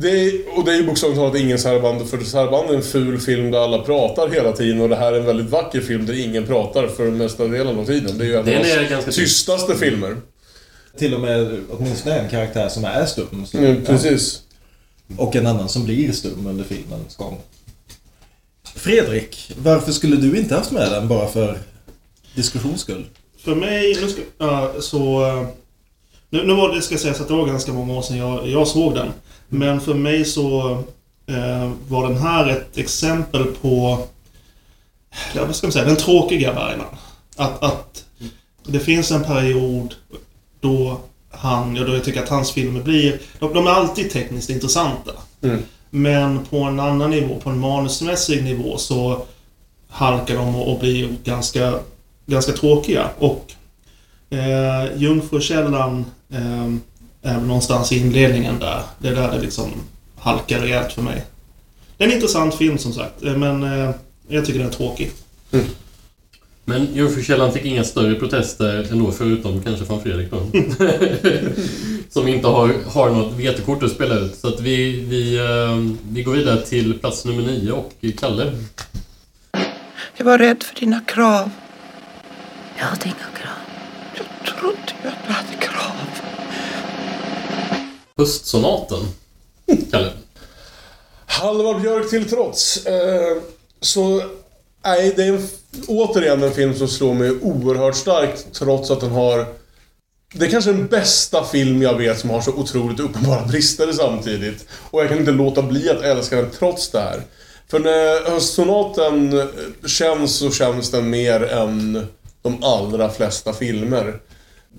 [0.00, 3.20] Det är, och det är ju bokstavligt talat ingen Saraband, för Saraband är en ful
[3.20, 6.20] film där alla pratar hela tiden och det här är en väldigt vacker film där
[6.24, 8.18] ingen pratar för den mesta delen av tiden.
[8.18, 10.16] Det är ju en av ganska tystaste filmer.
[10.98, 13.46] Till och med åtminstone en karaktär som är stum.
[13.46, 14.42] Så- Mm, precis.
[15.16, 17.38] Och en annan som blir stum under filmens gång.
[18.74, 21.58] Fredrik, varför skulle du inte haft med den bara för
[22.34, 23.04] diskussions skull?
[23.38, 25.26] För mig, nu ska, ja, så...
[25.26, 25.46] eh,
[26.30, 28.68] Nu, nu var det, ska sägas att det var ganska många år sedan jag, jag
[28.68, 29.08] såg den.
[29.48, 30.70] Men för mig så
[31.26, 33.98] eh, var den här ett exempel på...
[35.34, 35.84] Ja, vad ska man säga?
[35.84, 36.86] Den tråkiga Bergman.
[37.36, 38.04] Att, att
[38.66, 39.94] det finns en period
[40.60, 43.20] då han, ja, då jag tycker att hans filmer blir...
[43.38, 45.12] De, de är alltid tekniskt intressanta.
[45.42, 45.62] Mm.
[45.90, 49.22] Men på en annan nivå, på en manusmässig nivå, så
[49.88, 51.78] halkar de och och blir ganska,
[52.26, 53.10] ganska tråkiga.
[53.18, 53.52] Och
[54.30, 56.66] eh, Jungfrukällan eh,
[57.22, 58.82] är någonstans i inledningen där.
[58.98, 59.70] Det är där det liksom
[60.18, 61.24] halkar rejält för mig.
[61.96, 63.90] Det är en intressant film som sagt, eh, men eh,
[64.28, 65.10] jag tycker den är tråkig.
[66.68, 70.36] Men Jungfrukällan fick inga större protester ändå, förutom kanske från Fredrik då.
[72.10, 74.36] Som inte har, har något vetekort att spela ut.
[74.36, 78.52] Så att vi, vi, eh, vi går vidare till plats nummer nio och Kalle.
[80.16, 81.50] Jag var rädd för dina krav.
[82.78, 83.58] Jag hade inga krav.
[84.14, 86.08] Jag trodde ju att jag hade krav.
[88.16, 89.08] Höstsonaten.
[89.90, 90.10] Kalle.
[91.26, 92.86] Halvar Björk till trots.
[92.86, 93.36] Eh,
[93.80, 94.22] så...
[94.84, 95.48] Nej, det är en,
[95.86, 99.46] återigen en film som slår mig oerhört starkt trots att den har...
[100.34, 104.66] Det är kanske den bästa film jag vet som har så otroligt uppenbara brister samtidigt.
[104.90, 107.22] Och jag kan inte låta bli att älska den trots det här.
[107.70, 109.46] För när höstsonaten eh,
[109.86, 112.06] känns så känns den mer än
[112.42, 114.20] de allra flesta filmer.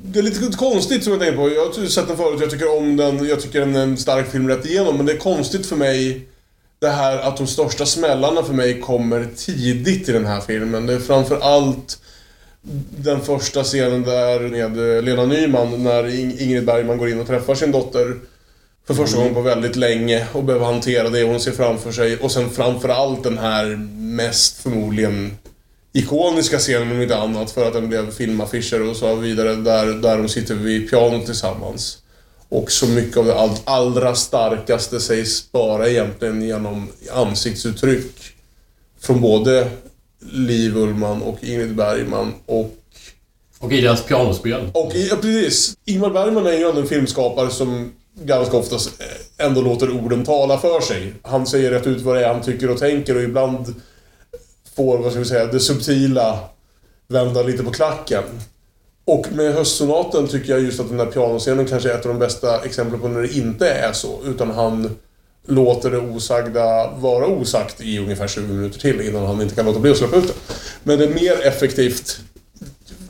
[0.03, 1.49] Det är lite konstigt som jag tänker på.
[1.49, 4.31] Jag har sett den förut, jag tycker om den, jag tycker den är en stark
[4.31, 4.97] film rätt igenom.
[4.97, 6.28] Men det är konstigt för mig
[6.79, 10.85] det här att de största smällarna för mig kommer tidigt i den här filmen.
[10.85, 12.01] Det är framför allt
[12.97, 17.55] den första scenen där med Lena Nyman när In- Ingrid Bergman går in och träffar
[17.55, 18.15] sin dotter
[18.87, 22.17] för första gången på väldigt länge och behöver hantera det hon ser framför sig.
[22.17, 23.65] Och sen framför allt den här
[23.97, 25.37] mest förmodligen
[25.93, 30.17] ikoniska scenen om inte annat för att den blev filmaffischer och så vidare där, där
[30.17, 31.97] de sitter vid pianot tillsammans.
[32.49, 38.15] Och så mycket av det all, allra starkaste sägs bara egentligen genom ansiktsuttryck.
[38.99, 39.71] Från både
[40.19, 42.75] Liv Ullman och Ingrid Bergman och...
[43.59, 44.71] Och i deras pianospel.
[44.73, 45.77] Och i, ja, precis.
[45.85, 47.91] Ingmar Bergman är ju ändå en filmskapare som
[48.23, 51.13] ganska oftast eh, ändå låter orden tala för sig.
[51.21, 53.75] Han säger rätt ut vad det är han tycker och tänker och ibland
[54.75, 56.39] får, vad ska vi säga, det subtila
[57.07, 58.23] vända lite på klacken.
[59.09, 62.19] Och med höstsonaten tycker jag just att den där pianoscenen kanske är ett av de
[62.19, 64.19] bästa exemplen på när det inte är så.
[64.25, 64.97] Utan han
[65.47, 69.79] låter det osagda vara osagt i ungefär 20 minuter till innan han inte kan låta
[69.79, 70.33] bli att släppa ut det.
[70.83, 72.19] Men det är mer effektivt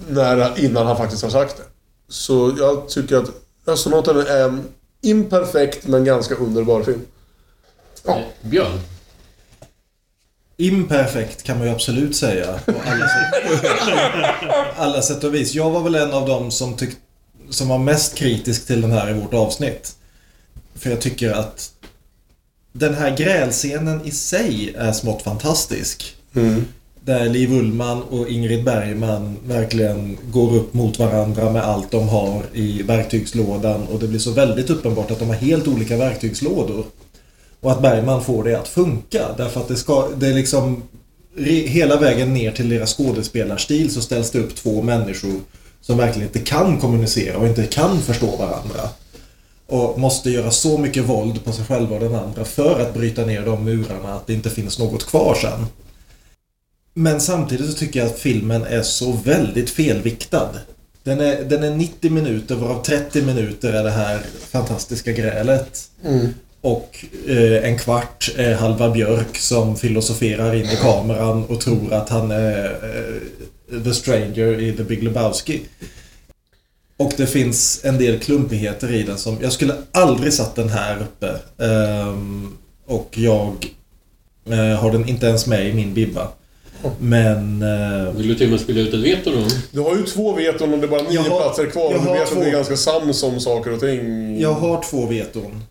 [0.10, 1.64] när, innan han faktiskt har sagt det.
[2.08, 3.30] Så jag tycker att
[3.66, 4.64] höstsonaten är en
[5.02, 7.02] imperfekt men ganska underbar film.
[8.04, 8.22] Ja.
[8.42, 8.80] Björn.
[10.62, 12.60] Imperfekt kan man ju absolut säga.
[12.66, 13.62] På alla sätt,
[14.78, 15.54] alla sätt och vis.
[15.54, 16.90] Jag var väl en av dem som, tyck,
[17.50, 19.96] som var mest kritisk till den här i vårt avsnitt.
[20.76, 21.72] För jag tycker att
[22.72, 26.16] den här grälscenen i sig är smått fantastisk.
[26.36, 26.66] Mm.
[27.02, 32.44] Där Liv Ullman och Ingrid Bergman verkligen går upp mot varandra med allt de har
[32.54, 33.88] i verktygslådan.
[33.88, 36.86] Och det blir så väldigt uppenbart att de har helt olika verktygslådor.
[37.62, 39.26] Och att Bergman får det att funka.
[39.38, 40.84] Därför att det ska, det är liksom
[41.68, 45.40] hela vägen ner till deras skådespelarstil så ställs det upp två människor
[45.82, 48.90] som verkligen inte kan kommunicera och inte kan förstå varandra.
[49.68, 53.26] Och måste göra så mycket våld på sig själva och den andra för att bryta
[53.26, 55.66] ner de murarna att det inte finns något kvar sen.
[56.94, 60.50] Men samtidigt så tycker jag att filmen är så väldigt felviktad.
[61.04, 65.90] Den är, den är 90 minuter varav 30 minuter är det här fantastiska grälet.
[66.06, 66.34] Mm.
[66.62, 72.10] Och eh, en kvart är Halva Björk som filosoferar in i kameran och tror att
[72.10, 72.66] han är
[73.74, 75.62] eh, The Stranger i The Big Lebowski.
[76.98, 79.38] Och det finns en del klumpigheter i den som...
[79.42, 81.36] Jag skulle aldrig satt den här uppe.
[81.66, 83.54] Ehm, och jag
[84.50, 86.28] eh, har den inte ens med i min bibba.
[87.00, 87.62] Men...
[87.62, 89.48] Eh, Vill du till och med spela ut ett veto då?
[89.72, 91.86] Du har ju två veton och det är bara nio har- platser kvar.
[91.96, 92.40] Och du vet att två.
[92.40, 94.40] vi är ganska sams om saker och ting.
[94.40, 95.64] Jag har två veton.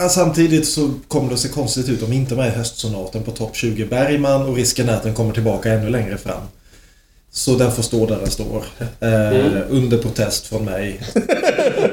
[0.00, 3.84] Ja, Samtidigt så kommer det se konstigt ut om inte med höstsonaten på topp 20
[3.84, 6.40] Bergman och risken är att den kommer tillbaka ännu längre fram.
[7.32, 8.64] Så den får stå där den står.
[9.00, 9.62] Eh, Mm.
[9.68, 11.00] Under protest från mig.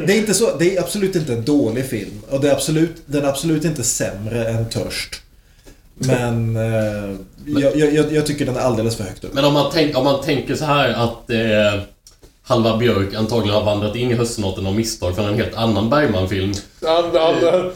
[0.06, 2.22] det, är inte så, det är absolut inte en dålig film.
[2.30, 5.22] Och det är absolut, den är absolut inte sämre än Törst.
[5.98, 7.16] Men eh,
[7.46, 9.34] jag, jag, jag tycker den är alldeles för högt upp.
[9.34, 11.82] Men om man, tänk, om man tänker så här att eh,
[12.44, 16.54] Halva Björk antagligen har vandrat in i höstsonaten av misstag från en helt annan Bergman-film.
[16.86, 17.72] Han, han,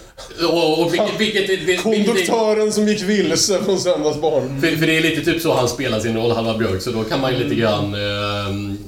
[0.52, 4.62] Och, och vilket, vilket, vilket, vilket, konduktören som gick vilse från Söndagsbarn.
[4.62, 7.04] För, för det är lite typ så han spelar sin roll, Halva Björk, så då
[7.04, 8.80] kan man ju lite grann eh,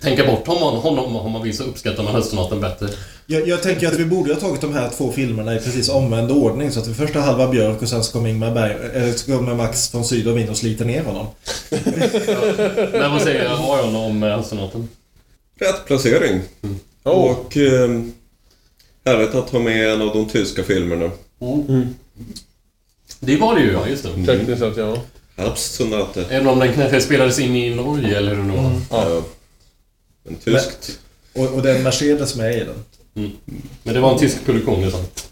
[0.00, 2.88] tänka bort honom, honom om man vill så uppskattar man höstsonaten bättre.
[3.26, 6.30] Jag, jag tänker att vi borde ha tagit de här två filmerna i precis omvänd
[6.30, 6.72] ordning.
[6.72, 9.32] Så att vi först har Halva Björk och sen så kommer, Ingmar Berg, eller så
[9.32, 11.26] kommer Max von Sydow in och sliter ner honom.
[12.92, 14.88] Men vad säger Aron om höstsonaten?
[15.60, 16.40] Rätt placering.
[17.02, 17.90] Och eh,
[19.08, 21.10] härligt att ha med en av de tyska filmerna.
[23.20, 23.88] Det var det ju, ja.
[23.88, 24.26] Just det.
[24.26, 25.02] Tekniskt sett, ja.
[25.36, 26.26] Herbstsonate.
[26.30, 28.72] Även om den kanske spelades in i Norge, eller hur det var.
[28.90, 29.22] Ja.
[30.22, 30.98] Men tyskt.
[31.32, 32.84] Och, och det är en Mercedes med i den.
[33.14, 33.30] Mm.
[33.82, 35.30] Men det var en tysk produktion, sant.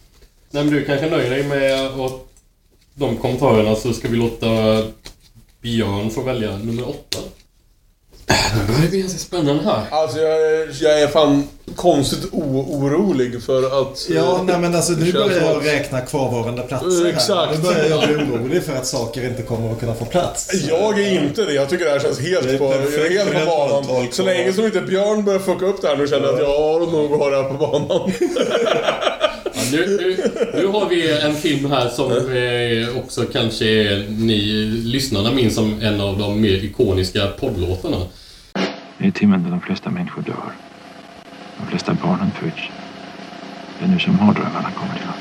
[0.50, 2.12] Nej, men du kanske nöjer dig med att
[2.94, 4.82] de kommentarerna så ska vi låta
[5.60, 7.18] Björn få välja nummer åtta.
[8.26, 9.82] Det blir ganska spännande här.
[9.90, 14.06] Alltså jag, är- jag är fan konstigt orolig för att...
[14.08, 17.12] Ja, eh, nej men alltså nu börjar jag räkna kvarvarande platser här.
[17.12, 17.52] Exakt.
[17.56, 20.54] Nu börjar jag bli orolig för att saker inte kommer att kunna få plats.
[20.68, 21.52] Jag är inte det.
[21.52, 24.08] Jag tycker det här känns helt på, helt på banan.
[24.12, 26.48] Så länge som inte Björn börjar fucka upp det här nu känner jag att jag
[26.60, 28.12] har nog har det här på banan.
[29.72, 30.16] Nu, nu,
[30.54, 33.66] nu har vi en film här som eh, också kanske
[34.08, 34.40] ni
[34.84, 38.06] lyssnarna minns som en av de mer ikoniska poddlåtarna.
[38.98, 40.52] Det är timmen då de flesta människor dör.
[41.58, 42.62] De flesta barnen föds.
[43.78, 45.16] Det är nu som mardrömmarna kommer till oss.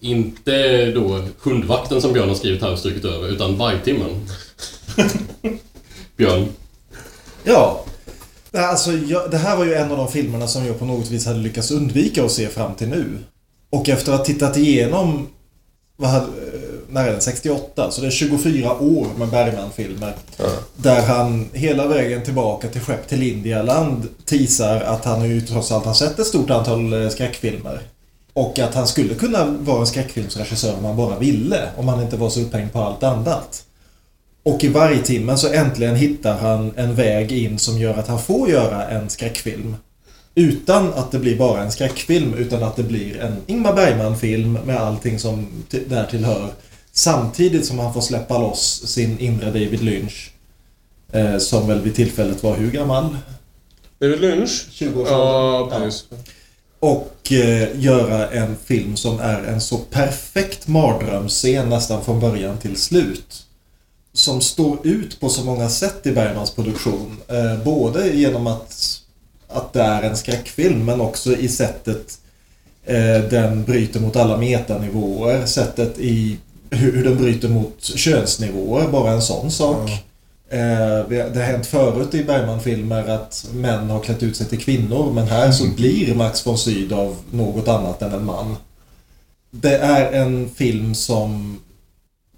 [0.00, 4.10] Inte då Hundvakten som Björn har skrivit här och strukit över, utan Vargtimmen.
[6.16, 6.48] Björn.
[7.44, 7.84] Ja.
[8.54, 11.26] Alltså, jag, det här var ju en av de filmerna som jag på något vis
[11.26, 13.04] hade lyckats undvika att se fram till nu.
[13.70, 15.26] Och efter att ha tittat igenom
[15.96, 17.20] vad hade, eh, när är den?
[17.20, 17.90] 68?
[17.90, 20.14] Så det är 24 år med Bergman-filmer.
[20.76, 25.84] Där han hela vägen tillbaka till Skepp till Indialand teasar att han ju trots allt
[25.84, 27.80] har sett ett stort antal eh, skräckfilmer.
[28.32, 31.68] Och att han skulle kunna vara en skräckfilmsregissör om han bara ville.
[31.76, 33.64] Om han inte var så upphängd på allt annat.
[34.46, 38.22] Och i varje timmen så äntligen hittar han en väg in som gör att han
[38.22, 39.76] får göra en skräckfilm.
[40.34, 44.76] Utan att det blir bara en skräckfilm, utan att det blir en Ingmar Bergman-film med
[44.76, 46.48] allting som t- därtill hör.
[46.92, 50.30] Samtidigt som han får släppa loss sin inre David Lynch.
[51.12, 53.16] Eh, som väl vid tillfället var hur gammal?
[54.00, 54.66] David Lynch?
[54.72, 56.04] 20 år Ja, precis.
[56.80, 62.76] Och eh, göra en film som är en så perfekt mardrömsscen nästan från början till
[62.76, 63.43] slut.
[64.14, 67.16] Som står ut på så många sätt i Bergmans produktion.
[67.28, 69.00] Eh, både genom att,
[69.48, 72.18] att det är en skräckfilm men också i sättet
[72.84, 75.46] eh, den bryter mot alla metanivåer.
[75.46, 76.38] Sättet i
[76.70, 79.90] hur, hur den bryter mot könsnivåer, bara en sån sak.
[80.48, 84.58] Eh, vi- det har hänt förut i Bergman-filmer att män har klätt ut sig till
[84.60, 88.56] kvinnor men här så blir Max von Sydow något annat än en man.
[89.50, 91.58] Det är en film som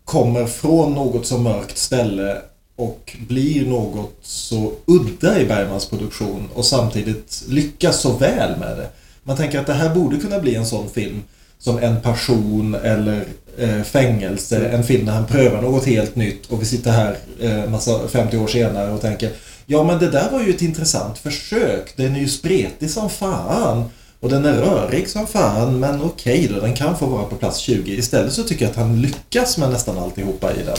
[0.07, 2.39] kommer från något så mörkt ställe
[2.77, 8.89] och blir något så udda i Bergmans produktion och samtidigt lyckas så väl med det.
[9.23, 11.23] Man tänker att det här borde kunna bli en sån film
[11.59, 13.24] som En passion eller
[13.59, 14.69] eh, Fängelse.
[14.69, 18.37] En film där han prövar något helt nytt och vi sitter här eh, massa 50
[18.39, 19.31] år senare och tänker
[19.66, 21.97] Ja men det där var ju ett intressant försök.
[21.97, 23.85] Den är ju spretig som fan.
[24.21, 27.59] Och den är rörig som fan men okej då, den kan få vara på plats
[27.59, 27.93] 20.
[27.93, 30.77] Istället så tycker jag att han lyckas med nästan alltihopa i den.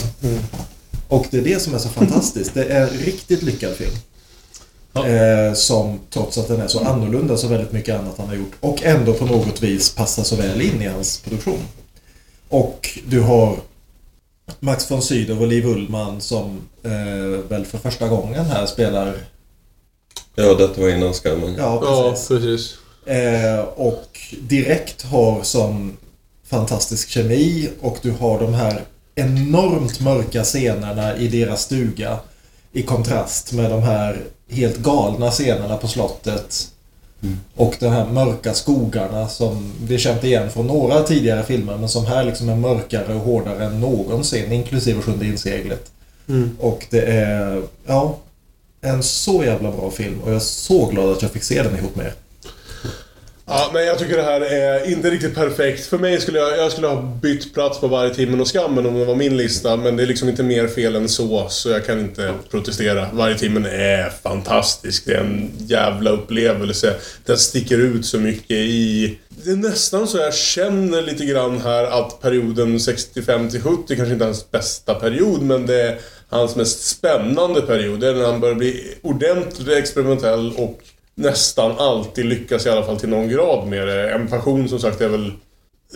[1.08, 2.54] Och det är det som är så fantastiskt.
[2.54, 3.94] Det är en riktigt lyckad film.
[4.94, 8.52] Eh, som trots att den är så annorlunda så väldigt mycket annat han har gjort
[8.60, 11.60] och ändå på något vis passar så väl in i hans produktion.
[12.48, 13.56] Och du har
[14.60, 19.14] Max von Sydow och Liv Ullmann som eh, väl för första gången här spelar
[20.34, 21.54] Ja, detta var innan skammen.
[21.58, 22.28] Ja, precis.
[22.28, 22.78] precis.
[23.08, 25.96] Eh, och direkt har sån
[26.44, 28.80] fantastisk kemi och du har de här
[29.14, 32.18] enormt mörka scenerna i deras stuga
[32.72, 34.20] i kontrast med de här
[34.50, 36.68] helt galna scenerna på slottet.
[37.54, 42.06] Och de här mörka skogarna som vi känt igen från några tidigare filmer men som
[42.06, 45.90] här liksom är mörkare och hårdare än någonsin, inklusive Sjunde inseglet.
[46.28, 46.56] Mm.
[46.60, 48.18] Och det är, ja,
[48.80, 51.78] en så jävla bra film och jag är så glad att jag fick se den
[51.78, 52.14] ihop med er.
[53.50, 55.86] Ja, men jag tycker det här är inte riktigt perfekt.
[55.86, 58.98] För mig skulle jag, jag skulle ha bytt plats på varje timmen och skammen om
[58.98, 59.76] det var min lista.
[59.76, 63.08] Men det är liksom inte mer fel än så, så jag kan inte protestera.
[63.12, 65.06] Varje timmen är fantastisk.
[65.06, 66.94] Det är en jävla upplevelse.
[67.26, 69.18] Den sticker ut så mycket i...
[69.28, 74.12] Det är nästan så jag känner lite grann här att perioden 65 till 70 kanske
[74.12, 75.98] inte är hans bästa period, men det är
[76.28, 78.00] hans mest spännande period.
[78.00, 80.82] Det är när han börjar bli ordentligt experimentell och
[81.18, 84.10] nästan alltid lyckas i alla fall till någon grad med det.
[84.10, 85.32] En passion som sagt är väl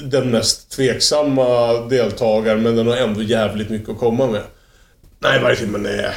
[0.02, 4.42] den mest tveksamma deltagaren men den har ändå jävligt mycket att komma med.
[5.18, 6.14] Nej, varje timmen är,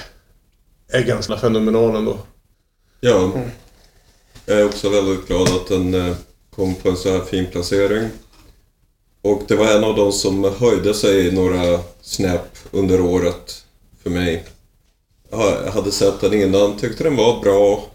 [0.88, 2.18] är ganska fenomenal ändå.
[3.00, 3.32] Ja.
[4.46, 6.16] Jag är också väldigt glad att den eh,
[6.56, 8.10] kom på en så här fin placering.
[9.22, 13.64] Och det var en av de som höjde sig några snäpp under året
[14.04, 14.44] för mig.
[15.32, 17.90] Jag hade sett den innan, tyckte den var bra.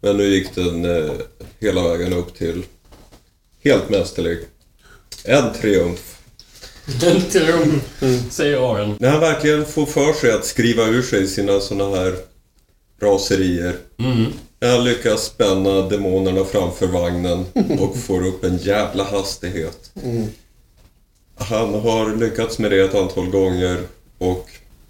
[0.00, 1.12] Men nu gick den eh,
[1.60, 2.62] hela vägen upp till
[3.64, 4.38] helt mästerlig.
[5.24, 6.16] En triumf.
[7.02, 7.82] En triumf,
[8.30, 8.96] säger Aron.
[9.00, 12.16] När han verkligen får för sig att skriva ur sig sina såna här
[13.00, 13.76] raserier.
[13.98, 14.32] Mm.
[14.60, 17.44] Han lyckas spänna demonerna framför vagnen
[17.80, 19.92] och får upp en jävla hastighet.
[21.34, 23.78] Han har lyckats med det ett antal gånger
[24.18, 24.48] och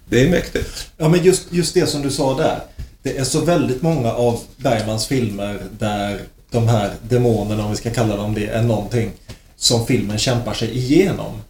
[0.09, 0.91] Det är mäktigt.
[0.97, 2.59] Ja, men just, just det som du sa där.
[3.03, 6.19] Det är så väldigt många av Bergmans filmer där
[6.51, 9.11] de här demonerna, om vi ska kalla dem det, är någonting
[9.55, 11.41] som filmen kämpar sig igenom.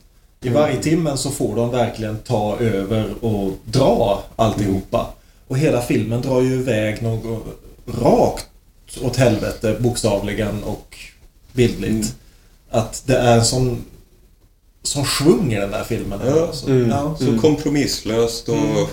[0.43, 0.61] I Mm.
[0.61, 5.13] varje timmen så får de verkligen ta över och dra alltihopa.
[5.47, 7.45] Och hela filmen drar ju iväg något
[8.01, 8.47] rakt
[9.01, 10.97] åt helvete, bokstavligen och
[11.53, 11.91] bildligt.
[11.91, 12.05] Mm.
[12.69, 13.83] Att det är sån
[14.83, 16.19] svung i den där filmen.
[16.25, 16.67] Ja, Alltså.
[16.67, 16.89] mm.
[16.89, 17.15] Ja.
[17.19, 18.89] Så kompromisslöst och...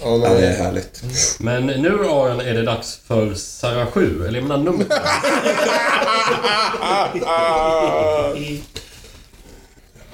[0.00, 1.02] Ja, Ja, det är härligt.
[1.38, 4.86] Men nu Aron är det dags för Sarah 7, eller jag menar nummer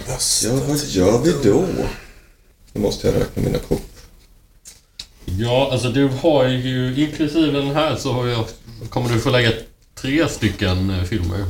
[0.08, 1.66] Ja, vad gör vi då?
[2.72, 3.82] Nu måste jag räkna mina kort.
[5.24, 8.44] Ja, alltså du har ju inklusive den här så har jag,
[8.88, 9.52] kommer du få lägga
[9.94, 11.44] tre stycken eh, filmer.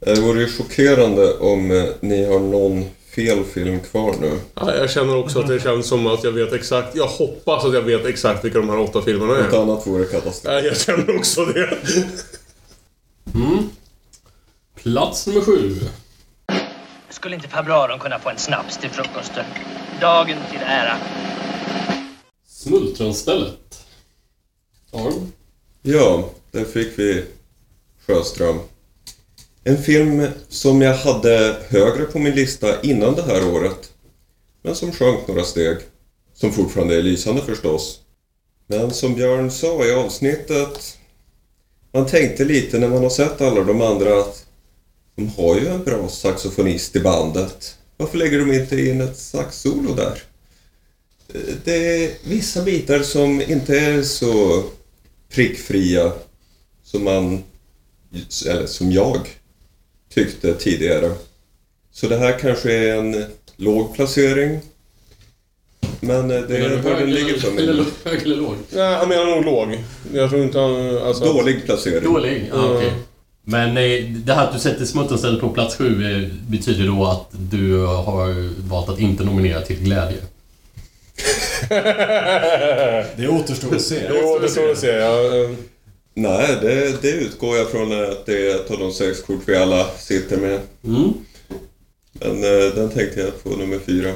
[0.00, 4.40] Det vore ju chockerande om eh, ni har någon fel film kvar nu.
[4.54, 6.96] Ja, jag känner också att det känns som att jag vet exakt.
[6.96, 9.62] Jag hoppas att jag vet exakt vilka de här åtta filmerna Något är.
[9.62, 10.54] annat vore katastrof.
[10.54, 11.78] Ja, jag känner också det.
[13.34, 13.68] Mm.
[14.82, 15.80] Plats nummer sju.
[17.10, 19.44] Skulle inte farbrören kunna få en snaps till frukosten?
[20.00, 20.96] Dagen till ära.
[22.48, 23.84] Smultronstället.
[24.92, 25.32] Aron?
[25.82, 27.24] Ja, där fick vi
[28.06, 28.58] Sjöström.
[29.66, 33.92] En film som jag hade högre på min lista innan det här året.
[34.62, 35.76] Men som sjönk några steg.
[36.34, 38.00] Som fortfarande är lysande förstås.
[38.66, 40.98] Men som Björn sa i avsnittet.
[41.92, 44.46] Man tänkte lite när man har sett alla de andra att
[45.16, 47.78] de har ju en bra saxofonist i bandet.
[47.96, 50.22] Varför lägger de inte in ett saxsolo där?
[51.64, 54.64] Det är vissa bitar som inte är så
[55.28, 56.12] prickfria
[56.82, 57.42] som man,
[58.46, 59.28] eller som jag
[60.14, 61.10] tyckte tidigare.
[61.92, 63.24] Så det här kanske är en
[63.56, 64.60] låg placering.
[66.00, 67.84] Men eh, det är var den ligger för eller, mig.
[68.04, 68.54] hög eller låg?
[68.70, 69.78] Nej, han menar nog låg.
[70.14, 70.98] Jag tror inte han...
[70.98, 72.04] Alltså, Dålig placering.
[72.04, 72.50] Dålig?
[72.52, 72.76] Ja, Mm.
[72.76, 72.92] okej.
[73.46, 77.28] Men eh, det här att du sätter Smultronstället på plats sju eh, betyder då att
[77.30, 80.16] du har valt att inte nominera till Glädje.
[83.16, 84.08] Det återstår att se.
[84.08, 85.16] Det återstår att se, ja.
[86.14, 89.56] Nej, det, det utgår jag från att det är ett av de sex kort vi
[89.56, 90.60] alla sitter med.
[90.84, 91.12] Mm.
[92.12, 94.12] Men eh, den tänkte jag på nummer fyra.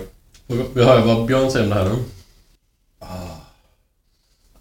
[0.75, 1.97] Vi hör vad Björn säger om det här nu.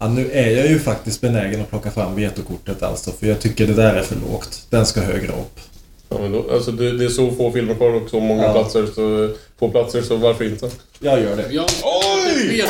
[0.00, 3.66] Ja, nu är jag ju faktiskt benägen att plocka fram vetokortet alltså, för jag tycker
[3.66, 4.66] det där är för lågt.
[4.70, 5.60] Den ska högre upp.
[6.08, 8.52] Ja, men då, alltså det, det är så få filmer kvar och så många Ja.
[8.52, 10.70] platser, så, få platser, så varför inte?
[10.98, 11.48] Jag gör det.
[11.48, 12.64] Björn, Oj!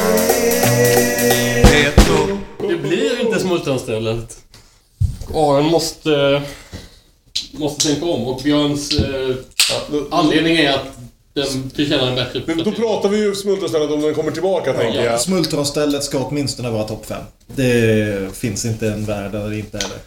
[2.69, 4.39] Det blir inte Smultronstället.
[5.35, 6.43] Aron måste,
[7.53, 9.35] måste tänka om och Björns eh,
[10.11, 10.99] anledning är att
[11.35, 15.05] den förtjänar en bättre Men då pratar vi ju smultronstället om den kommer tillbaka, tänker
[15.05, 15.21] jag.
[15.21, 17.23] Smultronstället ska åtminstone vara topp 5.
[17.47, 20.01] Det finns inte en värld där det inte är det.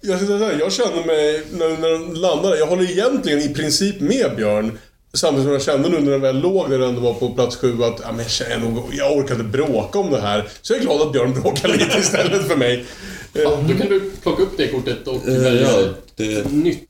[0.00, 4.78] Jag, jag känner mig, när, när den landar, jag håller egentligen i princip med Björn.
[5.14, 7.56] Samtidigt som jag kände nu när den väl låg där den ändå var på plats
[7.56, 10.48] sju att ja, men jag, känner nog, jag orkar inte bråka om det här.
[10.62, 12.84] Så jag är glad att Björn bråkar lite istället för mig.
[13.32, 16.82] Ja, då kan du plocka upp det kortet och Eh, välja ja, det, nytt.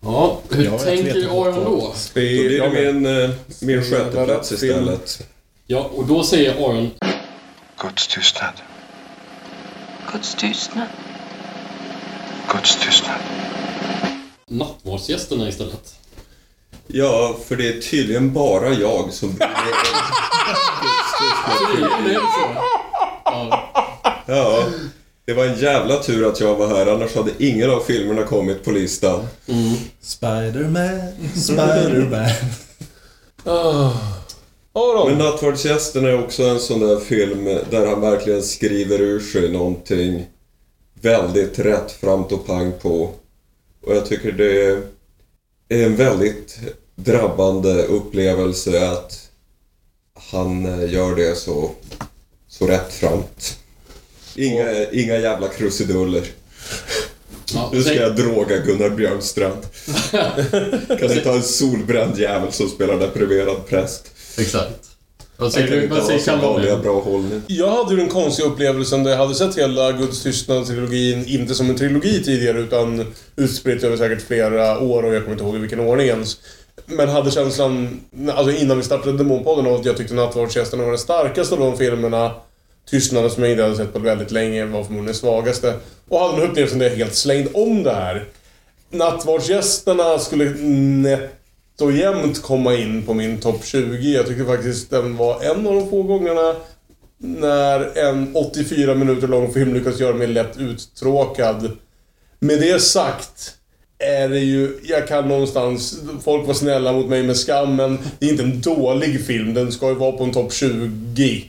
[0.00, 1.70] Ja, hur Ja, tänker Aron då?
[1.80, 3.30] då blir det min, eh,
[3.60, 5.26] min sjätte plats istället.
[5.66, 6.90] Ja, och då säger Aron
[7.82, 8.52] Guds tystnad.
[10.12, 10.86] Guds tystnad.
[12.52, 13.18] Guds tystnad.
[14.48, 15.94] nattvardsgästerna istället.
[16.86, 19.48] Ja, för det är tydligen bara jag som bryr
[21.80, 22.62] mig med så.
[23.24, 23.72] Ja,
[24.26, 24.64] Ja,
[25.24, 28.64] det var en jävla tur att jag var här, annars hade ingen av filmerna kommit
[28.64, 29.26] på listan.
[30.00, 31.00] Spiderman,
[31.34, 32.30] Spiderman.
[34.74, 35.08] Aron!
[35.08, 40.26] Men Nattvardsgästen är också en sån där film där han verkligen skriver ur sig någonting
[41.00, 43.10] väldigt rättframt och pang på.
[43.86, 44.66] Och jag tycker det
[45.68, 46.58] är en väldigt
[46.94, 49.30] drabbande upplevelse att
[50.30, 51.70] han eh, gör det så,
[52.48, 53.58] så rättframt.
[54.34, 56.22] Inga, inga jävla krusiduller.
[57.54, 59.62] Ja, Nu ska jag droga Gunnar Björnstrand.
[61.00, 64.10] kan inte ha en solbränd jävel som spelar deprimerad präst.
[64.38, 64.88] Exakt.
[65.36, 65.82] Vad säger kan du?
[65.82, 67.42] inte Vad ha säger Kalle bra hållning.
[67.46, 71.70] Jag hade ju den konstiga upplevelsen där jag hade sett hela Guds tystnad-trilogin, inte som
[71.70, 75.58] en trilogi tidigare utan utspritt över säkert flera år och jag kommer inte ihåg i
[75.58, 76.36] vilken ordning ens.
[76.86, 78.00] Men hade känslan,
[78.32, 81.76] alltså innan vi startade Demonpodden, av att jag tyckte Nattvardsgästerna var den starkaste av de
[81.76, 82.30] filmerna.
[82.90, 85.74] Tystnaden som jag inte hade sett på väldigt länge var förmodligen den svagaste.
[86.08, 88.24] Och hade en upplevelsen där jag helt slängd om det här.
[88.90, 94.14] Nattvardsgästerna skulle nätt och jämnt komma in på min topp 20.
[94.14, 96.54] Jag tycker faktiskt den var en av de få gångerna
[97.18, 101.70] när en 84 minuter lång film lyckas göra mig lätt uttråkad.
[102.38, 103.54] Med det sagt
[103.98, 108.26] är det ju, jag kan någonstans, folk var snälla mot mig med skam, men det
[108.26, 109.54] är inte en dålig film.
[109.54, 111.44] Den ska ju vara på en topp 20.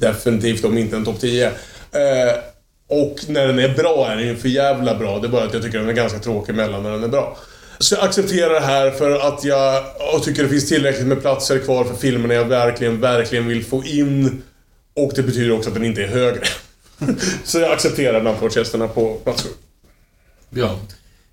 [0.00, 1.46] Definitivt om inte en topp 10.
[1.46, 1.52] Eh,
[2.88, 5.18] och när den är bra är den ju för jävla bra.
[5.18, 7.36] Det är bara att jag tycker den är ganska tråkig mellan när den är bra.
[7.78, 11.58] Så jag accepterar det här för att jag, jag tycker det finns tillräckligt med platser
[11.58, 14.42] kvar för filmerna jag verkligen, verkligen vill få in.
[14.96, 16.42] Och det betyder också att den inte är högre.
[17.44, 19.46] Så jag accepterar nattvardsgästerna på plats.
[20.50, 20.78] Ja.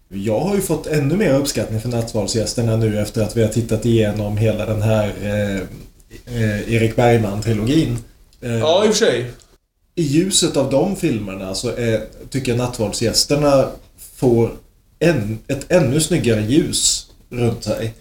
[0.10, 3.86] Jag har ju fått ännu mer uppskattning för nattvardsgästerna nu efter att vi har tittat
[3.86, 5.62] igenom hela den här eh,
[6.36, 7.98] eh, Erik Bergman-trilogin.
[8.42, 9.32] Eh, Ja, i och för sig.
[9.96, 13.70] I ljuset av de filmerna så är, tycker jag nattvardsgästerna
[14.16, 14.52] får
[15.00, 17.94] en, ett ännu snyggare ljus runt sig.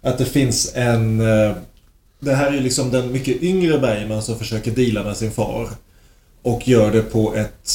[0.00, 1.20] Att det finns en...
[1.20, 1.52] eh,
[2.20, 5.68] Det här är liksom den mycket yngre Bergman som försöker deala med sin far.
[6.42, 7.70] Och gör det på ett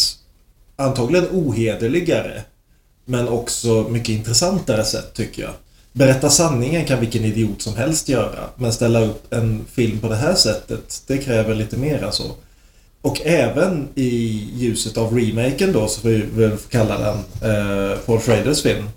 [0.75, 2.43] antagligen ohederligare
[3.05, 5.51] men också mycket intressantare sätt tycker jag.
[5.93, 8.49] Berätta sanningen kan vilken idiot som helst göra.
[8.55, 12.31] Men ställa upp en film på det här sättet, det kräver lite mer än så.
[13.01, 14.09] Och även i
[14.55, 17.17] ljuset av remaken då, så vi väl får kalla den,
[17.51, 18.89] eh, Paul Schraders film.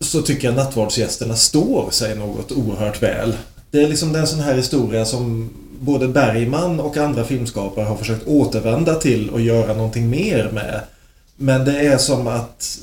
[0.00, 3.36] Så tycker jag Nattvardsgästerna står sig något oerhört väl.
[3.70, 5.50] Det är liksom den sån här historia som
[5.80, 10.80] både Bergman och andra filmskapare har försökt återvända till och göra någonting mer med.
[11.36, 12.78] Men det är som att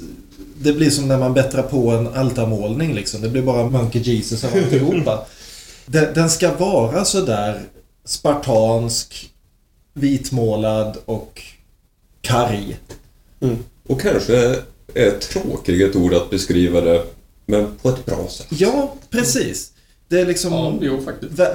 [0.58, 3.22] det blir som när man bättrar på en altarmålning liksom.
[3.22, 5.26] Det blir bara Monkey Jesus av alltihopa.
[5.86, 7.62] Den, den ska vara sådär
[8.06, 9.32] spartansk,
[9.94, 11.42] vitmålad och
[12.22, 12.78] karg.
[13.88, 14.56] Och kanske
[14.94, 17.04] är tråkig ett ord att beskriva det,
[17.46, 18.48] men på ett bra sätt.
[18.50, 19.72] Ja, precis.
[20.10, 20.54] Det är liksom...
[20.54, 21.00] Ja, jo,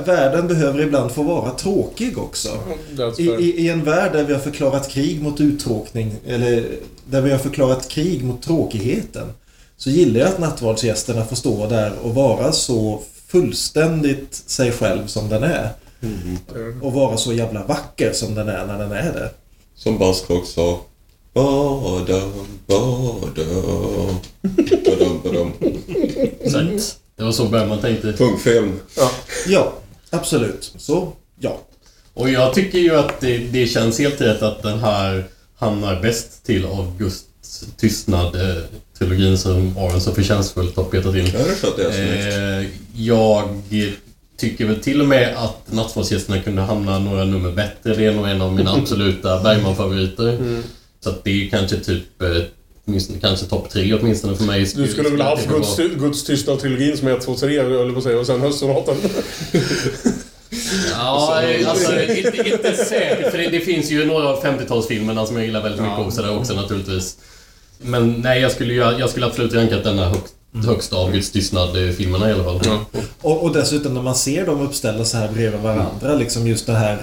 [0.04, 2.48] Världen behöver ibland få vara tråkig också.
[2.96, 6.64] That's I, i, I en värld där vi har förklarat krig mot uttråkning, eller
[7.10, 9.32] där vi har förklarat krig mot tråkigheten,
[9.76, 15.28] så gillar jag att nattvardsgästerna får stå där och vara så fullständigt sig själv som
[15.28, 15.68] den är.
[16.82, 19.30] Och vara så jävla vacker som den är när den är det.
[19.76, 20.80] Som Buzzcock sa.
[21.34, 22.22] Bada,
[22.66, 23.44] bada.
[24.84, 25.52] Badum, badum.
[27.22, 28.12] Det var så Bergman tänkte.
[28.12, 28.80] Pungfilm.
[29.46, 29.72] Ja,
[30.10, 30.72] absolut.
[30.78, 31.60] Så, ja.
[32.14, 35.24] Och jag tycker ju att det, det känns helt rätt att den här
[35.58, 38.62] hamnar bäst till Augusts tystnad eh,
[38.98, 41.28] trilogin som Aron så förtjänstfullt har petat in.
[41.34, 42.60] Ja, så att det är.
[42.60, 43.62] Eh, jag
[44.36, 47.94] tycker väl till och med att Nattvardsgästerna kunde hamna några nummer bättre.
[47.94, 50.28] Det är nog en av mina absoluta Bergman-favoriter.
[50.28, 50.62] Mm.
[51.00, 52.28] Så att det är kanske typ eh,
[52.86, 54.60] åtminstone, kanske topp tre åtminstone för mig.
[54.74, 57.92] Du skulle väl ha haft Guds, Guds tystnad-trilogin som är 1, 2, 3, höll jag
[57.92, 58.96] på att säga, och sen Höstsonaten.
[60.90, 63.30] Ja, alltså inte, inte säkert.
[63.30, 66.36] För det, det finns ju några av 50-talsfilmerna som jag gillar väldigt mycket också där
[66.36, 67.16] också naturligtvis.
[67.78, 70.34] Men nej, jag skulle, ju, jag skulle absolut rankat denna högst,
[70.66, 72.60] högst av Guds tystnad-filmerna i alla fall.
[73.20, 76.72] Och, och dessutom när man ser dem uppställda så här bredvid varandra, liksom just det
[76.72, 76.98] här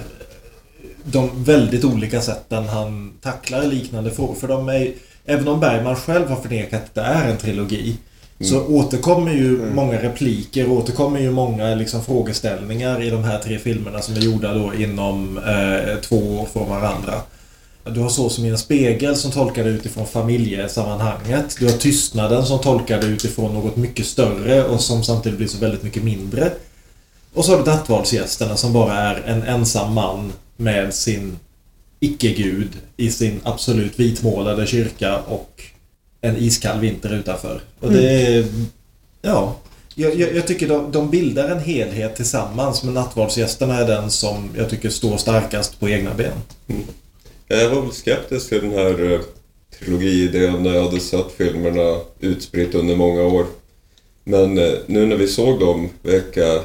[1.04, 4.34] de väldigt olika sätten han tacklar liknande frågor.
[4.34, 4.92] För de är,
[5.30, 7.96] även om Bergman själv har förnekat att det är en trilogi,
[8.40, 14.02] så återkommer ju många repliker, återkommer ju många liksom, frågeställningar i de här tre filmerna
[14.02, 17.14] som är gjorda då inom eh, två år från varandra.
[17.84, 21.56] Du har Så som i en spegel som tolkar det utifrån familjesammanhanget.
[21.58, 25.58] Du har Tystnaden som tolkar det utifrån något mycket större och som samtidigt blir så
[25.58, 26.50] väldigt mycket mindre.
[27.34, 31.38] Och så har du Nattvardsgästerna som bara är en ensam man med sin
[32.00, 35.62] icke-gud i sin absolut vitmålade kyrka och
[36.20, 37.60] en iskall vinter utanför.
[37.80, 38.44] Och det är...
[39.22, 39.56] Ja.
[39.94, 44.50] Jag, jag, jag tycker de, de bildar en helhet tillsammans men Nattvardsgästerna är den som
[44.56, 46.32] jag tycker står starkast på egna ben.
[47.48, 49.20] Jag var väl skeptisk till den här eh,
[49.78, 53.46] trilogiidén när jag hade sett filmerna utspritt under många år.
[54.24, 56.60] Men eh, nu när vi såg dem vecka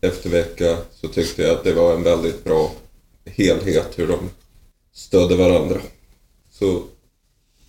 [0.00, 2.72] efter vecka så tyckte jag att det var en väldigt bra
[3.24, 4.30] helhet hur de
[4.98, 5.76] stödde varandra.
[6.52, 6.82] Så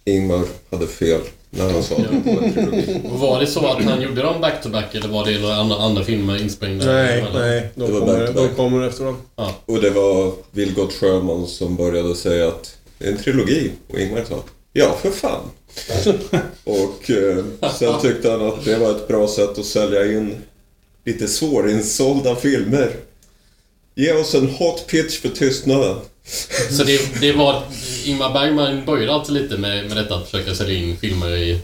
[0.05, 3.01] Ingmar hade fel när han sa att det var en trilogi.
[3.11, 6.03] Och var det så att han gjorde dem back-to-back eller var det några andra, andra
[6.03, 6.85] filmer insprängda?
[6.85, 7.69] Nej, nej.
[7.75, 9.21] De Det var kommer, de kommer efter varandra.
[9.35, 9.55] Ja.
[9.65, 13.71] Och det var Vilgot Sjöman som började säga att det är en trilogi.
[13.87, 14.43] Och Ingmar sa
[14.73, 15.41] Ja, för fan.
[16.63, 17.45] och eh,
[17.79, 20.35] sen tyckte han att det var ett bra sätt att sälja in
[21.05, 22.95] lite svårinsålda filmer.
[23.95, 25.95] Ge oss en hot pitch för tystnaden.
[26.69, 27.63] Så det, det var...
[28.05, 31.59] Ingmar Bergman började alltså lite med, med detta att försöka sälja in filmer i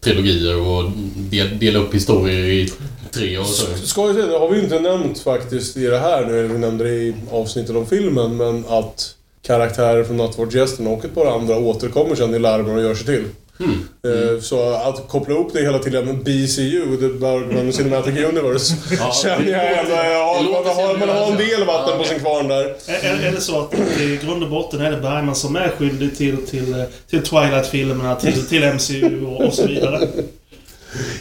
[0.00, 2.72] trilogier och del, dela upp historier i
[3.10, 3.66] tre och så.
[3.86, 6.58] Ska jag säga, det har vi ju inte nämnt faktiskt i det här nu, vi
[6.58, 11.56] nämnde det i avsnittet om filmen, men att karaktärer från Nattvardsgästen och ett par andra
[11.56, 13.24] återkommer sen i larmen och gör sig till.
[13.60, 14.34] Mm.
[14.34, 19.12] Eh, Så att koppla upp det hela till en BCU, The Bergman Cinematic Universe, Ja,
[19.22, 21.98] känner jag ändå, ja, man, har, man har en del vatten Ja.
[21.98, 22.76] på sin kvarn där.
[22.86, 26.16] Är, är det så att i grund och botten är det Bergman som är skyldig
[26.16, 30.08] till, till, till Twilight-filmerna, till, till MCU och, och så vidare?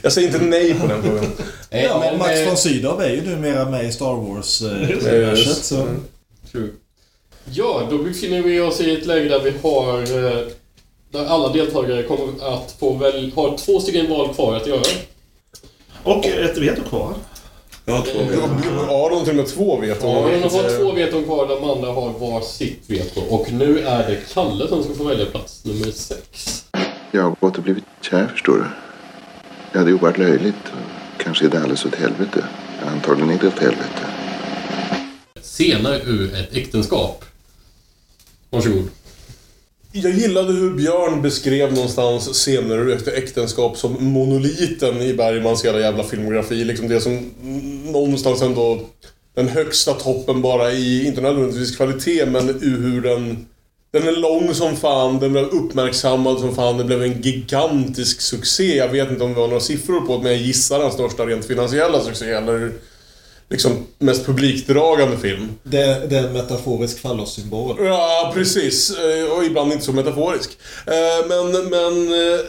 [0.01, 1.25] Jag säger inte nej på den frågan.
[1.69, 5.63] Ja, men Max eh, von Sydow är ju numera med i Star Wars-universet.
[5.65, 5.87] så...
[6.51, 6.69] True.
[7.53, 10.05] Ja, då befinner vi oss i ett läge där vi har...
[11.15, 13.31] Där alla deltagare kommer att få väl...
[13.35, 14.81] Har två stycken val kvar att göra.
[16.03, 17.13] Och ett veto kvar.
[17.85, 18.19] Ja, två
[18.89, 20.15] Aron till och med två veton.
[20.15, 23.21] Aron har två veton kvar, de andra har var sitt veto.
[23.29, 26.65] Och nu är det Kalle som ska få välja plats nummer sex.
[27.11, 28.65] Jag har gått och blivit kär, förstår du.
[29.71, 30.71] Det hade ju varit löjligt.
[31.17, 32.45] Kanske är det alldeles åt helvete.
[32.85, 34.05] Antagligen är det åt helvete.
[35.41, 37.25] Scener ur ett äktenskap.
[38.49, 38.89] Varsågod.
[39.97, 46.03] Jag gillade hur Björn beskrev någonstans scener ur äktenskap som monoliten i Bergmans hela jävla
[46.03, 46.63] filmografi.
[46.63, 47.31] Liksom det som
[47.85, 48.79] någonstans ändå...
[49.35, 53.45] Den högsta toppen bara i, inte nödvändigtvis kvalitet, men hur den...
[53.91, 58.77] Den är lång som fan, den blev uppmärksammad som fan, det blev en gigantisk succé.
[58.77, 61.25] Jag vet inte om vi har några siffror på det, men jag gissar den största
[61.25, 62.71] rent finansiella succé, eller
[63.49, 65.49] liksom mest publikdragande film.
[65.63, 67.75] Det, det är en metaforisk fallossymbol.
[67.85, 68.91] Ja, precis.
[68.97, 70.57] Eh, Och ibland inte så metaforisk.
[70.87, 72.07] Eh, Men, men...
[72.33, 72.39] eh,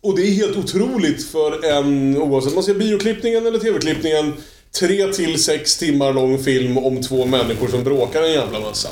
[0.00, 4.32] Och det är helt otroligt för en, oavsett om man ser bioklippningen eller TV-klippningen,
[4.80, 8.88] tre till sex timmar lång film om två människor som bråkar en jävla massa.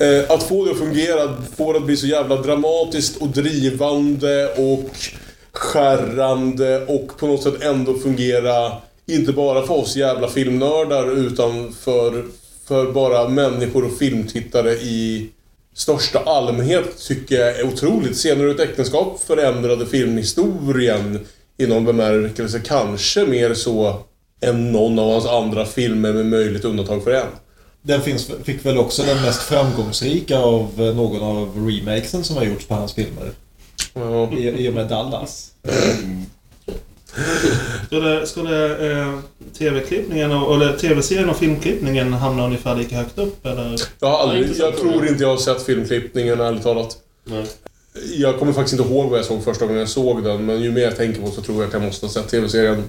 [0.00, 4.48] Eh, Att få det att fungera, få det att bli så jävla dramatiskt och drivande
[4.56, 4.90] och
[5.52, 8.72] skärrande och på något sätt ändå fungera,
[9.14, 12.24] inte bara för oss jävla filmnördar utan för,
[12.64, 15.30] för bara människor och filmtittare i
[15.74, 18.16] största allmänhet tycker jag är otroligt.
[18.16, 21.26] Scener ur ett äktenskap förändrade filmhistorien
[21.56, 22.60] i någon bemärkelse.
[22.60, 24.02] Kanske mer så
[24.40, 27.26] än någon av hans andra filmer med möjligt undantag för en.
[27.82, 32.44] Den finns, fick väl också den mest framgångsrika av eh, någon av remakesen som har
[32.44, 33.30] gjorts på hans filmer.
[34.32, 35.52] I, I och med Dallas.
[37.86, 39.18] Skulle, skulle eh,
[39.58, 43.76] TV-klippningen, och- eller TV-serien och filmklippningen hamna ungefär lika högt upp, eller?
[44.00, 46.96] Jag, har aldrig, jag tror inte jag har sett filmklippningen, ärligt talat.
[48.16, 50.70] Jag kommer faktiskt inte ihåg vad jag såg första gången jag såg den, men ju
[50.72, 52.84] mer jag tänker på så tror jag att jag måste ha sett TV-serien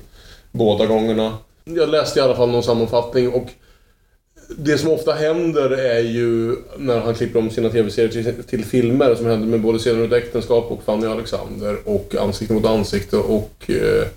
[0.52, 1.38] båda gångerna.
[1.64, 3.48] Jag läste i alla fall någon sammanfattning och
[4.58, 9.16] det som ofta händer är ju när han klipper om sina TV-serier till, till filmer,
[9.16, 12.66] som händer med både Scener ur ett äktenskap och Fanny och Alexander och Ansikte mot
[12.66, 14.08] ansikte och eh,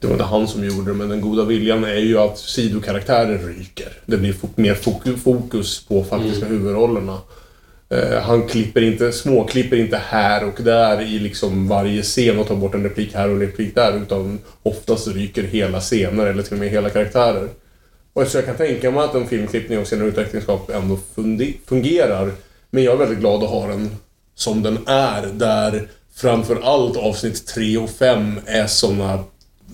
[0.00, 3.38] det var inte han som gjorde det, men den goda viljan är ju att sidokaraktärer
[3.38, 3.92] ryker.
[4.06, 7.18] Det blir mer fok- fokus på faktiska huvudrollerna.
[7.90, 12.56] Eh, han klipper inte, småklipper inte här och där i liksom varje scen och tar
[12.56, 16.52] bort en replik här och en replik där, utan oftast ryker hela scener eller till
[16.52, 17.48] och med hela karaktärer.
[18.18, 20.98] Och så jag kan tänka mig att en filmklippning av scener ur ett äktenskap ändå
[21.66, 22.32] fungerar.
[22.70, 23.96] Men jag är väldigt glad att ha den
[24.34, 29.24] som den är, där framförallt avsnitt 3 och 5 är såna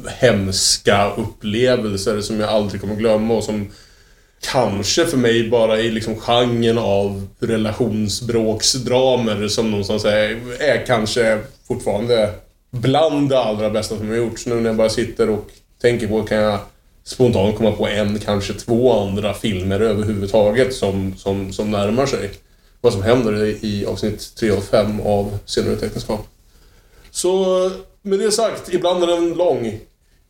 [0.07, 3.71] hemska upplevelser som jag aldrig kommer glömma och som
[4.53, 12.31] kanske för mig bara i liksom genren av relationsbråksdramer som någonstans är, är kanske fortfarande
[12.71, 14.47] bland det allra bästa som har gjorts.
[14.47, 15.51] Nu när jag bara sitter och
[15.81, 16.59] tänker på kan jag
[17.05, 22.31] spontant komma på en, kanske två andra filmer överhuvudtaget som, som, som närmar sig
[22.81, 26.27] vad som händer i, avsnitt 3 och 5 av Scener ur ett äktenskap.
[27.11, 27.71] Så
[28.03, 29.79] med det sagt, ibland är den lång.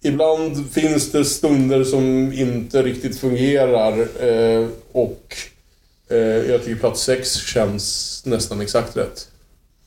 [0.03, 5.37] Ibland finns det stunder som inte riktigt fungerar eh, och
[6.09, 9.29] eh, jag tycker plats 6 känns nästan exakt rätt.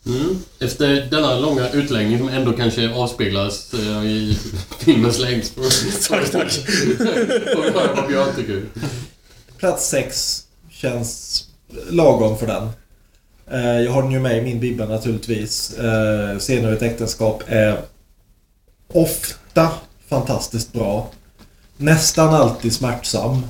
[0.07, 0.39] Mm.
[0.59, 4.39] Efter denna långa utläggning som ändå kanske avspeglas eh, i
[4.79, 5.43] filmens längd.
[6.09, 6.51] tack, tack.
[6.51, 8.63] Får vi höra vad Björn tycker.
[9.57, 11.43] Plats 6 känns
[11.89, 12.69] lagom för den.
[13.51, 15.73] Eh, Jag har den ju med i min bibba naturligtvis.
[15.77, 17.79] Eh, Scener ur ett äktenskap är
[18.93, 19.69] ofta
[20.07, 21.09] fantastiskt bra.
[21.77, 23.41] Nästan alltid smärtsam.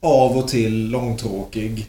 [0.00, 1.86] Av och till långtråkig.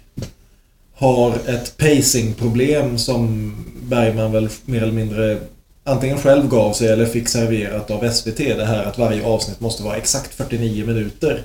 [1.02, 5.38] Har ett pacingproblem som Bergman väl mer eller mindre
[5.84, 8.38] antingen själv gav sig eller fick serverat av SVT.
[8.38, 11.44] Det här att varje avsnitt måste vara exakt 49 minuter.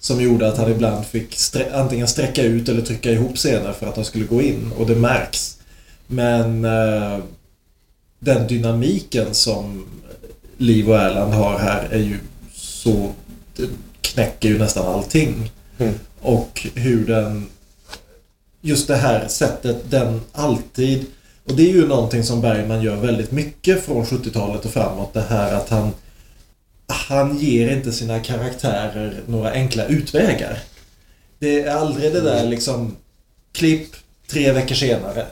[0.00, 3.86] Som gjorde att han ibland fick strä- antingen sträcka ut eller trycka ihop scener för
[3.86, 4.72] att han skulle gå in.
[4.78, 5.58] Och det märks.
[6.06, 6.64] Men...
[6.64, 7.18] Eh,
[8.20, 9.86] den dynamiken som
[10.56, 12.18] Liv och Erland har här är ju
[12.54, 13.12] så...
[14.00, 15.50] Knäcker ju nästan allting.
[15.78, 15.94] Mm.
[16.20, 17.46] Och hur den...
[18.60, 21.06] Just det här sättet den alltid...
[21.44, 25.14] Och det är ju någonting som Bergman gör väldigt mycket från 70-talet och framåt.
[25.14, 25.90] Det här att han...
[26.86, 30.58] Han ger inte sina karaktärer några enkla utvägar.
[31.38, 32.96] Det är aldrig det där liksom...
[33.52, 33.88] Klipp
[34.26, 35.26] tre veckor senare.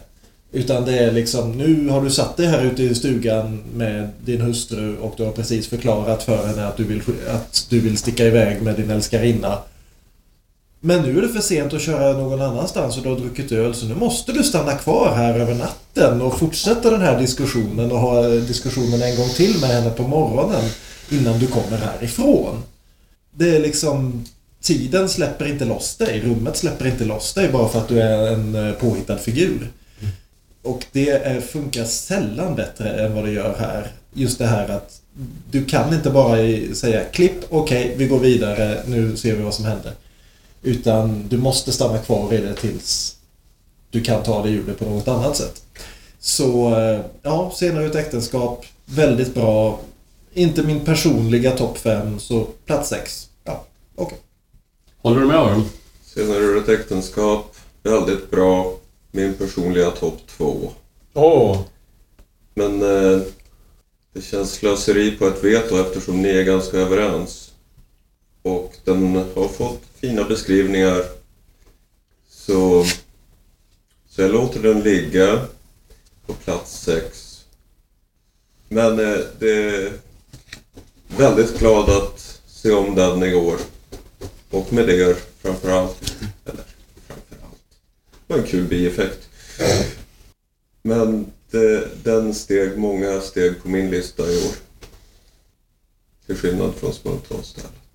[0.52, 4.40] Utan det är liksom, nu har du satt dig här ute i stugan med din
[4.40, 8.24] hustru och du har precis förklarat för henne att du vill, att du vill sticka
[8.24, 9.58] iväg med din älskarinna.
[10.86, 13.74] Men nu är det för sent att köra någon annanstans och du har druckit öl
[13.74, 17.98] så nu måste du stanna kvar här över natten och fortsätta den här diskussionen och
[17.98, 20.70] ha diskussionen en gång till med henne på morgonen
[21.10, 22.62] innan du kommer härifrån.
[23.34, 24.24] Det är liksom...
[24.60, 28.32] Tiden släpper inte loss dig, rummet släpper inte loss dig bara för att du är
[28.32, 29.70] en eh, påhittad figur.
[30.62, 33.90] Och det funkar sällan bättre än vad det gör här.
[34.14, 35.00] Just det här att
[35.50, 36.36] du kan inte bara
[36.74, 39.92] säga klipp, okej, vi går vidare, nu ser vi vad som händer.
[40.62, 43.16] Utan du måste stanna kvar i det tills
[43.90, 45.62] du kan ta dig ur det på något annat sätt.
[46.18, 49.80] Så eh, ja, senare ut äktenskap, väldigt bra.
[50.32, 53.28] Inte min personliga topp 5, så plats 6.
[53.44, 53.64] Ja,
[53.94, 54.18] okej.
[54.96, 55.64] Håller du med Aron?
[56.04, 58.74] Senare ur ett äktenskap, väldigt bra.
[59.10, 60.72] Min personliga topp två.
[61.14, 61.60] Åh!
[62.54, 63.20] Men eh,
[64.12, 67.52] det känns slöseri på ett veto eftersom ni är ganska överens.
[68.42, 71.04] Och den har fått fina beskrivningar.
[72.28, 72.84] Så,
[74.08, 75.46] så jag låter den ligga
[76.26, 77.36] på plats sex.
[78.68, 79.92] Men eh, det är
[81.16, 83.56] väldigt glad att se om den igår.
[84.50, 86.14] Och med det framförallt.
[86.44, 86.64] Eller
[87.06, 87.64] framförallt.
[88.26, 89.28] Det var en kul bieffekt.
[90.82, 94.54] Men det, den steg många steg på min lista i år.
[96.26, 97.85] Till skillnad från Smultronstället.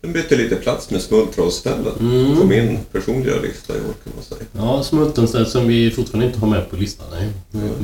[0.00, 2.36] Den bytte lite plats med Smultronstället Mm.
[2.40, 4.40] på min personliga lista i år kan man säga.
[4.52, 7.06] Ja, Smultronstället som vi fortfarande inte har med på listan.
[7.10, 7.28] Nej.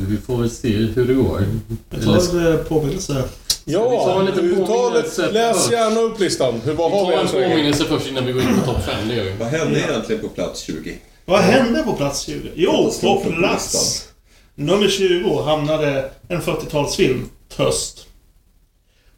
[0.08, 1.46] Vi får se hur det går.
[1.90, 3.24] Jag tar eh, påminnelse.
[3.64, 6.60] Ja, en det, läs gärna upp listan.
[6.64, 7.50] Hur, vad Vi har vi tar än en så länge?
[7.50, 9.08] påminnelse först innan vi går in på topp 5.
[9.08, 9.32] Det gör vi.
[9.38, 10.94] Vad hände egentligen på plats 20?
[11.24, 12.50] Vad hände på plats 20?
[12.54, 14.08] Jo, på Katastrofen på plats
[14.54, 17.22] nummer 20 hamnade en 40-talsfilm,
[17.56, 18.06] Töst.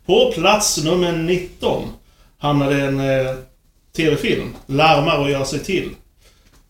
[0.06, 1.82] På plats nummer 19
[2.46, 3.34] hamnade en eh,
[3.96, 5.90] TV-film, Larmar och gör sig till.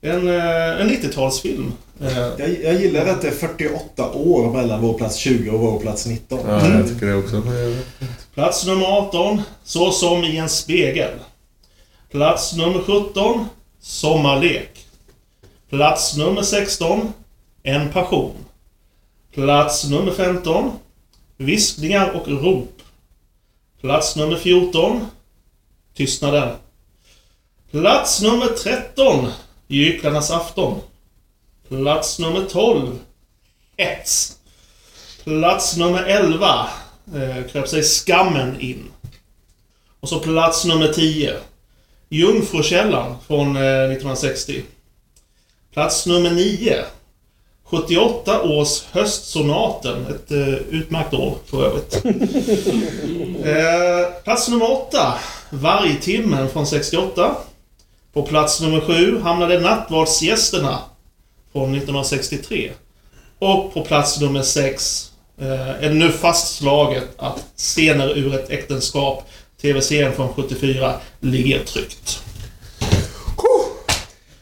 [0.01, 1.73] En, eh, en 90-talsfilm.
[2.01, 5.81] Eh, Jag, jag gillar att det är 48 år mellan vår plats 20 och vår
[5.81, 6.39] plats 19.
[6.49, 7.43] Ja, jag tycker det också.
[8.35, 11.11] Plats nummer 18, Så som i en spegel.
[12.11, 13.47] Plats nummer 17,
[13.81, 14.87] Sommarlek.
[15.71, 17.13] Plats nummer 16,
[17.63, 18.33] En passion.
[19.35, 20.73] Plats nummer 15,
[21.37, 22.73] Viskningar och rop.
[23.81, 25.07] Plats nummer 14,
[25.97, 26.57] Tystnaden.
[27.71, 29.29] Plats nummer 13,
[29.69, 30.81] Gycklarnas afton.
[31.69, 32.99] Plats nummer 12,
[33.77, 34.39] Hets.
[35.25, 36.69] Plats nummer 11
[37.15, 38.85] eh, kröp sig skammen in.
[40.01, 41.37] Och så plats nummer 10.
[42.09, 44.63] Jungfrukällan från eh, 1960.
[45.73, 46.85] Plats nummer 9.
[47.65, 50.07] 78 års Höstsonaten.
[50.07, 51.95] Ett eh, utmärkt år för övrigt.
[53.45, 55.15] eh, plats nummer 8.
[55.51, 57.37] Vargtimmen från 68.
[58.13, 60.79] På plats nummer 7 hamnade Nattvardsgästerna
[61.53, 62.73] från 1963.
[63.39, 65.11] Och på plats nummer 6
[65.41, 69.29] eh, är det nu fastslaget att scener ur ett äktenskap,
[69.63, 72.23] TV-serien från 74, ligger tryggt.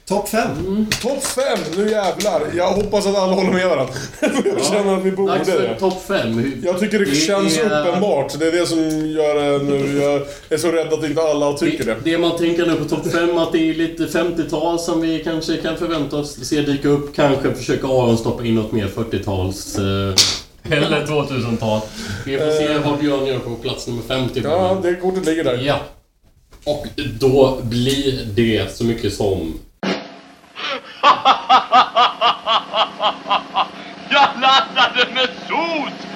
[0.08, 0.86] Topp 5.
[1.02, 2.42] Topp 5, nu jävlar.
[2.56, 3.94] Jag hoppas att alla håller med varandra.
[4.44, 5.78] Jag känner att vi borde Dags för det.
[5.78, 6.62] topp 5.
[6.64, 8.38] Jag tycker det, känns uppenbart.
[8.38, 9.98] Det är det som gör det nu.
[10.02, 11.96] Jag är så rädd att inte alla tycker det.
[12.04, 15.56] Det man tänker nu på topp 5 att det är lite 50-tal som vi kanske
[15.56, 17.16] kan förvänta oss se dyka upp.
[17.16, 19.78] Kanske försöka Aron stoppa in något mer 40-tals...
[19.78, 20.14] Eh,
[20.72, 21.80] eller 2000-tal.
[22.26, 24.40] Vi får se vad Björn gör på plats nummer 50.
[24.44, 25.62] Ja, det kortet ligger där.
[25.66, 25.80] Ja.
[26.64, 26.86] Och
[27.20, 29.54] då blir det så mycket som...
[34.10, 36.06] Jag laddade med sot!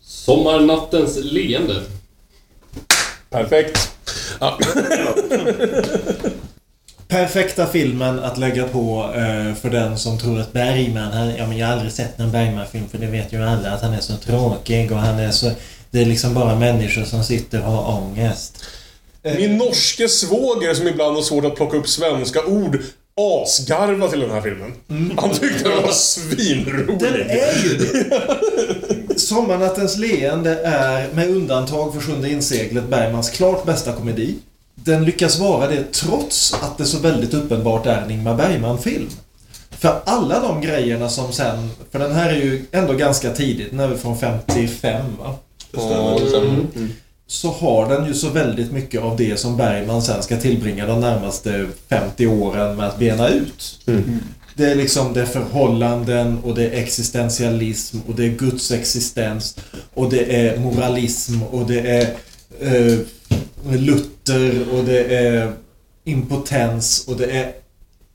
[0.00, 1.82] Sommarnattens leende.
[3.30, 3.92] Perfekt.
[4.40, 4.58] Ja.
[7.08, 11.56] Perfekta filmen att lägga på eh, för den som tror att Bergman, han, ja men
[11.56, 14.16] jag har aldrig sett någon Bergman-film för det vet ju alla att han är så
[14.16, 15.50] tråkig och han är så...
[15.90, 18.64] Det är liksom bara människor som sitter och har ångest.
[19.34, 22.78] Min norske svåger som ibland har svårt att plocka upp svenska ord
[23.16, 24.72] asgarva till den här filmen.
[25.16, 26.98] Han tyckte den var svinrolig.
[26.98, 29.18] Den är ju det.
[29.20, 34.34] Sommarnattens leende är, med undantag för Sjunde inseglet, Bergmans klart bästa komedi.
[34.74, 39.08] Den lyckas vara det trots att det så väldigt uppenbart är en Ingmar Bergman-film.
[39.70, 43.80] För alla de grejerna som sen, för den här är ju ändå ganska tidigt, den
[43.80, 45.34] är väl från 55 va?
[45.70, 46.28] Det stämmer.
[46.28, 46.48] stämmer.
[46.48, 46.92] Mm.
[47.26, 51.00] Så har den ju så väldigt mycket av det som Bergman sen ska tillbringa de
[51.00, 53.80] närmaste 50 åren med att bena ut.
[54.54, 59.58] Det är liksom det är förhållanden och det är existentialism och det är Guds existens
[59.94, 62.14] och det är moralism och det är
[62.60, 62.98] eh,
[63.70, 65.52] Luther och det är
[66.04, 67.52] impotens och det är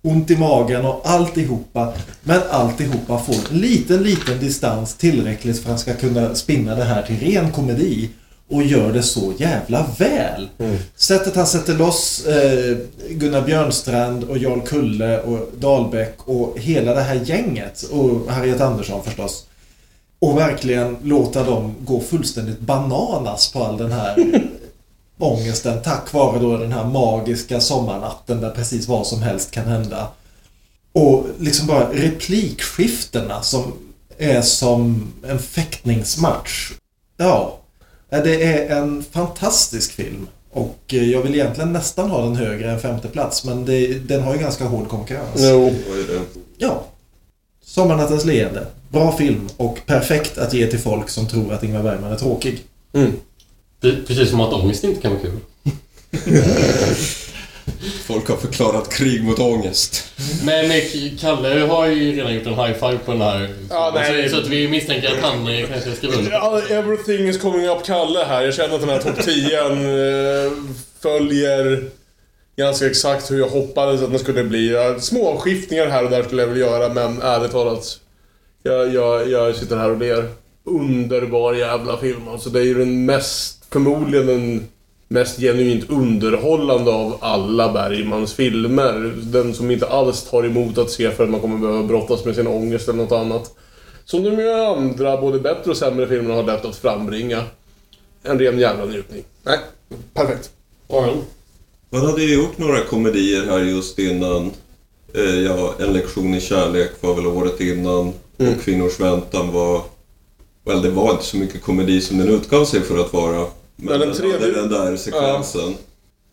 [0.02, 1.94] ont i magen och alltihopa.
[2.24, 6.84] Men alltihopa får en liten, liten distans tillräckligt för att han ska kunna spinna det
[6.84, 8.10] här till ren komedi.
[8.52, 10.50] Och gör det så jävla väl.
[10.96, 12.78] Sättet han sätter loss eh,
[13.10, 19.04] Gunnar Björnstrand och Jarl Kulle och Dahlbäck och hela det här gänget och Harriet Andersson
[19.04, 19.46] förstås.
[20.20, 24.42] Och verkligen låta dem gå fullständigt bananas på all den här
[25.18, 30.08] ångesten tack vare då den här magiska sommarnatten där precis vad som helst kan hända.
[30.94, 33.74] Och liksom bara replikskiftena som
[34.18, 36.72] är som en fäktningsmatch.
[37.18, 37.61] Ja,
[38.20, 40.28] det är en fantastisk film.
[40.54, 44.22] Och eh, jag vill egentligen nästan ha den högre än femte plats men det, den
[44.24, 45.42] har ju ganska hård konkurrens.
[46.08, 46.22] Det?
[46.58, 46.84] Ja.
[47.66, 48.66] Sommarnattens leende.
[48.90, 52.60] Bra film och perfekt att ge till folk som tror att Ingmar Bergman är tråkig.
[53.82, 55.38] Pre- Precis som att ångest inte kan vara kul.
[58.06, 60.14] Folk har förklarat krig mot ångest.
[60.44, 60.84] Men eh,
[61.20, 63.50] Kalle har ju redan gjort en high five på den här.
[63.70, 64.30] Ja, nej.
[64.30, 66.72] så, så att vi misstänker att han eh, kanske skriver under.
[66.72, 68.42] Everything is coming up Kalle här.
[68.42, 70.52] Jag känner att den här topp 10 eh,
[71.02, 71.84] följer
[72.58, 74.76] ganska exakt hur jag hoppades att den skulle bli.
[75.00, 78.00] Små skiftningar här och där skulle jag vilja göra, men ärligt talat.
[78.64, 80.30] Jag, jag, jag sitter här och ler.
[80.64, 82.28] Underbar jävla film.
[82.28, 84.68] Alltså det är ju den mest, förmodligen den
[85.12, 89.14] mest genuint underhållande av alla Bergmans filmer.
[89.24, 92.36] Den som inte alls tar emot att se för att man kommer behöva brottas med
[92.36, 93.56] sin ångest eller något annat.
[94.06, 97.44] Som de ju andra, både bättre och sämre filmerna har lätt att frambringa.
[98.24, 99.24] En ren jävla njutning.
[99.44, 99.58] Nej,
[100.14, 100.50] perfekt.
[100.90, 101.22] Aron?
[101.90, 104.52] Man hade ju gjort några komedier här just innan.
[105.14, 108.14] Eh, ja, En lektion i kärlek var väl året innan.
[108.38, 108.54] Mm.
[108.54, 109.82] Och Kvinnors väntan var...
[110.66, 113.48] Väl, det var inte så mycket komedi som den utgav sig för att vara.
[113.76, 115.76] Men den tredje- den där sekvensen.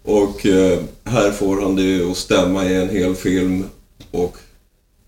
[0.02, 3.64] Och eh, här får han det att stämma i en hel film.
[4.10, 4.36] Och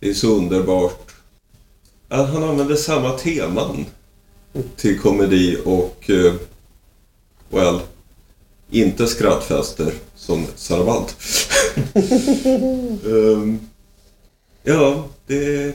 [0.00, 1.12] det är så underbart.
[2.08, 3.84] Att han använder samma teman
[4.76, 6.10] till komedi och...
[6.10, 6.34] Eh,
[7.50, 7.78] well,
[8.70, 11.06] inte skrattfester som Sarvald.
[13.06, 13.60] Ehm,
[14.62, 15.74] ja, det...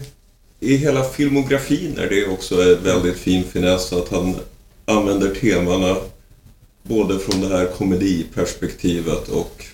[0.59, 4.35] I hela filmografin är det också en väldigt fin finess att han
[4.85, 5.95] använder temana
[6.87, 9.65] både från det här komediperspektivet och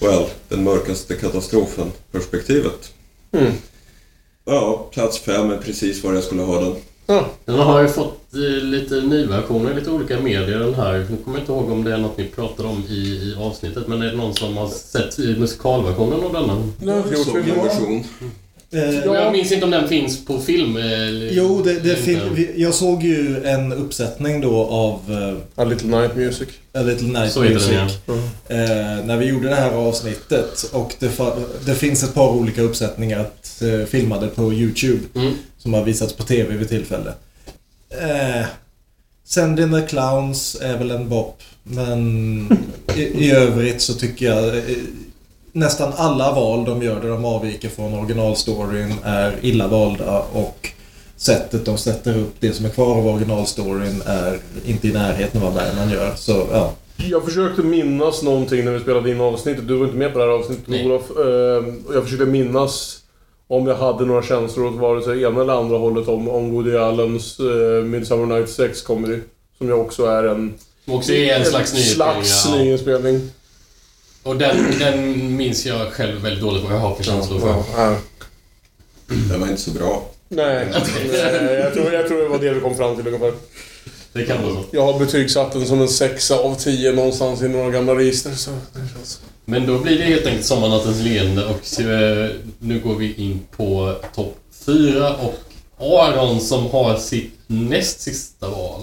[0.00, 2.92] well, den mörkaste katastrofen-perspektivet.
[3.32, 3.52] Mm.
[4.44, 6.74] Ja, plats fem är precis var jag skulle ha den.
[7.44, 11.06] Den har ju fått eh, lite nyversioner i lite olika medier den här.
[11.10, 13.88] Nu kommer jag inte ihåg om det är något ni pratade om i, i avsnittet
[13.88, 16.68] men är det någon som har sett i musikalversionen av denna?
[16.80, 18.04] Nej, Såg en version.
[18.72, 20.76] Eh, Jag minns inte om den finns på film.
[20.76, 21.94] eller- Jo, det, det
[22.34, 25.00] vi- jag såg ju en uppsättning då av
[25.56, 26.48] eh, A Little Night Music.
[26.74, 27.68] A Little Night Så Music.
[27.68, 28.16] den,
[28.48, 30.70] eh, när vi gjorde det här avsnittet.
[30.72, 31.10] Och det,
[31.66, 35.00] det finns ett par olika uppsättningar att, eh, filmade på YouTube.
[35.14, 35.32] Mm.
[35.58, 37.12] Som har visats på TV vid tillfälle.
[37.90, 38.46] Eh,
[39.24, 41.42] Send in the Clowns är väl en bop.
[41.62, 42.58] Men
[42.96, 44.62] i, i övrigt så tycker jag eh,
[45.52, 50.70] nästan alla val de gör där de avviker från originalstoryn är illa valda och
[51.16, 55.54] sättet de sätter upp det som är kvar av originalstoryn är inte i närheten av
[55.54, 56.14] vad Bergman gör.
[56.16, 56.72] Så ja.
[56.96, 59.68] Jag försökte minnas någonting när vi spelade in avsnittet.
[59.68, 60.86] Du var inte med på det här avsnittet, Nej.
[60.86, 61.10] Olof.
[61.10, 62.98] Ehm, och Jag försökte minnas
[63.46, 66.76] om jag hade några känslor åt vare sig ena eller andra hållet om, om Woody
[66.76, 69.18] Allens uh, Midsummer Night's Sex Comedy.
[69.58, 70.54] Som ju också är en...
[70.84, 72.56] Som också är en slags nyinspelning, slags ja.
[72.56, 73.30] nyinspelning.
[74.22, 77.64] Och den, den minns jag själv väldigt dåligt vad jag har för känslor för.
[77.76, 77.96] Ja.
[79.06, 80.10] Den var inte så bra.
[80.28, 83.32] Nej, nej jag, tror, jag tror det var det vi kom fram till ungefär.
[84.12, 84.64] Det kan vara så.
[84.70, 88.30] Jag har betygsatt den som en sexa av tio någonstans i några gamla register.
[88.30, 88.50] Så.
[89.44, 93.96] Men då blir det helt enkelt Sommarnattens leende och eh, nu går vi in på
[94.14, 94.36] topp
[94.66, 98.80] fyra och Aron som har sitt näst sista val.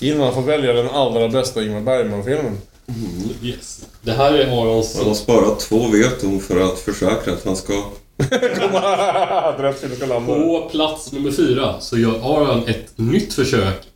[0.00, 2.58] Innan han får välja den allra bästa Ingmar Bergman-filmen.
[3.42, 3.86] Yes.
[4.02, 4.96] Det här är Arons...
[4.96, 7.72] Han har sparat två veton för att försäkra att han ska...
[10.26, 13.86] På plats nummer fyra så gör Aron ett nytt försök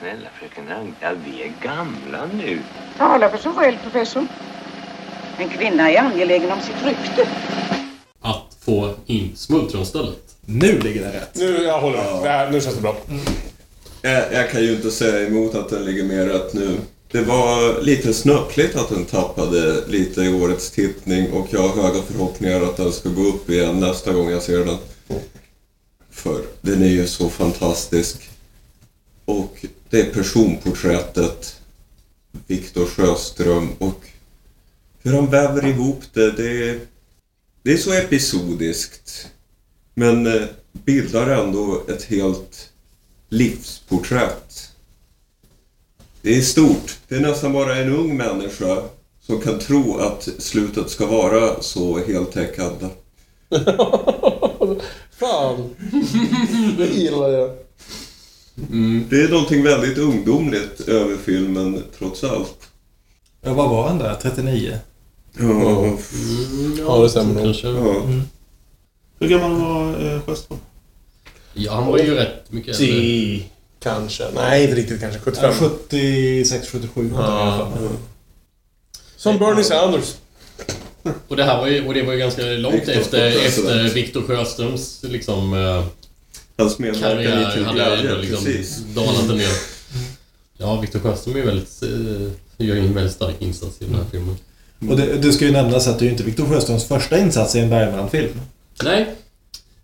[0.00, 2.58] Snälla fröken Agda, vi är gamla nu.
[2.98, 4.26] Tala för sig själv, professor.
[5.38, 7.28] En kvinna är angelägen om sitt rykte.
[8.20, 10.36] att få in smultronstället.
[10.46, 11.30] Nu ligger det rätt.
[11.34, 12.22] Nu, jag håller med.
[12.22, 12.96] Det här, nu känns det bra.
[14.02, 16.76] Jag, jag kan ju inte säga emot att den ligger mer rätt nu.
[17.10, 22.02] Det var lite snöpligt att den tappade lite i årets tittning och jag har höga
[22.02, 24.78] förhoppningar att den ska gå upp igen nästa gång jag ser den.
[26.10, 28.30] För den är ju så fantastisk.
[29.24, 31.60] Och det är personporträttet
[32.46, 34.08] Viktor Sjöström och
[35.02, 36.30] hur han väver ihop det.
[36.30, 36.80] Det är,
[37.62, 39.28] det är så episodiskt.
[39.94, 42.70] Men eh, bildar ändå ett helt
[43.28, 44.67] livsporträtt.
[46.28, 46.98] Det är stort.
[47.08, 48.82] Det är nästan bara en ung människa
[49.20, 52.86] som kan tro att slutet ska vara så heltäckande.
[55.18, 55.76] Fan.
[56.78, 57.50] Det gillar jag.
[59.10, 62.68] Det är någonting väldigt ungdomligt över filmen, trots allt.
[63.40, 64.14] Ja, vad var han där?
[64.14, 64.78] 39?
[65.38, 65.98] Ja,
[66.78, 67.54] Ja, det stämmer nog.
[67.62, 68.02] Ja.
[69.18, 70.58] Hur gammal var eh, Sjöström?
[71.54, 73.42] Ja, han var ju rätt mycket äldre.
[73.80, 74.24] 10 kanske.
[74.34, 75.20] Nej, inte riktigt kanske.
[75.20, 75.52] 75.
[75.54, 77.72] 76, 77 Ja.
[79.16, 80.14] Som Bernie Sanders.
[81.28, 83.88] Och det här var ju, och det var ju ganska långt Viktor efter, efter.
[83.88, 85.84] Viktor Sjöströms liksom, eh,
[86.58, 88.76] Hans medverkan i hade ändå liksom precis.
[88.78, 89.50] dalat en del.
[90.56, 93.94] Ja, Viktor Sjöström är ju väldigt, eh, gör ju en väldigt stark insats i den
[93.94, 94.36] här filmen.
[94.90, 97.54] Och det, det ska ju nämnas att det är ju inte Viktor Sjöströms första insats
[97.54, 98.40] i en Bergman-film.
[98.84, 99.14] Nej.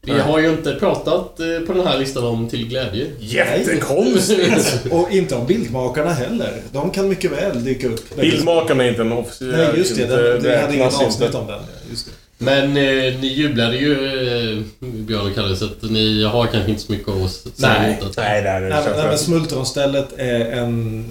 [0.04, 3.06] Vi har ju inte pratat eh, på den här listan om Till glädje.
[3.18, 4.86] Jättekonstigt!
[4.90, 6.52] Och inte om bildmakarna heller.
[6.72, 8.16] De kan mycket väl dyka upp.
[8.16, 9.50] Bildmakarna är inte en officiell...
[9.50, 10.06] Nej, just det.
[10.06, 11.60] Det, det hade inget avsnitt om den.
[11.90, 12.12] Just det.
[12.38, 16.82] Men eh, ni jublade ju, eh, Björn och Kalle, så att ni har kanske inte
[16.82, 18.50] så mycket att säga Nej, att- nej, det.
[18.60, 21.04] Nej, men- nej, men Smultronstället är en...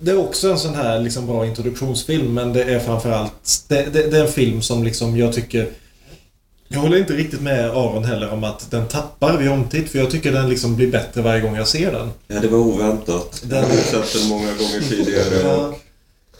[0.00, 3.32] Det är också en sån här liksom bra introduktionsfilm, men det är framförallt...
[3.68, 5.66] Det, det, det är en film som liksom jag tycker...
[6.68, 10.10] Jag håller inte riktigt med Aron heller om att den tappar vid omtitt, för jag
[10.10, 12.10] tycker den liksom blir bättre varje gång jag ser den.
[12.28, 13.42] Ja, det var oväntat.
[13.44, 13.68] Den- Jag
[13.98, 15.40] har sett den många gånger tidigare.
[15.44, 15.74] Ja.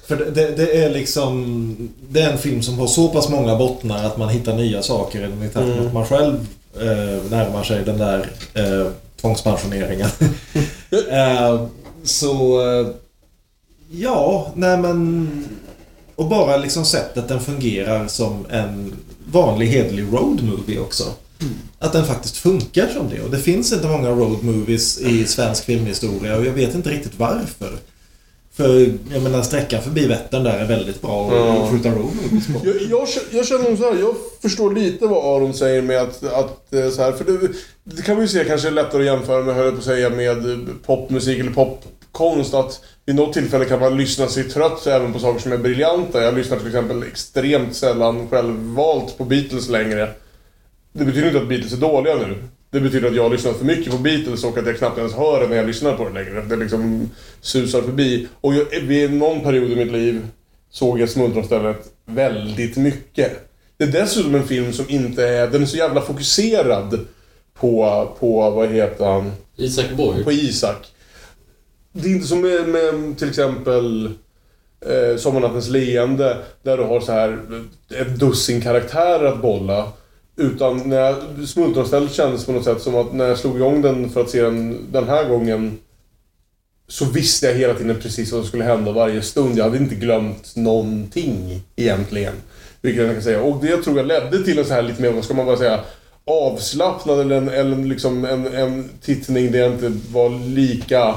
[0.07, 1.77] För det, det, det är liksom...
[2.11, 5.19] Det är en film som har så pass många bottnar att man hittar nya saker
[5.19, 5.87] i den i takt med Mm.
[5.87, 6.47] att man själv
[6.81, 8.87] eh, närmar sig den där eh,
[9.21, 10.09] tvångspensioneringen.
[11.11, 11.67] eh,
[12.05, 12.61] så...
[12.81, 12.87] Eh,
[13.91, 15.29] ja, nej men...
[16.15, 18.93] Och bara liksom sättet den fungerar som en
[19.33, 21.05] vanlig hederlig road movie också.
[21.79, 23.21] Att den faktiskt funkar som det.
[23.23, 27.13] Och det finns inte många road movies i svensk filmhistoria och jag vet inte riktigt
[27.17, 27.73] varför.
[28.53, 31.69] För jag menar sträckan förbi Vättern där är väldigt bra att Ja.
[31.71, 32.61] skjuta road movies på.
[32.65, 36.73] Jag, jag, jag känner så här, jag förstår lite vad Aron säger med att, att
[36.75, 37.49] eh, så här, för det,
[37.85, 40.11] det kan man ju se kanske är lättare att jämföra med, höll på att säga,
[40.11, 42.55] med popmusik eller popkonst.
[42.55, 46.23] Att vid något tillfälle kan man lyssna sig trött även på saker som är briljanta.
[46.23, 50.11] Jag lyssnar till exempel extremt sällan självvalt på Beatles längre.
[50.93, 52.35] Det betyder inte att Beatles är dåliga nu.
[52.71, 55.15] Det betyder att jag har lyssnat för mycket på Beatles och att jag knappt ens
[55.15, 56.43] hör det när jag lyssnar på det längre.
[56.43, 57.11] Det liksom
[57.41, 58.29] susar förbi.
[58.41, 60.27] Och jag, vid någon period i mitt liv
[60.71, 63.49] såg jag Smultronstället väldigt mycket.
[63.77, 65.47] Det är dessutom en film som inte är...
[65.47, 67.07] Den är så jävla fokuserad
[67.55, 69.33] på, på vad heter han?
[69.57, 70.25] Isak Borg.
[70.25, 70.93] På Isak.
[71.93, 74.11] Det är inte som med, med till exempel
[74.81, 77.39] eh, Sommarnattens leende, där du har så här
[78.01, 79.93] ett dussin karaktärer att bolla.
[80.37, 81.17] Utan när jag,
[81.49, 84.43] Smultronstället kändes på något sätt som att när jag slog igång den för att se
[84.43, 85.79] den den här gången
[86.89, 89.59] så visste jag hela tiden precis vad som skulle hända varje stund.
[89.59, 92.35] Jag hade inte glömt någonting egentligen.
[92.81, 93.43] Vilket jag kan säga.
[93.43, 95.57] Och det tror jag ledde till en så här lite mer, vad ska man bara
[95.57, 95.81] säga,
[96.25, 101.15] avslappnad eller en, eller liksom en, en tittning där jag inte var lika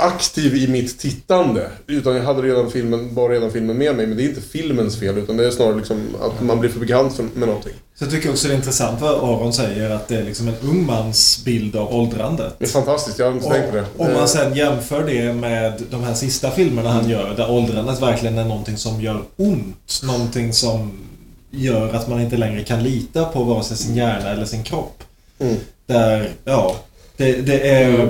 [0.00, 1.70] aktiv i mitt tittande.
[1.86, 4.06] Utan jag hade redan filmen, bara redan filmen med mig.
[4.06, 6.80] Men det är inte filmens fel utan det är snarare liksom att man blir för
[6.80, 7.72] bekant för- med någonting.
[7.98, 10.54] Så jag tycker också det är intressant vad Aron säger att det är liksom en
[10.62, 12.54] ung mans bild av åldrandet.
[12.58, 13.84] Det är fantastiskt, jag har inte tänkt på det.
[13.96, 18.02] Om Eh, man sen jämför det med de här sista filmerna han gör där åldrandet
[18.02, 20.00] verkligen är någonting som gör ont.
[20.04, 20.92] Någonting som
[21.50, 25.02] gör att man inte längre kan lita på vare sig sin hjärna eller sin kropp.
[25.38, 25.56] Mm.
[25.86, 26.76] Där, ja,
[27.16, 28.08] det, det är...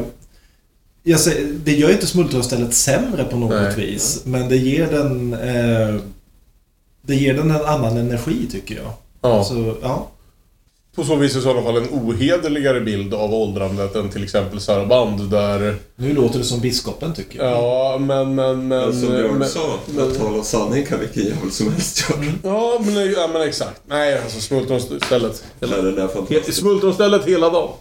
[1.11, 3.77] Jag säger, det gör inte Smultronstället sämre på något Nej.
[3.77, 4.23] vis.
[4.25, 5.33] Men det ger den...
[5.33, 6.01] Eh,
[7.03, 8.93] det ger den en annan energi tycker jag.
[9.21, 9.39] Ja.
[9.39, 10.09] Alltså, ja.
[10.95, 15.31] På så vis i sådana fall en ohederligare bild av åldrandet än till exempel Saraband
[15.31, 15.77] där...
[15.97, 17.51] Nu låter det som biskopen tycker jag.
[17.51, 18.35] Ja, men...
[18.35, 22.11] men, men Men som Björn men, sa, att tala sanning kan vilken jävel som helst
[22.11, 22.25] göra.
[22.43, 23.81] Ja, men, ja, men exakt.
[23.87, 25.45] Nej, alltså smultronstället.
[25.59, 26.53] Det där.
[26.53, 27.73] Smultronstället hela dagen.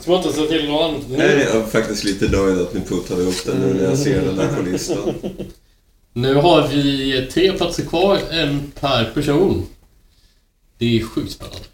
[0.00, 1.02] Smartaste till något annat.
[1.08, 4.20] Nej, jag är faktiskt lite nöjd att ni puttade upp den nu när jag ser
[4.22, 5.14] den där på listan.
[6.12, 9.66] Nu har vi tre platser kvar, en per person.
[10.78, 11.69] Det är sjukt spännande.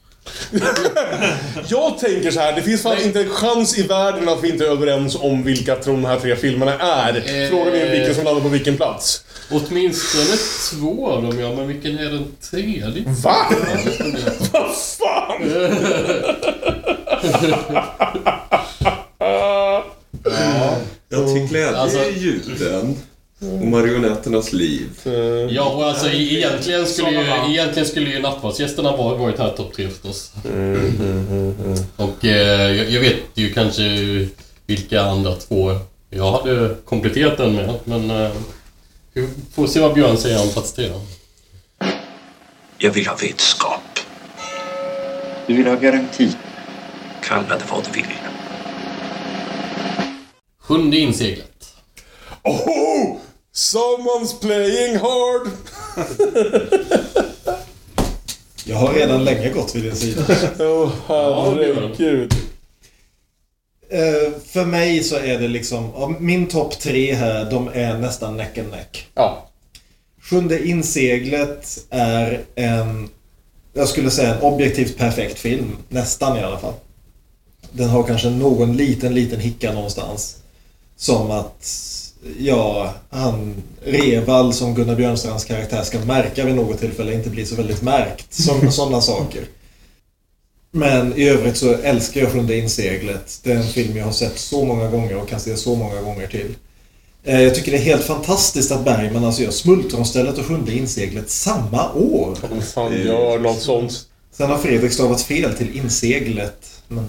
[1.68, 4.64] Jag tänker så här, det finns fan inte en chans i världen att vi inte
[4.64, 7.16] är överens om vilka de här tre filmerna är.
[7.16, 7.50] Eh.
[7.50, 9.24] Frågan är vilken som landar på vilken plats.
[9.50, 10.36] Åtminstone
[10.70, 11.54] två av dem, ja.
[11.56, 13.04] Men vilken är den tredje?
[13.24, 13.36] Va?
[14.52, 15.42] Vad fan?
[21.08, 22.96] Jag till glädje Alltså- i ljuden
[23.40, 24.88] och marionetternas liv.
[25.50, 29.88] Ja, och alltså egentligen skulle ju, egentligen skulle ju nattvardsgästerna va- varit här topp tre
[29.88, 30.32] förstås.
[31.96, 33.82] Och eh, jag, jag vet ju kanske
[34.66, 35.78] vilka andra två
[36.10, 38.10] jag hade kompletterat den med, men...
[38.10, 38.30] Eh,
[39.12, 40.90] vi får se vad Björn säger om plats tre.
[42.78, 43.80] Jag vill ha vetskap.
[45.46, 46.30] Du vill ha garanti.
[47.22, 48.06] Kalla det vad du vill.
[50.60, 51.74] Sjunde inseglet.
[52.42, 53.16] Oh!
[53.56, 55.50] Someone's playing hard!
[58.64, 60.22] Jag har redan länge gått vid din sida.
[60.58, 62.34] Åh, herregud.
[63.90, 68.58] Eh, för mig så är det liksom, min topp tre här, de är nästan neck
[68.58, 69.06] and neck.
[69.14, 69.48] Ja.
[70.20, 73.08] Sjunde inseglet är en,
[73.72, 75.76] jag skulle säga en objektivt perfekt film.
[75.88, 76.74] Nästan i alla fall.
[77.72, 80.36] Den har kanske någon liten, liten hicka någonstans.
[80.96, 81.92] Som att,
[82.38, 83.54] ja, han,
[83.84, 88.34] Reval som Gunnar Björnstrands karaktär ska märka vid något tillfälle, inte bli så väldigt märkt.
[88.34, 89.44] Som, sådana saker.
[90.70, 93.40] Men i övrigt så älskar jag Sjunde inseglet.
[93.42, 96.00] Det är en film jag har sett så många gånger och kan se så många
[96.02, 96.54] gånger till.
[97.24, 101.30] Eh, Jag tycker det är helt fantastiskt att Bergman alltså gör Smultronstället och Sjunde inseglet
[101.30, 102.38] samma år.
[102.74, 104.06] Fan gör något sånt.
[104.32, 106.75] Sen har Fredrik stavat fel till inseglet.
[106.88, 107.08] Men...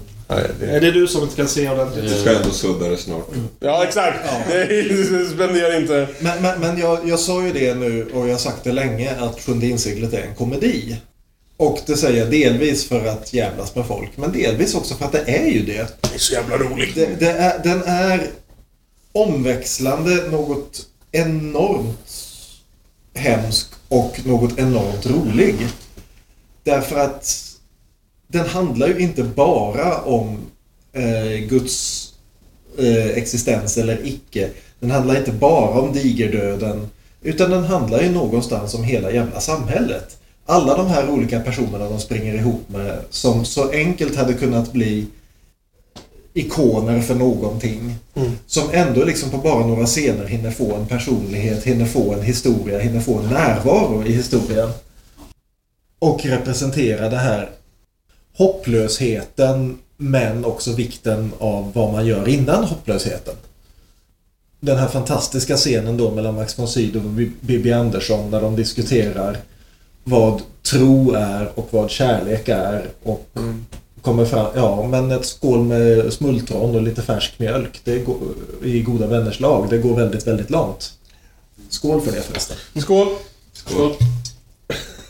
[0.60, 2.04] Är det du som inte kan se ordentligt?
[2.04, 3.28] Du ska ändå sudda det snart.
[3.60, 4.18] Ja, exakt.
[4.48, 6.08] Det spenderar inte...
[6.18, 9.10] Men, men, men jag, jag sa ju det nu och jag har sagt det länge
[9.20, 10.96] att Sjunde inseglet är en komedi.
[11.56, 15.12] Och det säger jag delvis för att jävlas med folk, men delvis också för att
[15.12, 16.00] det är ju det.
[16.00, 16.94] Det är så jävla roligt.
[16.94, 18.30] Det, det är, den är
[19.12, 22.14] omväxlande något enormt
[23.14, 25.54] hemsk och något enormt rolig.
[26.62, 27.47] Därför att
[28.28, 30.38] den handlar ju inte bara om
[30.92, 32.08] eh, Guds
[32.78, 34.50] eh, existens eller icke.
[34.80, 36.88] Den handlar inte bara om digerdöden.
[37.22, 40.18] Utan den handlar ju någonstans om hela jävla samhället.
[40.46, 45.06] Alla de här olika personerna de springer ihop med som så enkelt hade kunnat bli
[46.34, 47.94] ikoner för någonting.
[48.46, 52.78] Som ändå liksom på bara några scener hinner få en personlighet, hinner få en historia,
[52.78, 54.70] hinner få en närvaro i historien.
[55.98, 57.50] Och representera det här
[58.38, 63.34] hopplösheten men också vikten av vad man gör innan hopplösheten.
[64.60, 69.36] Den här fantastiska scenen då mellan Max von Sydow och Bibi Andersson när de diskuterar
[70.04, 73.28] vad tro är och vad kärlek är och
[74.02, 78.16] kommer fram, ja men ett skål med smultron och lite färsk mjölk det går,
[78.64, 80.92] i goda vänners lag, det går väldigt, väldigt långt.
[81.68, 82.56] Skål för det förresten.
[82.76, 83.08] Skål!
[83.52, 83.92] Skål.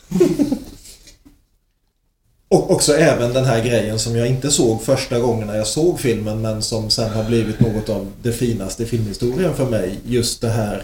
[2.48, 6.00] Och också även den här grejen som jag inte såg första gången när jag såg
[6.00, 9.98] filmen men som sen har blivit något av det finaste i filmhistorien för mig.
[10.06, 10.82] Just det här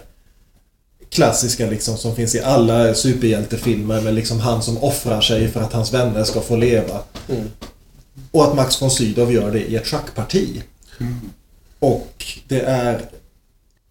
[1.08, 5.72] klassiska liksom som finns i alla superhjältefilmer med liksom han som offrar sig för att
[5.72, 7.00] hans vänner ska få leva.
[7.28, 7.50] Mm.
[8.30, 10.62] Och att Max von Sydow gör det i ett schackparti.
[11.78, 13.00] Och det är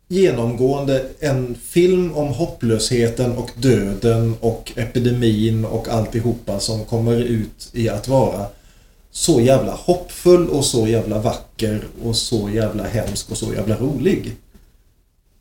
[0.07, 7.89] genomgående en film om hopplösheten och döden och epidemin och alltihopa som kommer ut i
[7.89, 8.45] att vara
[9.11, 14.35] så jävla hoppfull och så jävla vacker och så jävla hemsk och så jävla rolig.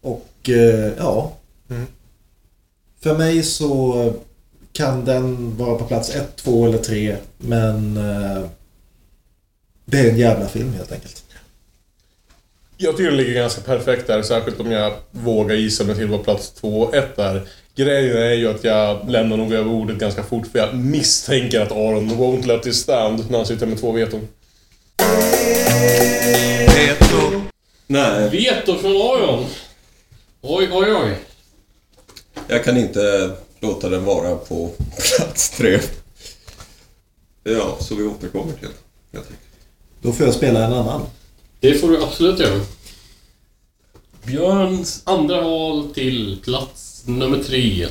[0.00, 1.32] Och eh, ja.
[3.00, 4.12] För mig så
[4.72, 8.42] kan den vara på plats ett, två eller tre men eh,
[9.84, 11.21] det är en jävla film helt enkelt.
[12.82, 16.24] Jag tycker den ligger ganska perfekt där, särskilt om jag vågar gissa mig till vad
[16.24, 17.48] plats 2 och 1 är.
[17.74, 21.72] Grejen är ju att jag lämnar nog över ordet ganska fort för jag misstänker att
[21.72, 24.28] Aron won't let this stand när han sitter med två veton.
[26.76, 27.42] Veto.
[27.86, 29.46] Nej, Veto från Aron.
[30.40, 31.16] Oj, oj, oj.
[32.48, 33.30] jag kan inte
[33.60, 34.70] låta den vara på
[35.16, 35.80] plats tre.
[37.44, 38.68] Ja, så vi återkommer till.
[39.10, 39.36] Jag tycker.
[40.02, 41.06] Då får jag spela en annan.
[41.62, 42.60] Det får du absolut göra.
[44.24, 47.86] Björns andra val till plats nummer tre.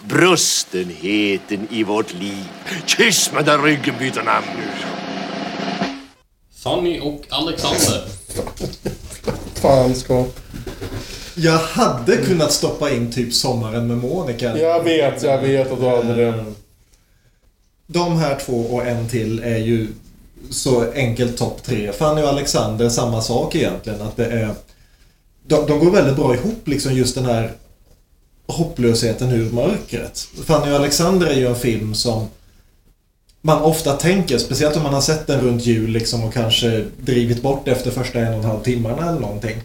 [0.00, 2.44] Brustenheten i vårt liv.
[2.86, 4.86] Kyss med den ryggen byter namn nu.
[6.56, 8.08] Fanny och Alexander.
[9.54, 10.40] Fanskap.
[11.34, 14.58] Jag hade kunnat stoppa in typ Sommaren med Monica.
[14.58, 16.44] Jag vet, jag vet att du hade det.
[17.86, 19.88] De här två och en till är ju
[20.50, 21.92] så enkelt topp tre.
[21.92, 24.02] Fanny och Alexander, samma sak egentligen.
[24.02, 24.54] Att det är,
[25.46, 27.52] de, de går väldigt bra ihop, liksom just den här
[28.46, 30.28] hopplösheten ur mörkret.
[30.44, 32.28] Fanny och Alexander är ju en film som
[33.40, 37.42] man ofta tänker, speciellt om man har sett den runt jul liksom och kanske drivit
[37.42, 39.62] bort efter första en och en halv timmarna eller någonting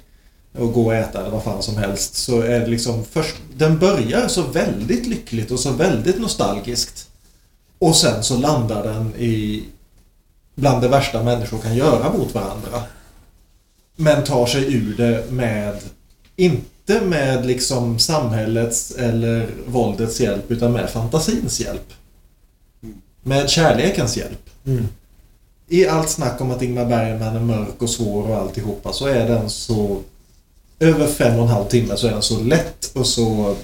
[0.57, 3.79] och gå och äta eller vad fan som helst så är det liksom först, den
[3.79, 7.07] börjar så väldigt lyckligt och så väldigt nostalgiskt
[7.79, 9.63] och sen så landar den i
[10.59, 12.83] bland det värsta människor kan göra mot varandra.
[13.95, 15.79] Men tar sig ur det med,
[16.35, 21.93] inte med liksom samhällets eller våldets hjälp utan med fantasins hjälp.
[23.23, 24.49] Med kärlekens hjälp.
[25.67, 29.27] I allt snack om att Ingmar Bergman är mörk och svår och alltihopa så är
[29.27, 30.01] den så
[30.79, 33.55] över fem och en halv timme så är den så lätt och så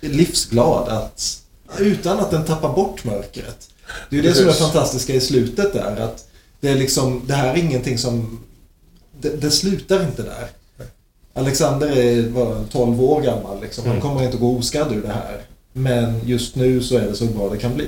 [0.00, 1.42] livsglad att
[1.78, 3.71] utan att den tappar bort mörkret.
[4.10, 6.28] Det är ju det som är fantastiska i slutet där att
[6.60, 8.40] det är liksom, det här är ingenting som
[9.20, 10.46] det, det slutar inte där.
[11.34, 13.84] Alexander är var 12 år gammal liksom.
[13.84, 14.02] Han Mm.
[14.02, 15.40] kommer inte gå oskadd ur det här.
[15.72, 17.86] Men just nu så är det så bra det kan bli.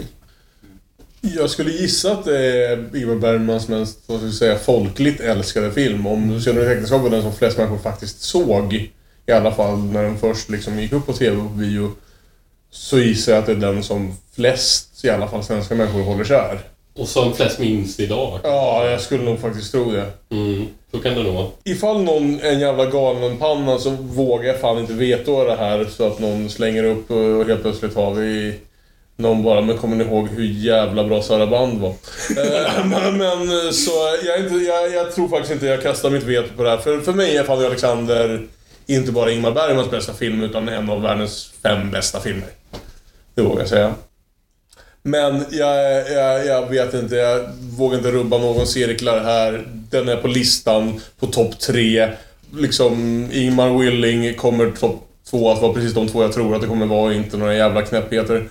[1.20, 5.72] Jag skulle gissa att det är Ingmar Bergmans mest, vad ska vi säga, folkligt älskade
[5.72, 6.06] film.
[6.06, 8.90] Om Södra äktenskap var den som flest människor faktiskt såg.
[9.26, 11.92] I alla fall när den först liksom gick upp på TV och bio.
[12.74, 16.24] Så gissar jag att det är den som flest, i alla fall svenska människor, håller
[16.24, 16.58] kär.
[16.98, 18.40] Och som flest minns idag.
[18.42, 20.06] Ja, jag skulle nog faktiskt tro det.
[20.30, 21.46] Mm, så kan det nog vara.
[21.64, 26.06] Ifall någon är en jävla galenpanna så vågar jag fan inte veta det här så
[26.06, 28.54] att någon slänger upp och helt plötsligt har vi
[29.16, 31.90] någon bara, men kommer ni ihåg hur jävla bra Sara Band var?
[32.30, 33.90] Eh, men, men så
[34.24, 36.78] jag, inte, jag, jag tror faktiskt inte jag kastar mitt veto på det här.
[36.78, 38.46] För, för mig är Fanny Alexander
[38.86, 42.48] inte bara Ingmar Bergmans bästa film utan en av världens fem bästa filmer.
[43.34, 43.94] Det vågar jag säga.
[45.02, 47.48] Men jag, jag, jag vet inte, jag
[47.78, 49.66] vågar inte rubba någon cirklar här.
[49.90, 52.08] Den är på listan på topp tre.
[52.56, 52.92] Liksom,
[53.32, 56.86] Ingmar Willing kommer topp två att vara precis de två jag tror att det kommer
[56.86, 58.48] vara och inte några jävla knäppheter.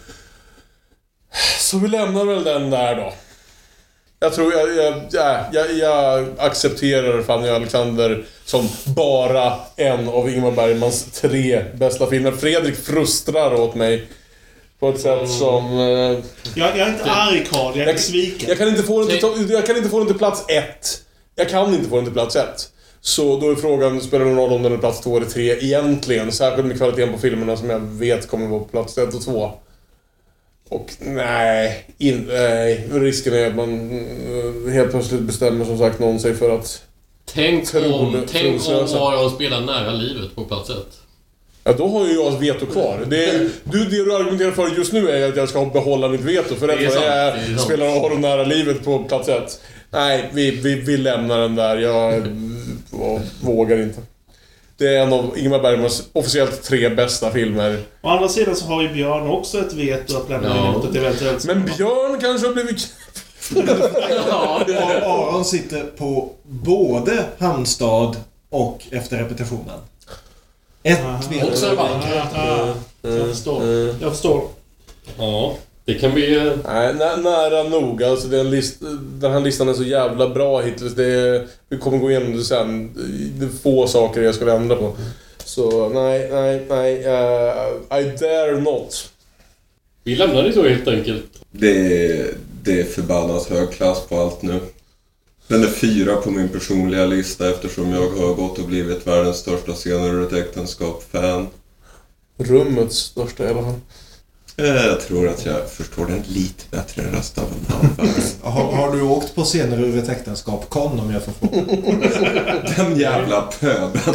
[1.59, 3.13] Så vi lämnar väl den där då.
[4.23, 10.51] Jag tror jag, jag, ja, jag, jag accepterar Fanny Alexander som bara en av Ingmar
[10.51, 12.31] Bergmans tre bästa filmer.
[12.31, 14.07] Fredrik frustrar åt mig
[14.79, 15.79] på ett sätt som...
[15.79, 15.85] Eh,
[16.55, 18.49] Jag, jag är inte arg Karl, jag är besviken.
[18.49, 21.01] jag kan, inte få den till, jag kan inte få den till plats ett.
[21.35, 22.69] Jag kan inte få den till plats ett.
[23.01, 25.51] Så då är frågan, spelar det någon roll om den är plats två eller tre
[25.51, 26.31] egentligen?
[26.31, 29.51] Särskilt med kvaliteten på filmerna som jag vet kommer vara på plats ett och två.
[30.73, 33.91] Och nej, in, nej, risken är att man
[34.67, 36.83] eh, helt plötsligt bestämmer som sagt någon sig för att...
[37.33, 38.99] Tänk Tro- om, tänk om trolösa.
[38.99, 40.97] bara att spela nära livet på plats ett.
[41.63, 43.05] Ja, då har ju jag veto kvar.
[43.07, 46.21] Det, är, du, det du argumenterar för just nu är att jag ska behålla mitt
[46.21, 46.55] veto.
[46.55, 49.61] För därför sant, jag är spelar Aron nära livet på plats ett.
[49.89, 51.77] Nej, vi, vi, vi lämnar den där.
[51.77, 52.13] Jag,
[52.91, 54.01] jag vågar inte.
[54.83, 57.83] Det är en av Ingmar Bergmans officiellt tre bästa filmer.
[58.01, 60.69] Å andra sidan så har ju Björn också ett veto att lämna Ja.
[60.69, 62.87] emot ett eventuellt Men Björn kanske har blivit...
[65.03, 68.15] Och Aron sitter på både Halmstad
[68.49, 69.79] och efter repetitionen.
[70.83, 71.67] Ett veto.
[73.01, 73.63] Jag förstår.
[74.01, 74.43] Jag förstår.
[75.17, 75.55] Ja,
[75.85, 76.35] det kan bli...
[76.35, 78.03] eh, Nej, nä, nära nog.
[78.03, 78.77] Alltså, det är en list,
[79.19, 80.93] den här listan är så jävla bra hittills.
[80.93, 82.91] Det är, vi kommer gå igenom det sen.
[83.39, 84.95] Det är få saker jag skulle ändra på.
[85.45, 87.05] Så nej, nej, nej.
[87.05, 89.09] eh, I dare not.
[90.03, 91.23] Vi lämnar det så helt enkelt.
[91.51, 92.27] Det är,
[92.63, 94.59] det är förbannat hög klass på allt nu.
[95.47, 99.71] Den är fyra på min personliga lista eftersom jag har gått och blivit världens största
[99.73, 101.47] scener ur ett äktenskap-fan.
[102.37, 103.79] Rummets största i alla fall.
[104.57, 107.49] Eh, Jag tror att jag förstår den lite bättre än resten av
[107.99, 108.09] här
[108.51, 110.69] Har, har du åkt på scener ur ett äktenskap?
[110.69, 111.63] Kon om jag får fråga.
[112.77, 113.91] Den jävla pöben.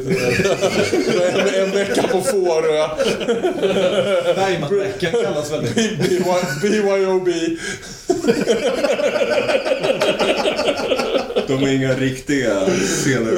[0.00, 2.88] Är- en, en vecka på Fårö.
[4.34, 5.70] Bergmanveckan kallas väl det?
[6.62, 7.28] BYOB.
[11.52, 12.66] De är inga riktiga
[13.04, 13.34] senare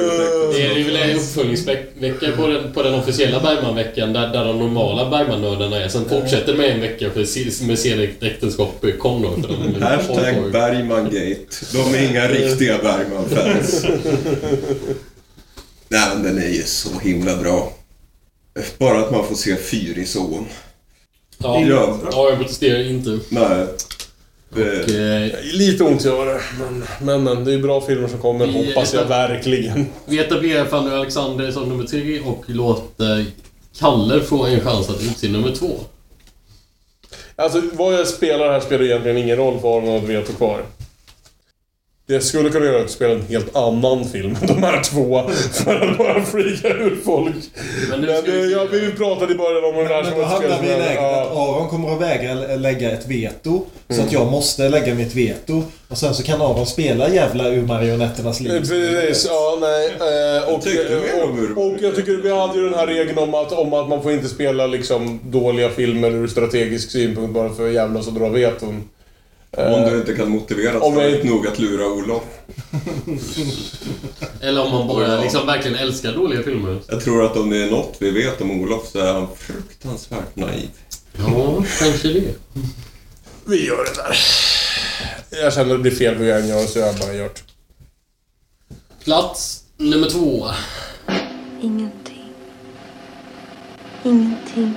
[0.53, 5.09] Det är väl en uppföljningsvecka på den, på den officiella Bergman-veckan där, där de normala
[5.09, 5.87] Bergman-nördarna är.
[5.87, 9.29] Sen fortsätter med en vecka för, med senigt äktenskap kom då.
[9.85, 11.65] Hashtag Bergmangate.
[11.73, 13.85] De är inga riktiga Bergman-fans.
[15.89, 17.73] Nej, men den är ju så himla bra.
[18.77, 20.45] Bara att man får se Fyrisån.
[21.37, 21.65] Ja.
[22.11, 23.19] ja, jag protesterar inte.
[23.29, 23.67] Nej.
[24.55, 28.47] Det, Eh, Lite ont gör det, men, men, men det är bra filmer som kommer,
[28.47, 29.85] Vi- hoppas jag verkligen.
[30.05, 33.25] Vi etablerar Fanny och Alexander som nummer tre och låter
[33.79, 35.71] Kalle få en chans att utse nummer två.
[37.35, 40.61] Alltså, vad jag spelar här spelar egentligen ingen roll för Aron och veto kvar.
[42.07, 45.29] Det skulle kunna göra att spela en helt annan film än de här två.
[45.51, 47.35] För att bara freaka ur folk.
[47.89, 48.51] Men, nu ska det, vi se.
[48.55, 50.95] ja, vi pratade i början om det där Men som då hamnar vi i läget
[50.95, 51.21] ja.
[51.21, 53.65] att Aron kommer att vägra lä- lägga ett veto.
[53.87, 54.05] Så Mm.
[54.05, 55.63] att jag måste lägga mitt veto.
[55.87, 58.59] Och sen så kan Aron spela jävla ur marionetternas liv.
[58.59, 59.85] Precis, ja nej.
[59.87, 60.55] Eh, och,
[61.57, 64.03] och, och jag tycker vi hade ju den här regeln om att, om att man
[64.03, 68.29] får inte spela liksom dåliga filmer ur strategisk synpunkt bara för att jävlas och dra
[68.29, 68.83] veton.
[69.57, 72.23] Om Eh, du inte kan motivera om jag- nog att lura Olof.
[74.41, 76.81] Eller om man bara liksom verkligen älskar dåliga filmer.
[76.87, 80.35] Jag tror att om det är något vi vet om Olof så är han fruktansvärt
[80.35, 80.69] naiv.
[81.17, 82.35] Ja, kanske det.
[83.45, 84.17] Vi gör det där.
[85.43, 87.43] Jag känner att det blir fel vad jag än gör, så jag har bara gjort.
[89.03, 90.47] Plats nummer två.
[91.61, 92.29] Ingenting.
[94.03, 94.73] Ingenting.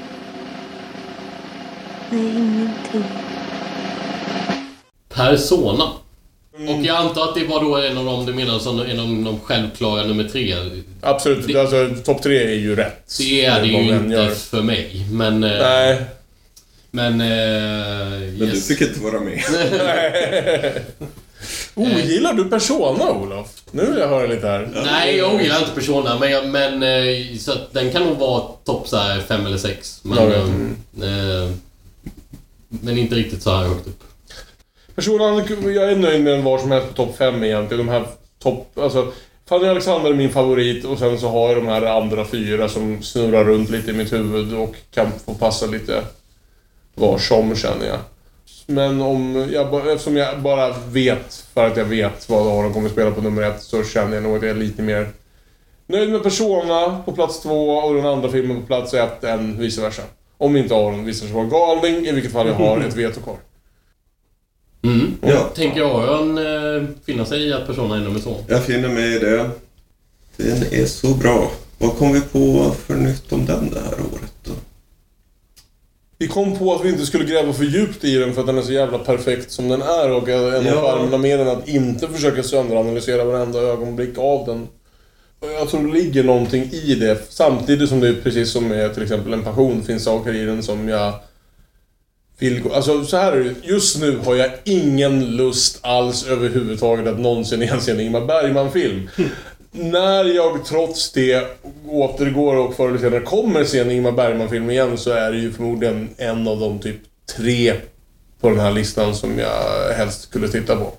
[2.10, 3.04] Nej, ingenting.
[5.18, 5.84] Persona.
[6.68, 9.06] Och jag antar att det var då en av dem du menar som en av
[9.06, 10.54] de självklara nummer tre.
[11.00, 13.16] Absolut, alltså topp tre är ju rätt.
[13.18, 14.30] Det är det ju inte gör.
[14.30, 15.44] för mig, men...
[15.44, 16.02] eh, Nej.
[16.90, 17.20] Men...
[17.20, 19.40] Eh, Men du fick inte vara med.
[21.74, 23.48] Ogillar du Persona, Olof?
[23.70, 24.68] Nu vill jag höra lite här.
[24.84, 28.40] Nej, jag ogillar inte Persona, men, jag, men eh, så att den kan nog vara
[28.64, 30.00] topp så här fem eller sex.
[30.02, 30.38] Men, eh,
[31.08, 31.50] eh,
[32.68, 34.02] men inte riktigt så här högt upp.
[34.98, 37.86] Personligen, jag är nöjd med en var som helst på topp 5 egentligen.
[37.86, 38.06] De här
[38.38, 38.78] topp...
[38.78, 39.12] Alltså,
[39.48, 43.02] Fanny Alexander är min favorit och sen så har jag de här andra fyra som
[43.02, 46.02] snurrar runt lite i mitt huvud och kan få passa lite
[46.94, 47.98] var som känner jag.
[48.66, 53.10] Men om jag, eftersom jag bara vet, för att jag vet vad Aron kommer spela
[53.10, 55.08] på nummer ett, så känner jag nog att jag är lite mer
[55.86, 59.80] nöjd med Persona på plats två och den andra filmen på plats ett än vice
[59.80, 60.02] versa.
[60.38, 63.36] Om inte Aron visar sig vara galning, i vilket fall jag har ett veto kvar.
[64.82, 65.14] Mm.
[65.22, 65.50] Ja.
[65.54, 68.36] Tänker Aron eh, finna sig i att Persona är nummer två?
[68.48, 69.50] Jag finner mig i det.
[70.36, 71.50] Den är så bra.
[71.78, 74.52] Vad kom vi på för nytt om den det här året då?
[76.18, 78.58] Vi kom på att vi inte skulle gräva för djupt i den för att den
[78.58, 80.82] är så jävla perfekt som den är och en av Ja.
[80.82, 84.68] charmerna med den är att inte försöka sönderanalysera varenda ögonblick av den.
[85.40, 87.18] Och jag tror det ligger någonting i det.
[87.32, 90.88] Samtidigt som det, precis som med till exempel En passion, finns saker i den som
[90.88, 91.12] jag
[92.38, 92.72] vill gå...
[92.72, 93.54] Alltså så här är det.
[93.62, 99.08] Just nu har jag ingen lust alls överhuvudtaget att någonsin igen se en Ingmar Bergman-film.
[99.70, 101.46] När jag trots det
[101.88, 105.52] återgår och förr eller senare kommer se en Ingmar Bergman-film igen så är det ju
[105.52, 106.96] förmodligen en av de typ
[107.36, 107.74] tre
[108.40, 110.92] på den här listan som jag helst skulle titta på.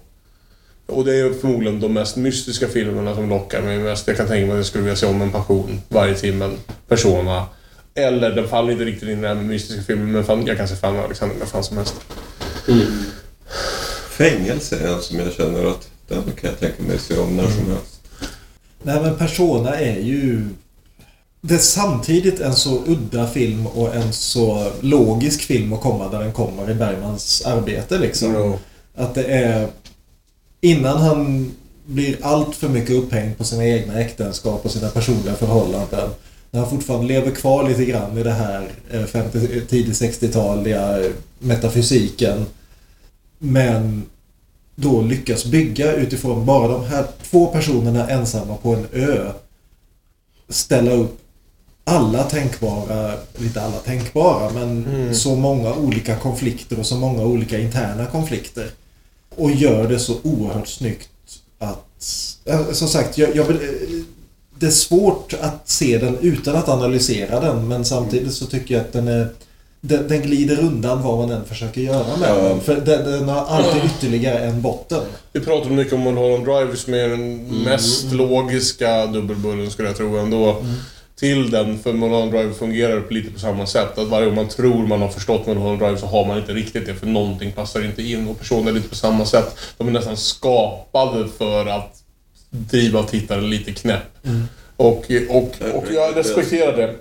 [0.86, 4.08] Och det är förmodligen de mest mystiska filmerna som lockar mig mest.
[4.08, 6.50] Jag kan tänka mig att jag skulle vilja se om En passion varje timme.
[6.88, 7.46] Persona.
[7.96, 10.68] Eller den faller inte riktigt in i den här mystiska filmen men fan, jag kan
[10.68, 11.96] se fan Alexander när fan som helst.
[14.10, 17.44] Fängelse är en som jag känner att den kan jag tänka mig se om när
[17.44, 18.00] som helst.
[18.84, 20.46] Nej men Persona är ju...
[21.42, 26.20] Det är samtidigt en så udda film och en så logisk film att komma där
[26.20, 28.58] den kommer i Bergmans arbete liksom.
[28.96, 29.68] Att det är...
[30.62, 31.52] Innan han
[31.86, 36.10] blir allt för mycket upphängd på sina egna äktenskap och sina personliga förhållanden.
[36.52, 41.12] När han fortfarande lever kvar lite grann i det här eh, 50, tidigt 60-taliga eh,
[41.40, 42.46] metafysiken.
[43.40, 44.04] Men
[44.76, 49.32] då lyckas bygga utifrån bara de här två personerna ensamma på en ö.
[50.50, 51.18] Ställa upp
[51.84, 55.14] alla tänkbara, inte alla tänkbara, men Mm.
[55.16, 58.72] så många olika konflikter och så många olika interna konflikter.
[59.36, 61.10] Och gör det så oerhört snyggt
[61.60, 61.86] att...
[62.46, 63.58] eh, Som sagt, jag, jag eh,
[64.60, 68.82] det är svårt att se den utan att analysera den, men samtidigt så tycker jag
[68.82, 69.28] att den är...
[69.82, 72.36] Den, den glider undan vad man än försöker göra med Ja.
[72.50, 72.62] den.
[72.62, 75.02] För den, den har alltid ytterligare en botten.
[75.34, 80.18] Vi pratade mycket om Mulholland Drive som är den mest logiska dubbelbullen skulle jag tro
[80.18, 80.66] ändå.
[81.20, 83.98] Till den, för Mulholland Drive fungerar lite på samma sätt.
[83.98, 86.86] Att varje gång man tror man har förstått Mulholland Drive så har man inte riktigt
[86.86, 88.28] det för någonting passar inte in.
[88.28, 89.56] Och personer är lite på samma sätt.
[89.78, 91.99] De är nästan skapade för att
[92.50, 94.28] driva tittaren lite knäpp.
[94.76, 96.96] Och, och, och jag respekterar det.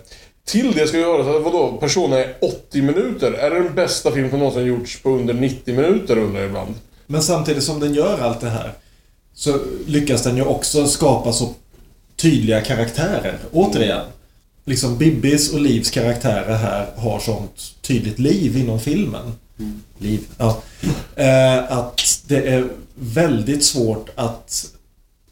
[0.44, 3.32] Till det ska vi göra så att, vadå, Persona är 80 minuter.
[3.32, 6.74] Är det den bästa film som någonsin gjorts på under 90 minuter undrar jag ibland.
[7.06, 8.72] Men samtidigt som den gör allt det här
[9.34, 11.54] så lyckas den ju också skapa så
[12.16, 13.38] tydliga karaktärer.
[13.52, 14.04] Återigen.
[14.64, 19.32] Liksom Bibbis och Livs karaktärer här har sånt tydligt liv inom filmen.
[19.98, 20.62] Liv, ja.
[21.16, 24.66] Eh, att det är väldigt svårt att...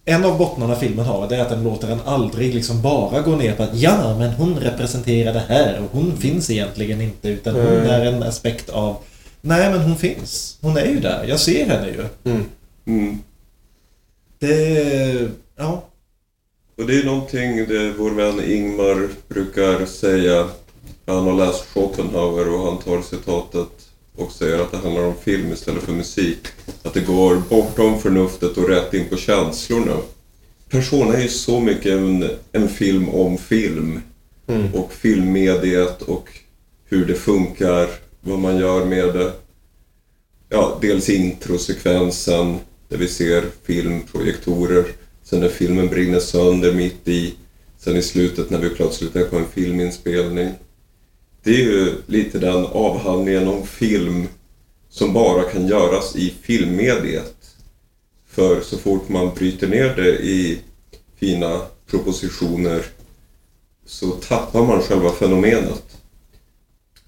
[0.09, 3.37] En av bottnarna filmen har det är att den låter en aldrig liksom bara gå
[3.37, 7.55] ner på att ja, men hon representerar det här och hon finns egentligen inte utan
[7.55, 7.87] hon Mm.
[7.91, 8.97] är en aspekt av
[9.41, 10.59] Nej, men hon finns.
[10.61, 11.25] Hon är ju där.
[11.29, 12.05] Jag ser henne ju.
[12.87, 13.19] Mm.
[14.39, 15.29] Det...
[15.57, 15.85] Ja.
[16.77, 20.49] Och det är någonting det vår vän Ingmar brukar säga.
[21.07, 23.86] Han har läst Schopenhauer och han tar citatet
[24.17, 26.39] och säger att det handlar om film istället för musik.
[26.83, 29.97] Att det går bortom förnuftet och rätt in på känslorna.
[30.69, 34.01] Persona är ju så mycket en, en film om film.
[34.47, 34.75] Mm.
[34.75, 36.29] Och filmmediet och
[36.85, 37.89] hur det funkar,
[38.21, 39.33] vad man gör med det.
[40.49, 44.85] Ja, dels introsekvensen där vi ser filmprojektorer.
[45.23, 47.35] Sen när filmen brinner sönder mitt i.
[47.79, 50.51] Sen i slutet när vi plötsligt är på en filminspelning.
[51.47, 54.29] Det är ju lite den avhandlingen om film
[54.89, 57.37] som bara kan göras i filmmediet.
[58.27, 60.59] För så fort man bryter ner det i
[61.17, 62.85] fina propositioner
[63.85, 65.97] så tappar man själva fenomenet.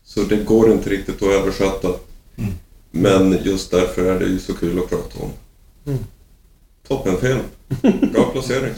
[0.04, 1.88] Så det går inte riktigt att översätta.
[2.90, 5.30] Men just därför är det ju så kul att prata om.
[5.86, 6.04] Mm.
[6.88, 7.42] Toppenfilm.
[8.12, 8.74] Bra placering.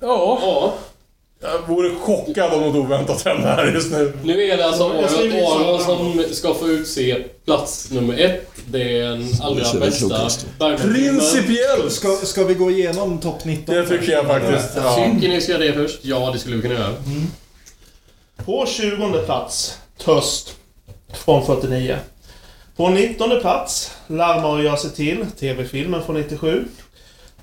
[0.00, 0.78] Ja.
[1.42, 4.12] Jag vore chockad om något oväntat hände här just nu.
[4.24, 8.50] Nu är det alltså Ja, Aron, Aron som ska få utse plats nummer ett.
[8.66, 10.28] Det är den allra bästa.
[10.58, 11.90] Bergman-filmen.
[11.90, 13.74] Ska, ska vi gå igenom topp 19?
[13.74, 14.74] Det tycker jag faktiskt.
[14.74, 15.98] Tycker ni ska göra det först?
[16.02, 16.94] Ja, det skulle vi kunna göra.
[18.44, 20.54] På 20 plats, Töst
[21.12, 21.96] från 49.
[22.76, 26.64] På 19 plats, Larma och gör sig till, TV-filmen från 97.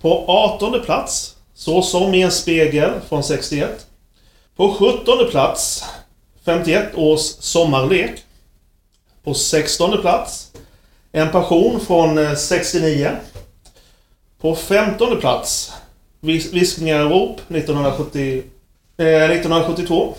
[0.01, 3.86] På 18 plats, Så som i en spegel från 61.
[4.57, 5.83] På 17 plats,
[6.45, 8.23] 51 års sommarlek.
[9.23, 10.51] På 16 plats,
[11.11, 13.11] En passion från eh, 69.
[14.41, 15.73] På 15 plats,
[16.21, 18.43] Vis- Viskningar och rop 1970,
[18.97, 20.13] eh, 1972.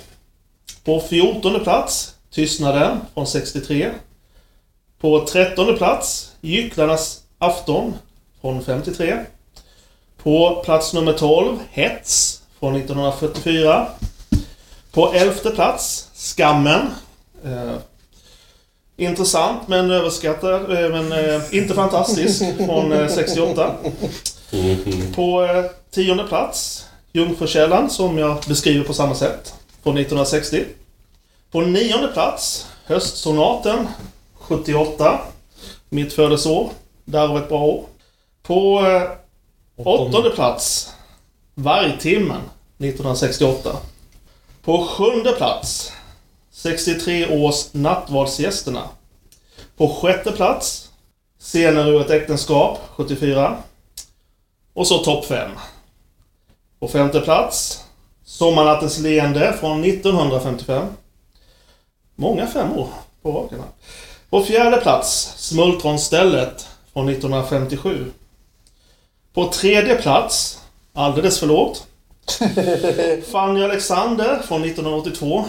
[0.84, 3.90] På 14 plats Tystnaden från 63.
[5.00, 7.94] På 13 plats Gycklarnas afton
[8.40, 9.18] från 53.
[10.22, 13.86] På plats nummer 12 Hets från 1944.
[14.92, 16.86] På 11 plats Skammen.
[17.44, 17.74] Eh,
[18.96, 23.74] intressant men överskattad, eh, men eh, inte fantastisk från eh, 68.
[25.14, 29.54] På eh, tionde plats Jungfrukällan som jag beskriver på samma sätt.
[29.82, 30.64] Från 1960.
[31.50, 33.88] På nionde plats Höstsonaten
[34.34, 35.18] 78.
[35.88, 36.70] Mitt födelseår.
[37.04, 37.84] Därav ett bra år.
[38.42, 39.02] På eh,
[39.76, 40.92] åttonde plats
[41.54, 42.40] Vargtimmen
[42.78, 43.76] 1968.
[44.68, 45.92] På sjunde plats
[46.50, 48.82] 63 års Nattvardsgästerna.
[49.76, 50.90] På sjätte plats
[51.38, 53.56] Scener ur ett äktenskap 74.
[54.74, 55.50] Och så topp 5.
[56.80, 57.84] På femte plats
[58.24, 60.86] Sommarnattens leende från 1955.
[62.14, 62.88] Många femmor
[63.22, 63.68] på raken här.
[64.30, 68.12] På fjärde plats Smultronstället från 1957.
[69.34, 70.62] På tredje plats,
[70.92, 71.87] alldeles för lågt,
[73.32, 75.44] Fanny Alexander från 1982.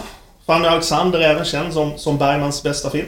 [0.46, 3.06] Fanny Alexander är även känd som, som Bergmans bästa film.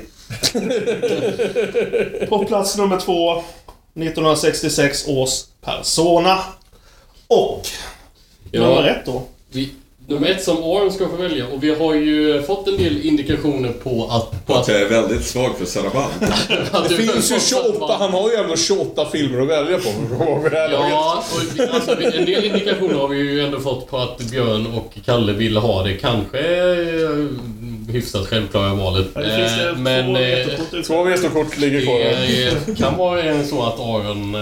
[2.29, 6.39] På plats nummer två 1966 års Persona.
[7.29, 7.67] Och
[8.53, 9.23] nummer ett då.
[9.51, 9.75] Vi,
[10.07, 13.73] nummer ett som Aron ska få välja och vi har ju fått en del indikationer
[13.73, 14.47] på att...
[14.47, 16.13] På Att jag är väldigt svag för Saraband.
[16.73, 19.89] att Det finns ju 28, han har ju ändå 28 filmer att välja på.
[20.25, 20.71] att vid det här.
[20.71, 21.25] Ja,
[21.59, 25.33] och alltså, en del indikationer har vi ju ändå fått på att Björn och Kalle
[25.33, 27.27] ville ha det kanske eh,
[27.93, 29.07] hyfsat självklara valet.
[29.15, 30.85] Ja, det finns det Eh, Men...
[30.85, 31.99] två eh, vetokort ligger kvar.
[32.67, 34.35] Det kan vara en så att Aron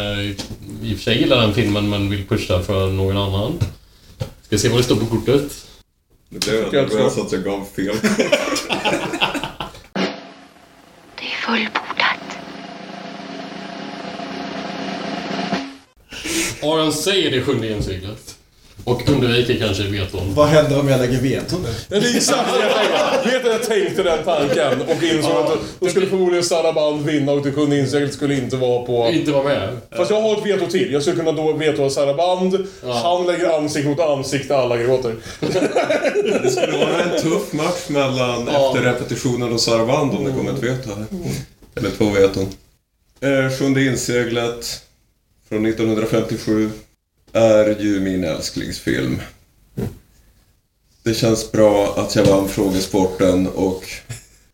[0.83, 3.59] i och för sig gillar den filmen men vill pusha för någon annan.
[4.51, 5.67] Ska se vad det står på kortet.
[6.29, 7.97] Nu blev jag nervös att jag gav fel
[11.17, 12.39] Det är fullbordat.
[16.63, 18.39] Aron säger det sjunde genseglet.
[18.85, 20.35] Och undviker kanske veton.
[20.35, 21.69] Vad händer om jag lägger veto nu?
[21.89, 23.31] Ja, det är exakt det jag tänkte.
[23.31, 27.43] Vet att jag tänkte den tanken och insåg att då skulle förmodligen Saraband vinna och
[27.43, 29.11] det kunde inseglet skulle inte vara på...
[29.13, 29.77] Inte vara med.
[29.97, 30.93] Fast jag har ett veto till.
[30.93, 32.67] Jag skulle kunna då vetoa Saraband.
[33.03, 35.15] Han lägger ansikte mot ansikte, alla gråter.
[36.43, 40.63] Det skulle vara en tuff match mellan efter repetitionen och Sarvand om det kommer ett
[40.63, 41.07] veto här.
[41.77, 42.47] Eller två veton.
[43.21, 44.81] Eh, Sjunde inseglet
[45.49, 46.71] från 1957
[47.33, 49.21] är ju min älsklingsfilm.
[51.03, 53.85] Det känns bra att jag vann frågesporten och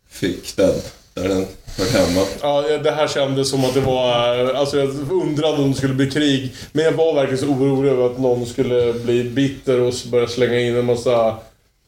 [0.09, 0.73] fick den
[1.13, 1.45] där den
[1.77, 2.25] hör hemma.
[2.41, 4.53] Ja, det här kändes som att det var...
[4.53, 6.53] Alltså jag undrade om det skulle bli krig.
[6.71, 10.59] Men jag var verkligen så orolig över att någon skulle bli bitter och börja slänga
[10.59, 11.37] in en massa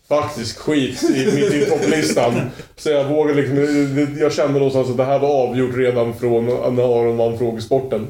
[0.07, 2.41] faktisk skit i, mitt i topplistan.
[2.77, 4.17] Så jag vågade liksom...
[4.19, 8.07] Jag kände någonstans att det här var avgjort redan från när Aron vann frågesporten.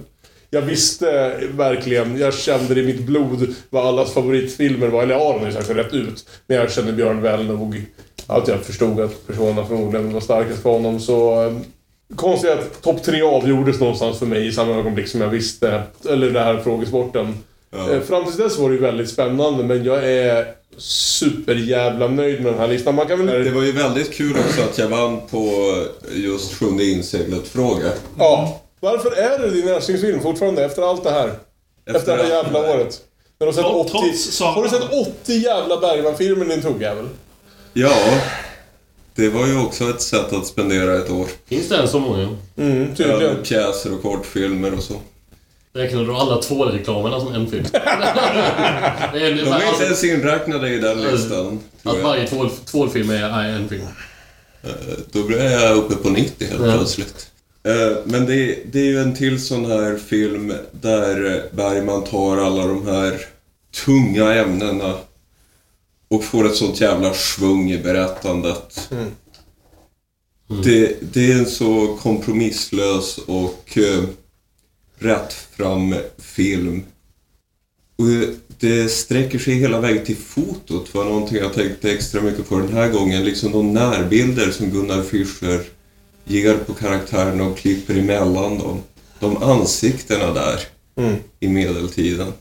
[0.51, 5.03] Jag visste verkligen, jag kände det i mitt blod vad allas favoritfilmer var.
[5.03, 6.29] Eller har ju sagt det rätt ut.
[6.47, 7.85] Men jag kände Björn väl nog.
[8.27, 10.99] Att jag förstod att personerna förmodligen var starkast för honom.
[10.99, 11.57] Så eh,
[12.15, 15.81] konstigt att topp tre avgjordes någonstans för mig i samma ögonblick som jag visste.
[16.09, 17.33] Eller det här frågesporten.
[17.71, 20.45] Eh, Fram tills dess var det ju väldigt spännande men jag är
[20.77, 22.95] superjävla nöjd med den här listan.
[22.95, 23.43] Man kan väl...
[23.43, 25.75] Det var ju väldigt kul också att jag vann på
[26.11, 27.91] just Sjunde inseglet-fråga.
[28.17, 28.61] Ja.
[28.79, 31.31] Varför är det din älsklingsfilm fortfarande efter allt det här?
[31.85, 33.01] Efter, det här jävla året.
[33.39, 33.91] När du har sett 80...
[33.91, 34.91] Trots Har du sett
[35.23, 37.07] 80 jävla Bergman-filmer din tuggjävel?
[37.73, 37.93] Ja,
[39.15, 41.27] det var ju också ett sätt att spendera ett år.
[41.45, 42.35] Finns det en så många?
[42.57, 43.21] Mm, tydligen.
[43.21, 44.93] Ja, Pjäser och kortfilmer och så.
[45.73, 47.65] Räknar du alla tvålreklamerna som en film?
[47.71, 51.59] Det är- De är inte ens inräknade i den listan.
[51.83, 52.03] Att jag.
[52.03, 53.85] varje tvål, tvålfilm är är en film.
[54.63, 54.69] Eh,
[55.11, 56.71] Då blir jag uppe på 90 helt Ja.
[56.77, 57.27] plötsligt.
[57.69, 62.67] Eh, Men det, det är ju en till sån här film där Bergman tar alla
[62.67, 63.25] de här
[63.85, 64.97] tunga ämnena
[66.07, 68.89] och får ett sånt jävla svung i berättandet.
[70.63, 74.03] Det, det är en så kompromisslös och uh,
[74.97, 76.83] rättfram film.
[77.95, 78.05] Och
[78.59, 82.73] det sträcker sig hela vägen till fotot var någonting jag tänkte extra mycket på den
[82.73, 83.23] här gången.
[83.23, 85.63] Liksom de närbilder som Gunnar Fischer
[86.29, 88.81] ger på karaktärerna och klipper emellan dem.
[89.19, 90.59] De ansiktena där
[90.95, 91.15] Mm.
[91.39, 92.33] i medeltiden.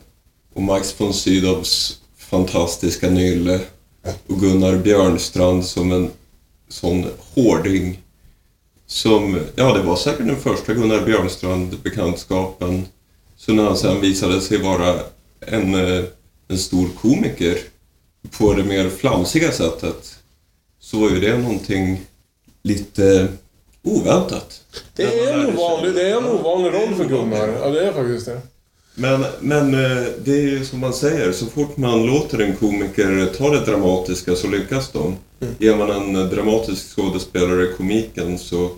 [0.53, 3.59] Och Max von Sydows fantastiska nylle.
[4.27, 6.09] Och Gunnar Björnstrand som en
[6.69, 7.99] sån hårding.
[8.87, 12.83] Som, ja det var säkert den första Gunnar Björnstrand-bekantskapen.
[13.37, 14.95] Så när han sen visade sig vara
[15.39, 16.03] en, eh,
[16.47, 17.57] en stor komiker
[18.37, 20.15] på det mer flamsiga sättet
[20.79, 22.01] så var ju det någonting
[22.63, 23.27] lite
[23.83, 24.61] oväntat.
[24.95, 27.47] Det är en ovanlig, det är en ovanlig roll för Gunnar.
[27.47, 28.41] Ja, det är faktiskt det.
[28.95, 33.33] Men, men eh, det är ju som man säger, så fort man låter en komiker
[33.37, 35.17] ta det dramatiska så lyckas de.
[35.59, 38.69] Ger man en dramatisk skådespelare komiken så,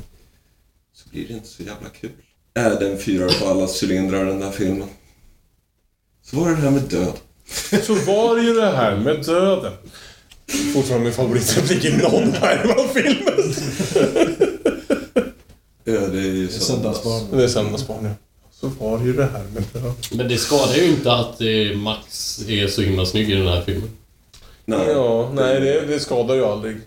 [0.93, 2.11] så blir det inte så jävla kul.
[2.57, 4.87] Äh, den fyrar på alla cylindrar den där filmen.
[6.23, 7.13] Så var det det här med död.
[7.83, 9.73] Så var det ju det här med döden.
[10.73, 13.17] Fortfarande min favoritreplik i någon Bergman-film.
[14.39, 14.40] Ja,
[16.11, 17.23] det är ju Söndagsbarn.
[17.31, 18.11] Det är Söndagsbarn, ja.
[18.61, 19.93] Så var det ju det här med döden.
[20.11, 23.61] Men det skadar ju inte att eh, Max är så himla snygg i den här
[23.61, 23.89] filmen.
[24.65, 26.77] Ja, nej det, det skadar ju aldrig.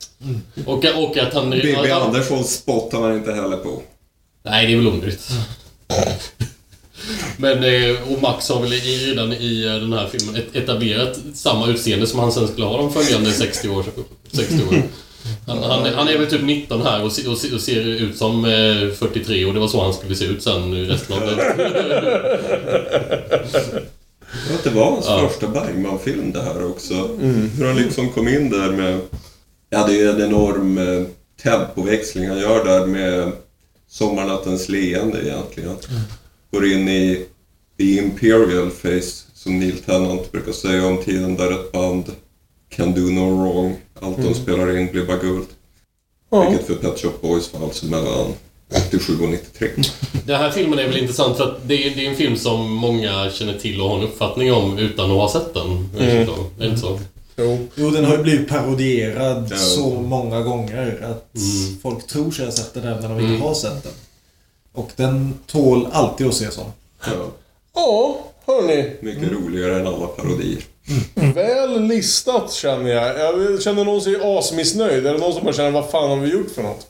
[0.66, 1.50] Och, och att han...
[1.50, 3.82] Bibi han- Andersson spottar man inte heller på.
[4.42, 5.28] Nej, det är väl onödigt.
[7.36, 11.66] Men, eh, och Max har väl redan i eh, den här filmen et- etablerat samma
[11.68, 13.84] utseende som han sen skulle ha de följande 60 år,
[14.32, 14.82] 60 år.
[15.46, 18.44] Han, han, han är väl typ 19 här och, se- och, och ser ut som
[18.44, 21.22] eh, 43 och det var så han skulle se ut sen i resten av
[24.50, 25.28] Ja, det var hans Ja.
[25.28, 26.94] första Bergman-film det här också.
[26.94, 27.50] Mm.
[27.58, 29.00] Hur han liksom kom in där med...
[29.70, 31.02] Ja, det är en enorm eh,
[31.42, 33.32] tempoväxling han gör där med
[33.88, 35.76] Sommarnattens leende egentligen.
[36.50, 37.26] Går in i
[37.78, 42.04] The Imperial Face, som Neil Tennant brukar säga om tiden där ett band
[42.76, 43.76] can do no wrong.
[44.00, 44.34] Allt de Mm.
[44.34, 45.46] spelar in blir bara guld.
[46.30, 46.48] Ja.
[46.50, 48.26] Vilket för Pet Shop Boys var alltså mellan
[48.88, 49.68] 87 och 93.
[50.26, 52.70] Den här filmen är väl intressant för att det är, det är en film som
[52.72, 55.66] många känner till och har en uppfattning om utan att ha sett den.
[55.98, 55.98] Mm.
[55.98, 56.26] Är
[56.58, 57.00] det inte så?
[57.36, 57.58] Jo.
[57.74, 59.56] Jo, den har ju blivit parodierad Ja.
[59.56, 61.78] så många gånger att Mm.
[61.82, 63.32] folk tror sig ha sett den även när de Mm.
[63.34, 63.92] inte har sett den.
[64.72, 66.72] Och den tål alltid att ses om.
[67.06, 67.12] Ja.
[67.74, 68.92] Ja, hörni.
[69.00, 70.62] Mycket roligare än alla parodier.
[71.14, 73.18] Väl listat känner jag.
[73.18, 75.06] Jag känner någon som är asmissnöjd.
[75.06, 76.86] Är det någon som bara känner vad fan har vi gjort för något?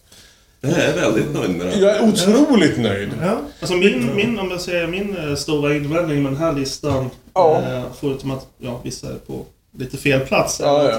[0.60, 1.80] Jag är väldigt nöjd med den.
[1.80, 3.10] Jag är otroligt nöjd.
[3.22, 3.38] Ja.
[3.60, 7.62] Alltså min, min, om jag säger min eh, stora invändning med den här listan, Ja.
[7.62, 9.44] eh, förutom att ja, vissa är på
[9.78, 10.94] lite fel plats, Ja, att,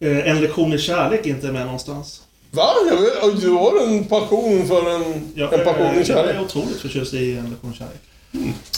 [0.00, 2.22] eh, En lektion i kärlek inte är med någonstans.
[2.50, 2.68] Va?
[3.22, 6.36] Jag Du har en passion för en, Jag, en passion i eh, jag kärlek?
[6.36, 8.00] är otroligt förtjust i En lektion i kärlek.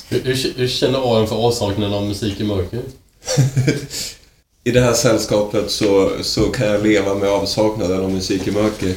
[0.09, 2.81] Hur, hur, hur känner Aron för avsaknaden av musik i mörker?
[4.65, 8.95] I det här sällskapet så, så kan jag leva med avsaknaden av musik i mörker.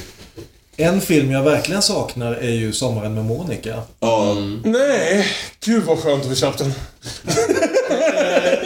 [0.78, 3.82] En film jag verkligen saknar är ju Sommaren med Monica.
[4.00, 4.36] Ja.
[4.64, 5.26] Nej,
[5.66, 6.74] gud vad skönt att vi slapp den.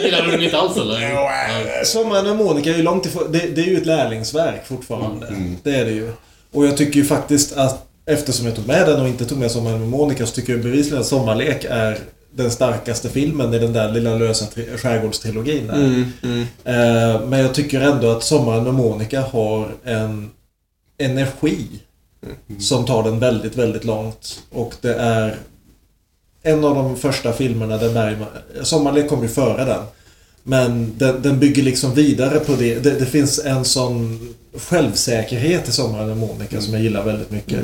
[0.02, 1.84] Gillar du den inte alls eller?
[1.84, 3.32] Sommaren med Monica är ju långt ifrån...
[3.32, 5.26] Det, det är ju ett lärlingsverk fortfarande.
[5.62, 6.12] Det är det ju.
[6.52, 9.50] Och jag tycker ju faktiskt att eftersom jag tog med den och inte tog med
[9.50, 11.98] Sommaren med Monica så tycker jag bevisligen att Sommarlek är
[12.34, 15.70] den starkaste filmen i den där lilla lösa tri- skärgårdstrilogin.
[15.70, 16.40] Mm, mm.
[16.64, 20.30] Eh, Men jag tycker ändå att Sommaren med Monica har en
[20.98, 21.66] energi
[22.60, 24.42] som tar den väldigt, väldigt långt.
[24.50, 25.36] Och det är
[26.42, 28.28] en av de första filmerna där Bergman...
[28.62, 29.82] Sommarlek kom ju före den.
[30.42, 32.74] Men den, den bygger liksom vidare på det.
[32.74, 32.90] det.
[32.98, 37.60] Det finns en sån självsäkerhet i Sommaren med Monica som jag gillar väldigt mycket.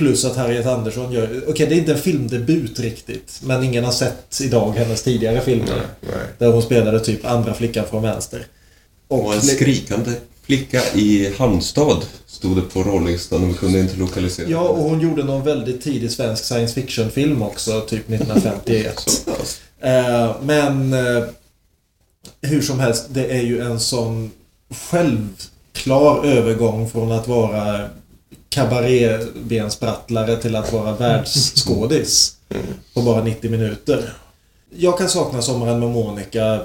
[0.00, 1.42] Plus att Harriet Andersson gör...
[1.48, 3.40] Okej, det är inte en filmdebut riktigt.
[3.42, 5.82] Men ingen har sett idag hennes tidigare filmer.
[6.38, 8.46] Där hon spelade typ andra flickan från vänster.
[9.08, 10.10] Och en skrikande
[10.42, 15.00] flicka i Halmstad stod det på rollistan och vi kunde inte lokalisera Ja, och hon
[15.00, 19.26] gjorde någon väldigt tidig svensk science fiction-film också, typ 1951.
[19.82, 21.24] Eh, men eh,
[22.42, 24.30] hur som helst, det är ju en sån
[24.70, 27.88] självklar övergång från att vara
[28.50, 32.36] kabarébensprattlare till att vara världsskådis
[32.94, 34.12] på bara 90 minuter.
[34.70, 36.60] Jag kan sakna Sommaren med Monica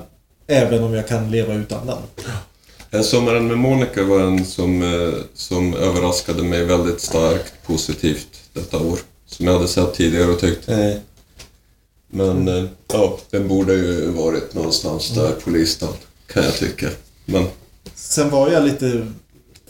[0.48, 1.98] även om jag kan leva utan den.
[3.04, 9.00] Sommaren med Monica var en som, eh, som överraskade mig väldigt starkt positivt detta år.
[9.26, 11.02] Som jag hade sett tidigare och tyckt, nej.
[12.08, 15.94] Men eh, ja, den borde ju varit någonstans där på listan,
[16.28, 16.90] kan jag tycka.
[17.26, 17.48] Men
[17.96, 19.08] Sen var jag lite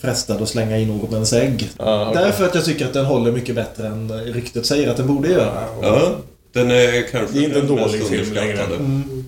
[0.06, 1.70] frestad att slänga in Ormens ägg.
[2.14, 5.30] Därför att jag tycker att den håller mycket bättre än ryktet säger att den borde
[5.30, 5.64] göra.
[5.82, 6.12] ja,
[6.54, 8.64] den är kanske Det är inte en dålig film längre.
[8.64, 9.26] Mm.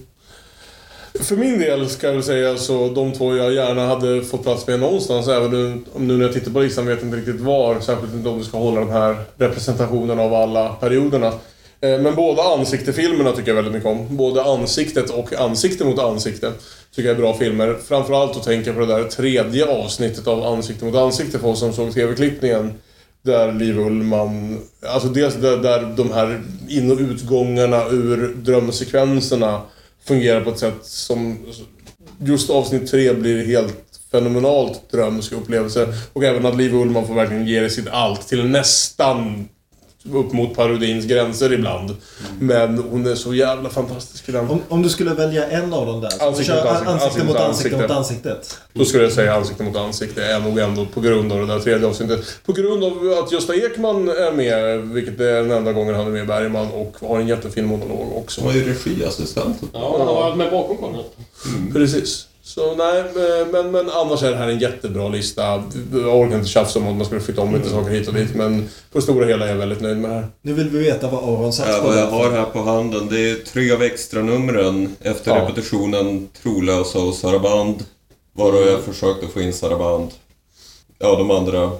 [1.19, 4.79] För min del ska jag säga så de två jag gärna hade fått plats med
[4.79, 7.79] någonstans, även nu, om nu när jag tittar på listan vet jag inte riktigt var.
[7.79, 11.33] Särskilt inte om vi ska hålla den här representationen av alla perioderna.
[11.81, 14.17] Eh, men båda ansiktefilmerna tycker jag väldigt mycket om.
[14.17, 16.51] Både Ansiktet och Ansikte mot ansikte
[16.95, 17.77] tycker jag är bra filmer.
[17.87, 21.73] Framförallt att tänka på det där tredje avsnittet av Ansikte mot ansikte för oss som
[21.73, 22.73] såg TV-klippningen.
[23.21, 29.61] Där Liv Ullman, alltså dels där, där de här in och utgångarna ur drömsekvenserna
[30.05, 31.37] fungerar på ett sätt som
[32.19, 33.77] just avsnitt tre blir helt
[34.11, 35.93] fenomenalt drömsk upplevelse.
[36.13, 39.47] Och även att Liv Ullman får verkligen ge det sitt allt till nästan
[40.13, 41.95] upp mot parodins gränser ibland.
[42.39, 44.49] Men hon är så jävla fantastisk i den.
[44.49, 46.09] Om, om du skulle välja en av dem där.
[46.09, 47.77] så Ansikte kör mot ansikte, ansikte mot ansikte ansikte.
[47.81, 48.57] mot ansiktet.
[48.73, 51.59] Då skulle jag säga ansikte mot ansikte är nog ändå på grund av det där
[51.59, 52.39] tredje avsnittet.
[52.45, 52.91] På grund av
[53.23, 56.95] att Gösta Ekman är med, vilket är den enda gången han är med Bergman och
[57.07, 58.41] har en jättefin monolog också.
[58.41, 59.57] Han var ju regiassistent.
[59.73, 61.03] Ja, han har varit med bakom kameran.
[61.73, 62.27] Precis.
[62.47, 63.03] Så nej,
[63.51, 65.43] men, men annars är det här en jättebra lista.
[65.91, 68.35] Jag orkar inte tjafsa om att man skulle flytta om lite saker hit och dit,
[68.35, 70.27] men på det stora hela är jag väldigt nöjd med det här.
[70.41, 71.87] Nu vill vi veta vad Aron satt Ja, på.
[71.87, 75.41] vad jag har här på handen, det är tre av extranumren efter Ja.
[75.41, 77.85] repetitionen Trolösa och Saraband.
[78.33, 80.11] Varav jag försökte få in Saraband.
[80.99, 81.71] Ja, de andra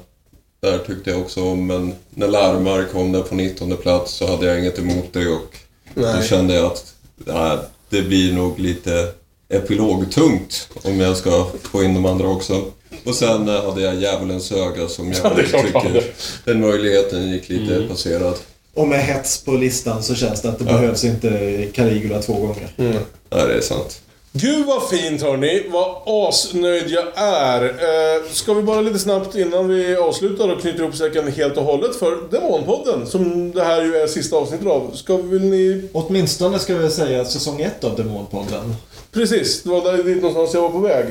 [0.61, 4.45] där tyckte jag också om, men när Larmar kom där på 19 plats så hade
[4.45, 5.55] jag inget emot det och
[5.95, 6.27] då Nej.
[6.27, 6.93] kände jag att
[7.25, 9.11] ja, det blir nog lite
[9.49, 12.61] epilogtungt om jag ska få in de andra också.
[13.05, 16.03] Och sen eh, hade jag Djävulens öga som Ja, jag du tycker
[16.45, 17.87] den möjligheten gick lite Mm.
[17.89, 18.35] passerad.
[18.73, 20.71] Och med hets på listan så känns det att det Ja.
[20.71, 22.69] behövs inte Caligula två gånger.
[22.77, 22.97] Mm.
[23.29, 24.01] Ja, det är sant.
[24.31, 27.63] Gud vad fint hörni, vad asnöjd jag är.
[27.65, 31.63] Eh, ska vi bara lite snabbt innan vi avslutar och knyter ihop säcken helt och
[31.63, 34.91] hållet för Demonpodden, som det här ju är sista avsnittet av.
[34.93, 35.89] Ska vill ni...
[35.93, 38.75] Åtminstone ska vi säga säsong ett av Demonpodden.
[39.11, 41.05] Precis, det var dit någonstans jag var på väg.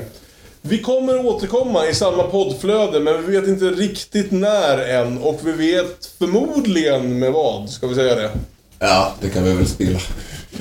[0.62, 5.18] Vi kommer återkomma i samma poddflöde, men vi vet inte riktigt när än.
[5.18, 8.30] Och vi vet förmodligen med vad, ska vi säga det?
[8.78, 9.98] Ja, det kan vi väl spela.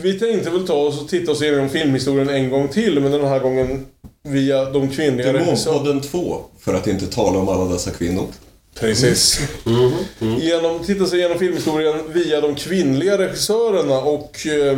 [0.01, 3.25] Vi tänkte väl ta oss och titta oss igenom filmhistorien en gång till, men den
[3.25, 3.85] här gången
[4.23, 5.83] via de kvinnliga regissörerna.
[5.83, 8.27] Demonpodden 2, för att inte tala om alla dessa kvinnor.
[8.79, 9.39] Precis.
[10.19, 14.77] Genom, titta sig igenom filmhistorien via de kvinnliga regissörerna och eh,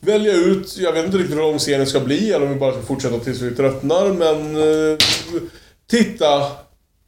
[0.00, 2.72] välja ut, jag vet inte riktigt hur lång serien ska bli eller om vi bara
[2.72, 4.98] ska fortsätta tills vi tröttnar, men eh,
[5.90, 6.42] titta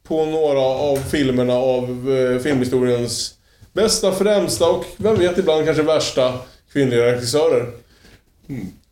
[0.03, 3.33] på några av filmerna av eh, filmhistoriens
[3.73, 6.33] bästa, främsta och vem vet ibland kanske värsta
[6.73, 7.71] kvinnliga regissörer.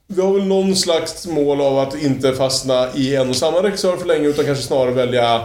[0.07, 3.97] Vi har väl någon slags mål av att inte fastna i en och samma regissör
[3.97, 5.43] för länge utan kanske snarare välja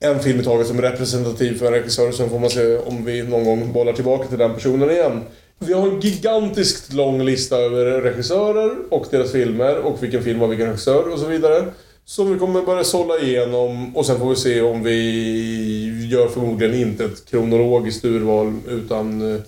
[0.00, 2.12] en film i taget som är representativ för en regissör.
[2.12, 5.22] Sen får man se om vi någon gång bollar tillbaka till den personen igen.
[5.66, 10.48] Vi har en gigantiskt lång lista över regissörer och deras filmer och vilken film har
[10.48, 11.64] vilken regissör och så vidare.
[12.04, 16.74] Som vi kommer börja sålla igenom och sen får vi se om vi gör förmodligen
[16.74, 19.40] inte ett kronologiskt urval utan eh,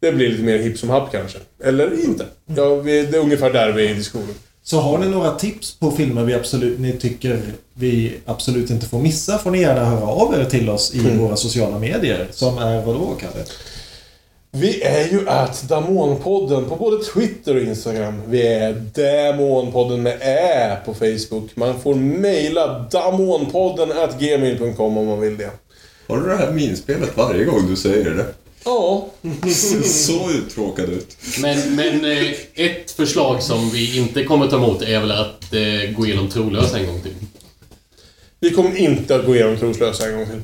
[0.00, 1.38] det blir lite mer hipp som happ kanske.
[1.64, 2.26] Eller inte.
[2.56, 4.34] Ja, vi, det är ungefär där vi är i diskussionen.
[4.62, 7.40] Så har ni några tips på filmer vi absolut, ni tycker
[7.74, 11.18] vi absolut inte får missa får ni gärna höra av er till oss i Mm.
[11.18, 12.26] våra sociala medier.
[12.30, 13.44] Som är vadå, Kalle?
[14.56, 18.22] Vi är ju att Damonpodden på både Twitter och Instagram.
[18.28, 21.56] Vi är Damonpodden med Ä på Facebook.
[21.56, 25.50] Man får mejla damonpodden at gmail.com om man vill det.
[26.06, 28.26] Har du det här minspelet varje gång du säger det?
[28.64, 29.08] Ja.
[29.84, 31.16] Så uttråkad ut.
[31.42, 35.96] Men, men eh, ett förslag som vi inte kommer ta emot är väl att eh,
[35.96, 37.14] gå igenom trolösa en gång till.
[38.40, 40.42] Vi kommer inte att gå igenom Troslösa en gång till.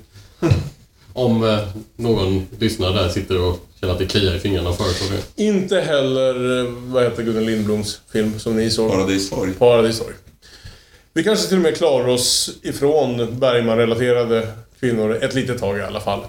[1.13, 1.59] Om eh,
[1.97, 5.43] någon lyssnare där sitter och känner att det kliar i fingrarna föreslår det.
[5.43, 8.91] Inte heller, eh, vad heter Gunnel Lindbloms film som ni såg?
[8.91, 9.53] Paradissorg.
[9.53, 10.15] Paradissorg.
[11.13, 14.49] Vi kanske till och med klarar oss ifrån Bergman-relaterade
[14.81, 16.21] kvinnor ett litet tag i alla fall.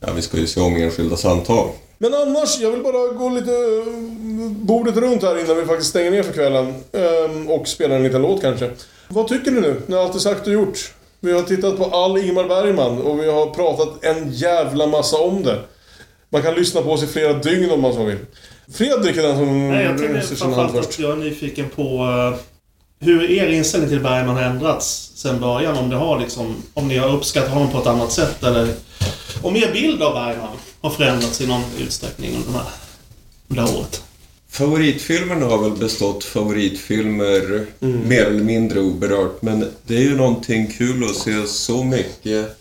[0.00, 1.68] Ja, vi ska ju se om enskilda samtal.
[1.98, 6.10] Men annars, jag vill bara gå lite eh, bordet runt här innan vi faktiskt stänger
[6.10, 6.74] ner för kvällen.
[6.92, 8.70] Ehm, Och spela en liten låt kanske.
[9.08, 10.92] Vad tycker ni nu, när allt är sagt och gjort?
[11.20, 15.42] Vi har tittat på all Ingmar Bergman och vi har pratat en jävla massa om
[15.42, 15.60] det.
[16.28, 18.18] Man kan lyssna på oss i flera dygn om man så vill.
[18.72, 22.40] Fredrik är den som Nej, jag tänkte framförallt att jag är nyfiken på eh,
[23.06, 25.78] hur er inställning till Bergman har ändrats sen början.
[25.78, 28.74] Om, det har liksom, om ni har uppskattat honom på ett annat sätt eller
[29.42, 32.64] om er bild av Bergman har förändrats i någon utsträckning under, den här,
[33.48, 34.02] under det här året.
[34.50, 37.66] Favoritfilmerna har väl bestått favoritfilmer
[38.08, 39.42] mer eller mindre oberört.
[39.42, 42.56] Men det är ju någonting kul att se så mycket.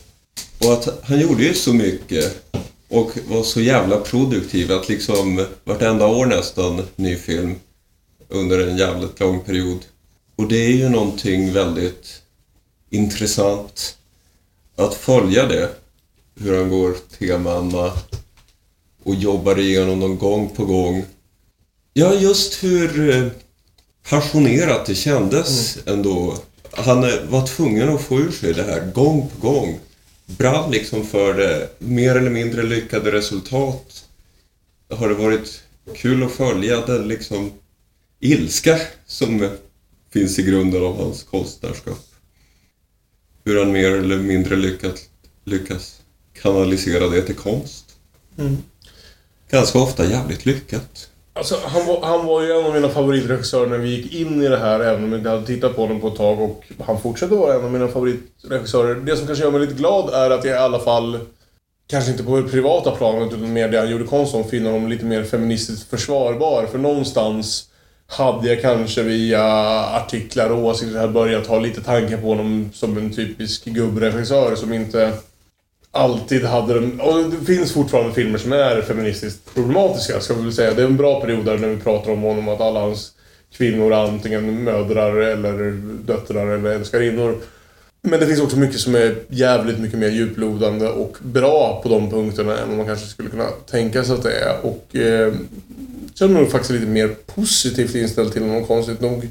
[0.59, 2.53] Och att han gjorde ju så mycket.
[2.87, 7.55] Och var så jävla produktiv att liksom vartenda år nästan ny film.
[8.27, 9.79] Under en jävligt lång period.
[10.35, 12.21] Och det är ju någonting väldigt
[12.89, 13.97] intressant
[14.75, 15.69] att följa det.
[16.39, 17.91] Hur han går temana
[19.03, 21.05] och jobbar igenom dem gång på gång.
[21.99, 23.27] Ja, just hur eh,
[24.09, 26.37] passionerat det kändes ändå.
[26.71, 29.79] Han eh, var tvungen att få ur sig det här gång på gång.
[30.25, 31.69] Brann liksom för det.
[31.79, 34.05] Mer eller mindre lyckade resultat.
[34.89, 35.63] Har det varit
[35.95, 37.51] kul att följa den liksom
[38.19, 39.49] ilska som
[40.13, 42.05] finns i grunden av hans konstnärskap.
[43.43, 44.99] Hur han mer eller mindre lyckat,
[45.43, 46.01] lyckas
[46.33, 47.85] kanalisera det till konst.
[48.37, 48.57] Mm.
[49.51, 51.09] Ganska ofta jävligt lyckat.
[51.39, 54.47] Alltså, han, var, han var ju en av mina favoritregissörer när vi gick in i
[54.47, 56.41] det här, även om jag inte hade tittat på honom på ett tag.
[56.41, 58.95] Och han fortsätter vara en av mina favoritregissörer.
[58.95, 61.19] Det som kanske gör mig lite glad är att jag i alla fall,
[61.87, 64.89] kanske inte på det privata planet, utan mer det han gjorde konst om, finner honom
[64.89, 66.65] lite mer feministiskt försvarbar.
[66.65, 67.69] För någonstans
[68.07, 69.43] hade jag kanske via
[69.85, 75.13] artiklar och åsikter börjat ha lite tankar på honom som en typisk gubbregissör som inte
[75.91, 77.01] alltid hade den...
[77.01, 80.73] Och det finns fortfarande filmer som är feministiskt problematiska, ska vi väl säga.
[80.73, 83.11] Det är en bra period där när vi pratar om honom, att alla hans
[83.51, 85.71] kvinnor är antingen mödrar eller
[86.05, 87.37] döttrar eller älskarinnor.
[88.01, 92.09] Men det finns också mycket som är jävligt mycket mer djuplodande och bra på de
[92.09, 94.65] punkterna än vad man kanske skulle kunna tänka sig att det är.
[94.65, 95.33] Och eh,
[96.13, 99.29] känner mig nog faktiskt lite mer positivt inställd till honom, konstigt nog.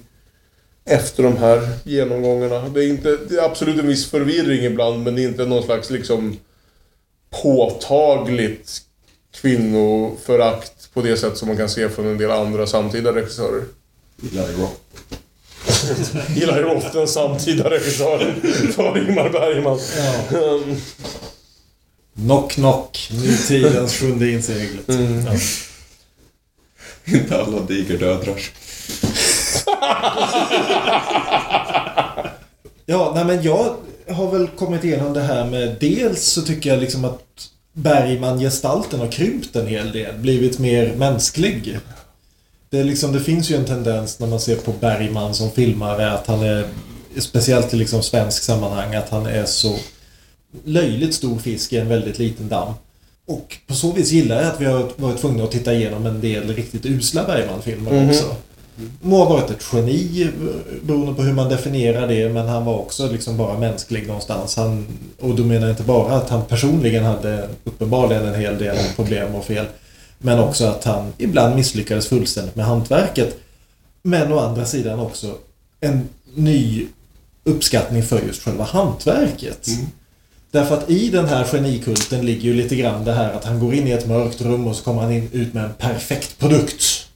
[0.85, 2.69] Efter de här genomgångarna.
[2.69, 5.63] Det är, inte, det är absolut en viss förvirring ibland, men det är inte någon
[5.63, 6.37] slags liksom
[7.31, 8.83] påtagligt
[9.41, 13.65] kvinnoförakt på det sätt som man kan se från en del andra samtida regissörer.
[14.23, 14.75] Eli Roth.
[16.37, 18.41] Eli Roth, den samtida regissören
[18.73, 19.79] för Ingmar Bergman.
[20.43, 20.77] Um,
[22.15, 23.11] Knock knock.
[23.13, 24.89] Nutidens sjunde inseglet.
[24.89, 25.27] Mm.
[25.27, 25.33] Ja.
[27.05, 28.41] Inte alla digerdödrar.
[32.87, 33.77] Ja, nej men jag
[34.11, 37.23] har väl kommit igenom det här med dels så tycker jag liksom att
[37.73, 40.15] Bergman-gestalten har krympt en hel del.
[40.19, 41.79] Blivit mer mänsklig.
[42.71, 46.13] Det, är liksom, det finns ju en tendens när man ser på Bergman som filmare
[46.13, 46.65] att han är,
[47.19, 49.77] speciellt i liksom svensk sammanhang, att han är så
[50.65, 52.75] löjligt stor fisk i en väldigt liten damm.
[53.27, 56.21] Och på så vis gillar jag att vi har varit tvungna att titta igenom en
[56.21, 58.09] del riktigt usla Bergman-filmer Mhm.
[58.09, 58.37] också.
[59.01, 60.31] Må ha varit ett geni
[60.83, 64.57] beroende på hur man definierar det men han var också liksom bara mänsklig någonstans.
[64.57, 64.87] Han,
[65.21, 69.35] och då menar jag inte bara att han personligen hade uppenbarligen en hel del problem
[69.35, 69.67] och fel.
[70.19, 73.39] Men också att han ibland misslyckades fullständigt med hantverket.
[74.03, 75.35] Men å andra sidan också
[75.81, 76.87] en ny
[77.45, 79.69] uppskattning för just själva hantverket.
[80.51, 83.75] Därför att i den här genikulten ligger ju lite grann det här att han går
[83.75, 87.09] in i ett mörkt rum och så kommer han in, ut med en perfekt produkt.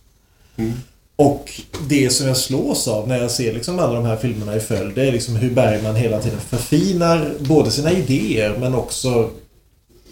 [1.16, 4.60] Och det som jag slås av när jag ser liksom alla de här filmerna i
[4.60, 9.31] följd, det är liksom hur Bergman hela tiden förfinar både sina idéer men också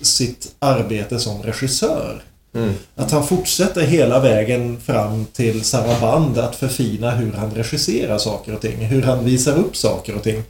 [0.02, 2.22] sitt arbete som regissör.
[2.54, 2.74] Mm.
[2.96, 8.60] Att han fortsätter hela vägen fram till Saraband att förfina hur han regisserar saker och
[8.60, 8.76] ting.
[8.76, 10.42] Hur han visar upp saker och ting.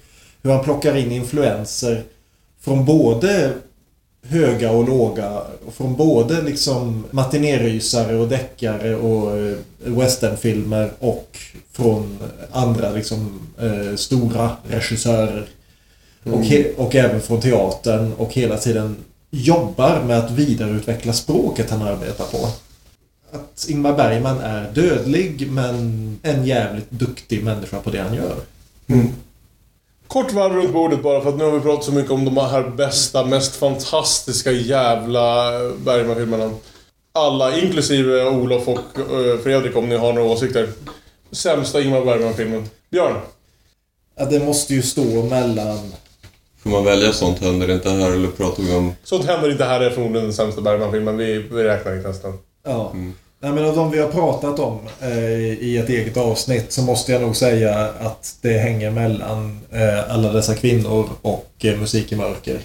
[0.43, 2.03] Hur han plockar in influenser
[2.61, 3.53] från både
[4.31, 5.42] höga och låga.
[5.73, 11.39] Från både liksom matinerysare och deckare och eh, westernfilmer och
[11.73, 12.18] från
[12.52, 15.47] andra liksom eh, stora regissörer.
[16.25, 18.97] Och, he- och även från teatern och hela tiden
[19.31, 22.49] jobbar med att vidareutveckla språket han arbetar på.
[23.33, 28.36] Att Ingmar Bergman är dödlig men en jävligt duktig människa på det han gör.
[30.11, 32.37] Kort varv runt bordet bara för att nu har vi pratat så mycket om de
[32.37, 35.53] här bästa, mest fantastiska jävla
[35.85, 36.51] Bergman-filmerna.
[37.13, 40.69] Alla, inklusive Olof och eh, Fredrik om ni har några åsikter.
[41.31, 42.69] Sämsta Ingmar Bergman-filmen.
[42.91, 43.15] Björn?
[44.19, 45.93] Ja, det måste ju stå mellan...
[46.63, 48.93] Får man välja sånt händer inte här eller pratar vi om...
[49.05, 51.17] Sånt händer inte här är förmodligen den sämsta Bergman-filmen.
[51.17, 52.39] Vi, vi räknar inte ens den.
[52.65, 52.93] Ja.
[53.43, 57.12] Nej, men av de vi har pratat om eh, i ett eget avsnitt så måste
[57.12, 62.17] jag nog säga att det hänger mellan eh, alla dessa kvinnor och eh, Musik i
[62.17, 62.59] mörker.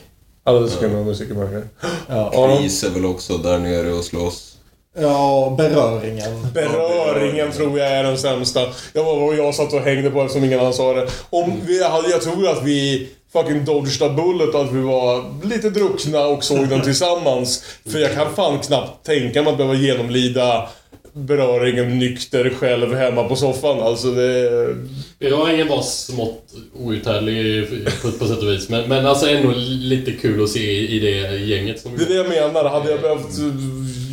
[0.44, 1.64] Alla dessa kvinnor och Musik i mörker.
[2.08, 2.58] Ja.
[2.58, 4.58] Kris är väl också där nere och slåss.
[5.00, 6.48] ja, beröringen.
[6.54, 8.60] Beröringen tror jag är den sämsta.
[8.94, 11.08] Jag var och jag satt och hängde på eftersom ingen annan sa det.
[11.30, 15.70] Om vi hade, jag tror att vi fucking dodged a bullet, att vi var lite
[15.70, 17.64] druckna och såg den tillsammans.
[17.86, 20.70] För jag kan fan knappt tänka mig att behöva genomlida
[21.14, 23.80] beröringen nykter själv hemma på soffan.
[23.80, 24.76] Alltså det...
[25.20, 27.68] Beröringen var smått outhärdlig
[28.02, 28.70] på, på sätt och vis.
[28.70, 32.08] Men, men alltså ändå lite kul att se i, i det gänget som Det är
[32.08, 32.70] det jag menar.
[32.70, 33.38] Hade jag behövt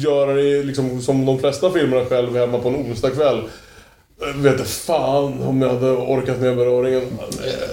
[0.04, 3.42] göra det liksom, som de flesta filmerna själv hemma på en onsdagkväll.
[4.34, 7.02] Vet inte fan om jag hade orkat med beröringen.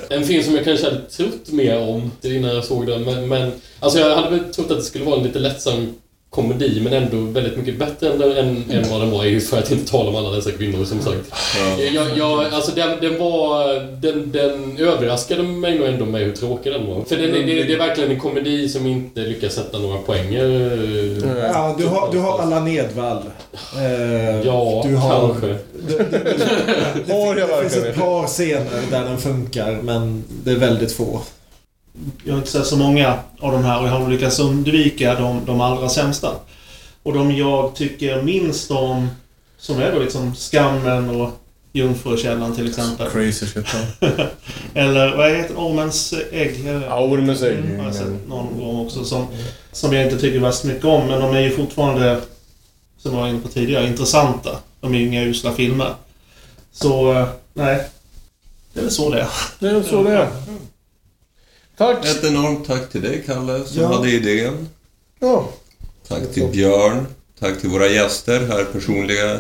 [0.10, 3.04] En film som jag kanske hade trott mer om innan jag såg den.
[3.04, 5.94] Men, men alltså jag hade väl trott att det skulle vara en lite lättsam
[6.30, 9.26] komedi men ändå väldigt mycket bättre än, än, än vad den var.
[9.26, 11.34] ju För att inte tala om alla dessa kvinnor som sagt.
[11.94, 13.80] Jag, jag, alltså den, den var...
[14.02, 17.04] Den, den överraskade mig nog ändå med hur tråkig den var.
[17.04, 20.44] För den, det, det är verkligen en komedi som inte lyckas sätta några poänger.
[21.54, 23.24] Ja, du har, du har alla Nedvall.
[23.78, 25.48] Eh, Ja, du har, kanske.
[25.88, 26.38] Det, det,
[27.08, 30.56] det, Har jag det finns verkligen ett par scener där den funkar men det är
[30.56, 31.22] väldigt få.
[32.24, 35.46] Jag har inte sett så många av de här och jag har lyckats undvika de,
[35.46, 36.32] de allra sämsta.
[37.04, 39.08] Och de jag tycker minst om,
[39.58, 41.30] som är då liksom Skammen och
[41.74, 43.10] Jungfrukällan till exempel.
[43.10, 43.66] Crazy shit.
[44.74, 45.56] Eller vad heter?
[45.58, 46.66] Ormens ägg?
[46.66, 47.58] Ja, Ormens ägg.
[47.58, 49.04] Mm, har jag sett någon gång också.
[49.06, 49.28] Som,
[49.72, 51.08] som jag inte tycker värst mycket om.
[51.08, 52.22] Men de är ju fortfarande,
[52.98, 54.60] som jag var inne på tidigare, intressanta.
[54.82, 55.94] De är ju inga usla filmer.
[56.72, 57.84] Så, eh, nej.
[58.74, 59.28] Det är väl så det är.
[59.60, 60.30] Det är så det är.
[61.80, 62.06] Tack!
[62.06, 63.88] Ett enormt tack till dig, Kalle, som Ja.
[63.88, 64.70] hade idén.
[65.20, 65.50] Ja.
[66.08, 67.06] Tack till Björn.
[67.40, 69.32] Tack till våra gäster här, personliga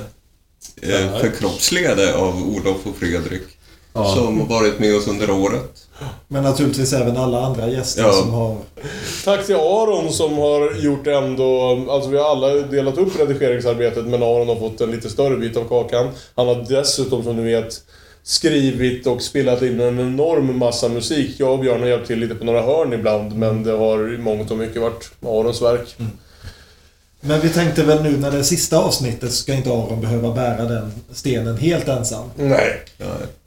[0.82, 3.42] eh, förkroppsligade av Olof och Fredrik.
[3.94, 4.16] Ja.
[4.16, 5.88] Som har varit med oss under året.
[6.28, 8.12] Men naturligtvis även alla andra gäster Ja.
[8.14, 8.58] som har...
[9.26, 11.70] Tack till Aron som har gjort ändå...
[11.90, 15.58] Alltså vi har alla delat upp redigeringsarbetet men Aron har fått en lite större bit
[15.58, 16.10] av kakan.
[16.36, 17.82] Han har dessutom som ni vet
[18.30, 21.36] skrivit och spelat in en enorm massa musik.
[21.38, 24.18] Jag och Björn har hjälpt till lite på några hörn ibland men det har i
[24.18, 25.96] mångt och mycket varit Arons verk.
[27.22, 30.64] Men vi tänkte väl nu när det är sista avsnittet ska inte Aron behöva bära
[30.64, 32.30] den stenen helt ensam.
[32.36, 32.82] Nej.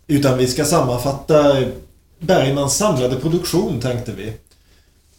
[0.06, 1.56] Utan vi ska sammanfatta
[2.18, 4.32] Bergmans samlade produktion tänkte vi.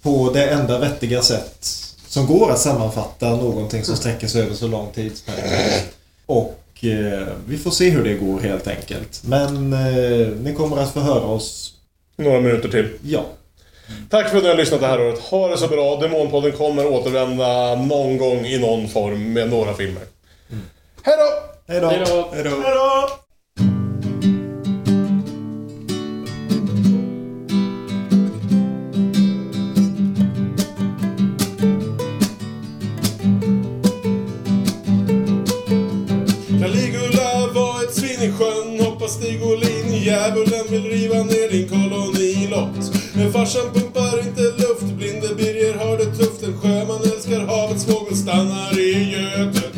[0.01, 1.67] På det enda vettiga sätt
[2.07, 5.81] som går att sammanfatta någonting som sträcker sig över så lång tidsperiod.
[6.25, 9.21] Och eh, vi får se hur det går helt enkelt.
[9.25, 11.69] Men eh, ni kommer att få höra oss...
[12.15, 12.89] Några minuter till.
[13.03, 13.25] Ja.
[14.09, 15.19] Tack för att ni har lyssnat det här året.
[15.19, 15.95] Ha det så bra.
[15.95, 20.03] Demonpodden kommer återvända någon gång i någon form med några filmer.
[21.67, 21.73] Då!
[21.73, 21.87] Hej då!
[21.87, 22.63] Hej då!
[22.63, 23.22] Hej då!
[43.33, 46.43] Farsan pumpar inte luft, blinde Birger har det tufft.
[46.43, 49.75] En sjöman älskar havets fågel stannar i Götet.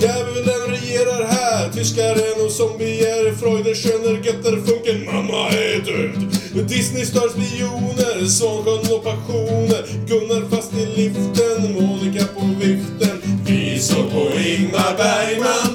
[0.00, 6.34] Djävulen regerar här, tyskaren och zombier, Freuder, Schöner, Götter, Funken, mamma är död.
[6.68, 13.22] Disney Stars spioner, Svansjön och passioner, Gunnar fast i liften, Monica på viften.
[13.46, 15.73] Vi såg på Ingmar Bergman,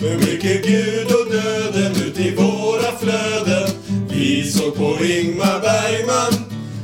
[0.00, 3.68] mycket Gud och döden ut i våra flöden.
[4.10, 6.32] Vi såg på Ingmar Bergman,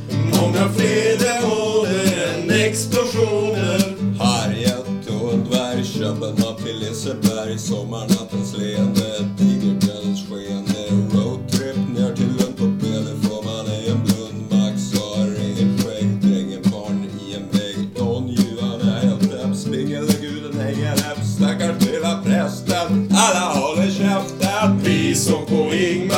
[0.09, 3.95] många fler demoner än explosioner.
[4.19, 8.94] Harriet och dvärgköpen till Liseberg Sommarnattens leende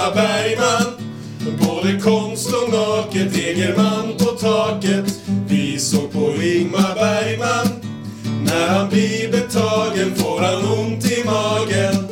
[0.07, 0.93] Ingmar Bergman.
[1.59, 5.19] Både konst och naket Egerman på taket.
[5.47, 7.67] Vi såg på Ingmar Bergman.
[8.45, 12.06] När han blir betagen får han ont i magen.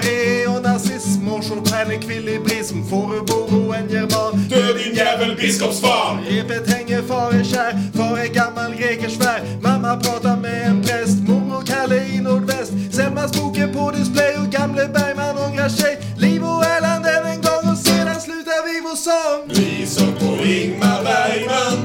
[0.00, 4.48] Kabaré och nazism och Chopin ekvilibrism Fåröboro en german?
[4.48, 6.18] Död din jävel biskopsfar!
[6.28, 9.18] Repet hänger far är kär, far är gammal grekers
[9.62, 12.72] Mamma pratar med en präst, mormor Kalle i nordväst.
[12.92, 15.98] Selmas bok är på display och gamle Bergman ångrar sig.
[16.18, 19.40] Liv och Erland än en gång och sedan slutar vi vår sång.
[19.48, 21.78] Vi såg på Ingmar Bergman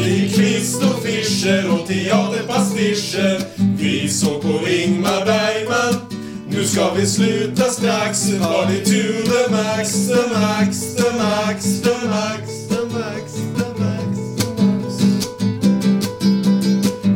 [0.00, 3.42] Nyqvist och Fischer och teaterpastischer
[3.78, 6.17] Vi såg på Ingmar Bergman
[6.50, 8.30] nu ska vi sluta strax.
[8.40, 13.68] Party to the max, the max, the max, the max, the max, the max, the
[13.80, 15.02] max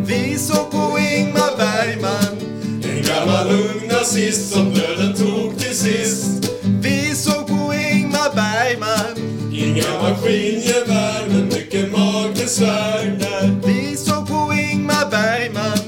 [0.07, 2.36] Vi såg på Ingmar Bergman
[2.83, 6.52] En gammal ung nazist som döden tog till sist.
[6.62, 13.19] Vi såg på Ingmar Bergman Inga maskingevär men mycket magbesvär.
[13.67, 15.78] Vi såg på Ingmar Bergman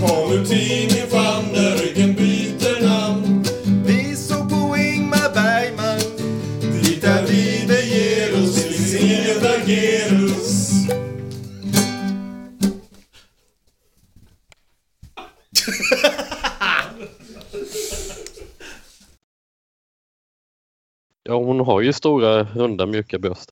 [0.00, 1.80] Kom ut i min famn där
[21.30, 23.48] Ja, hon har ju stora, runda, mjuka bröst.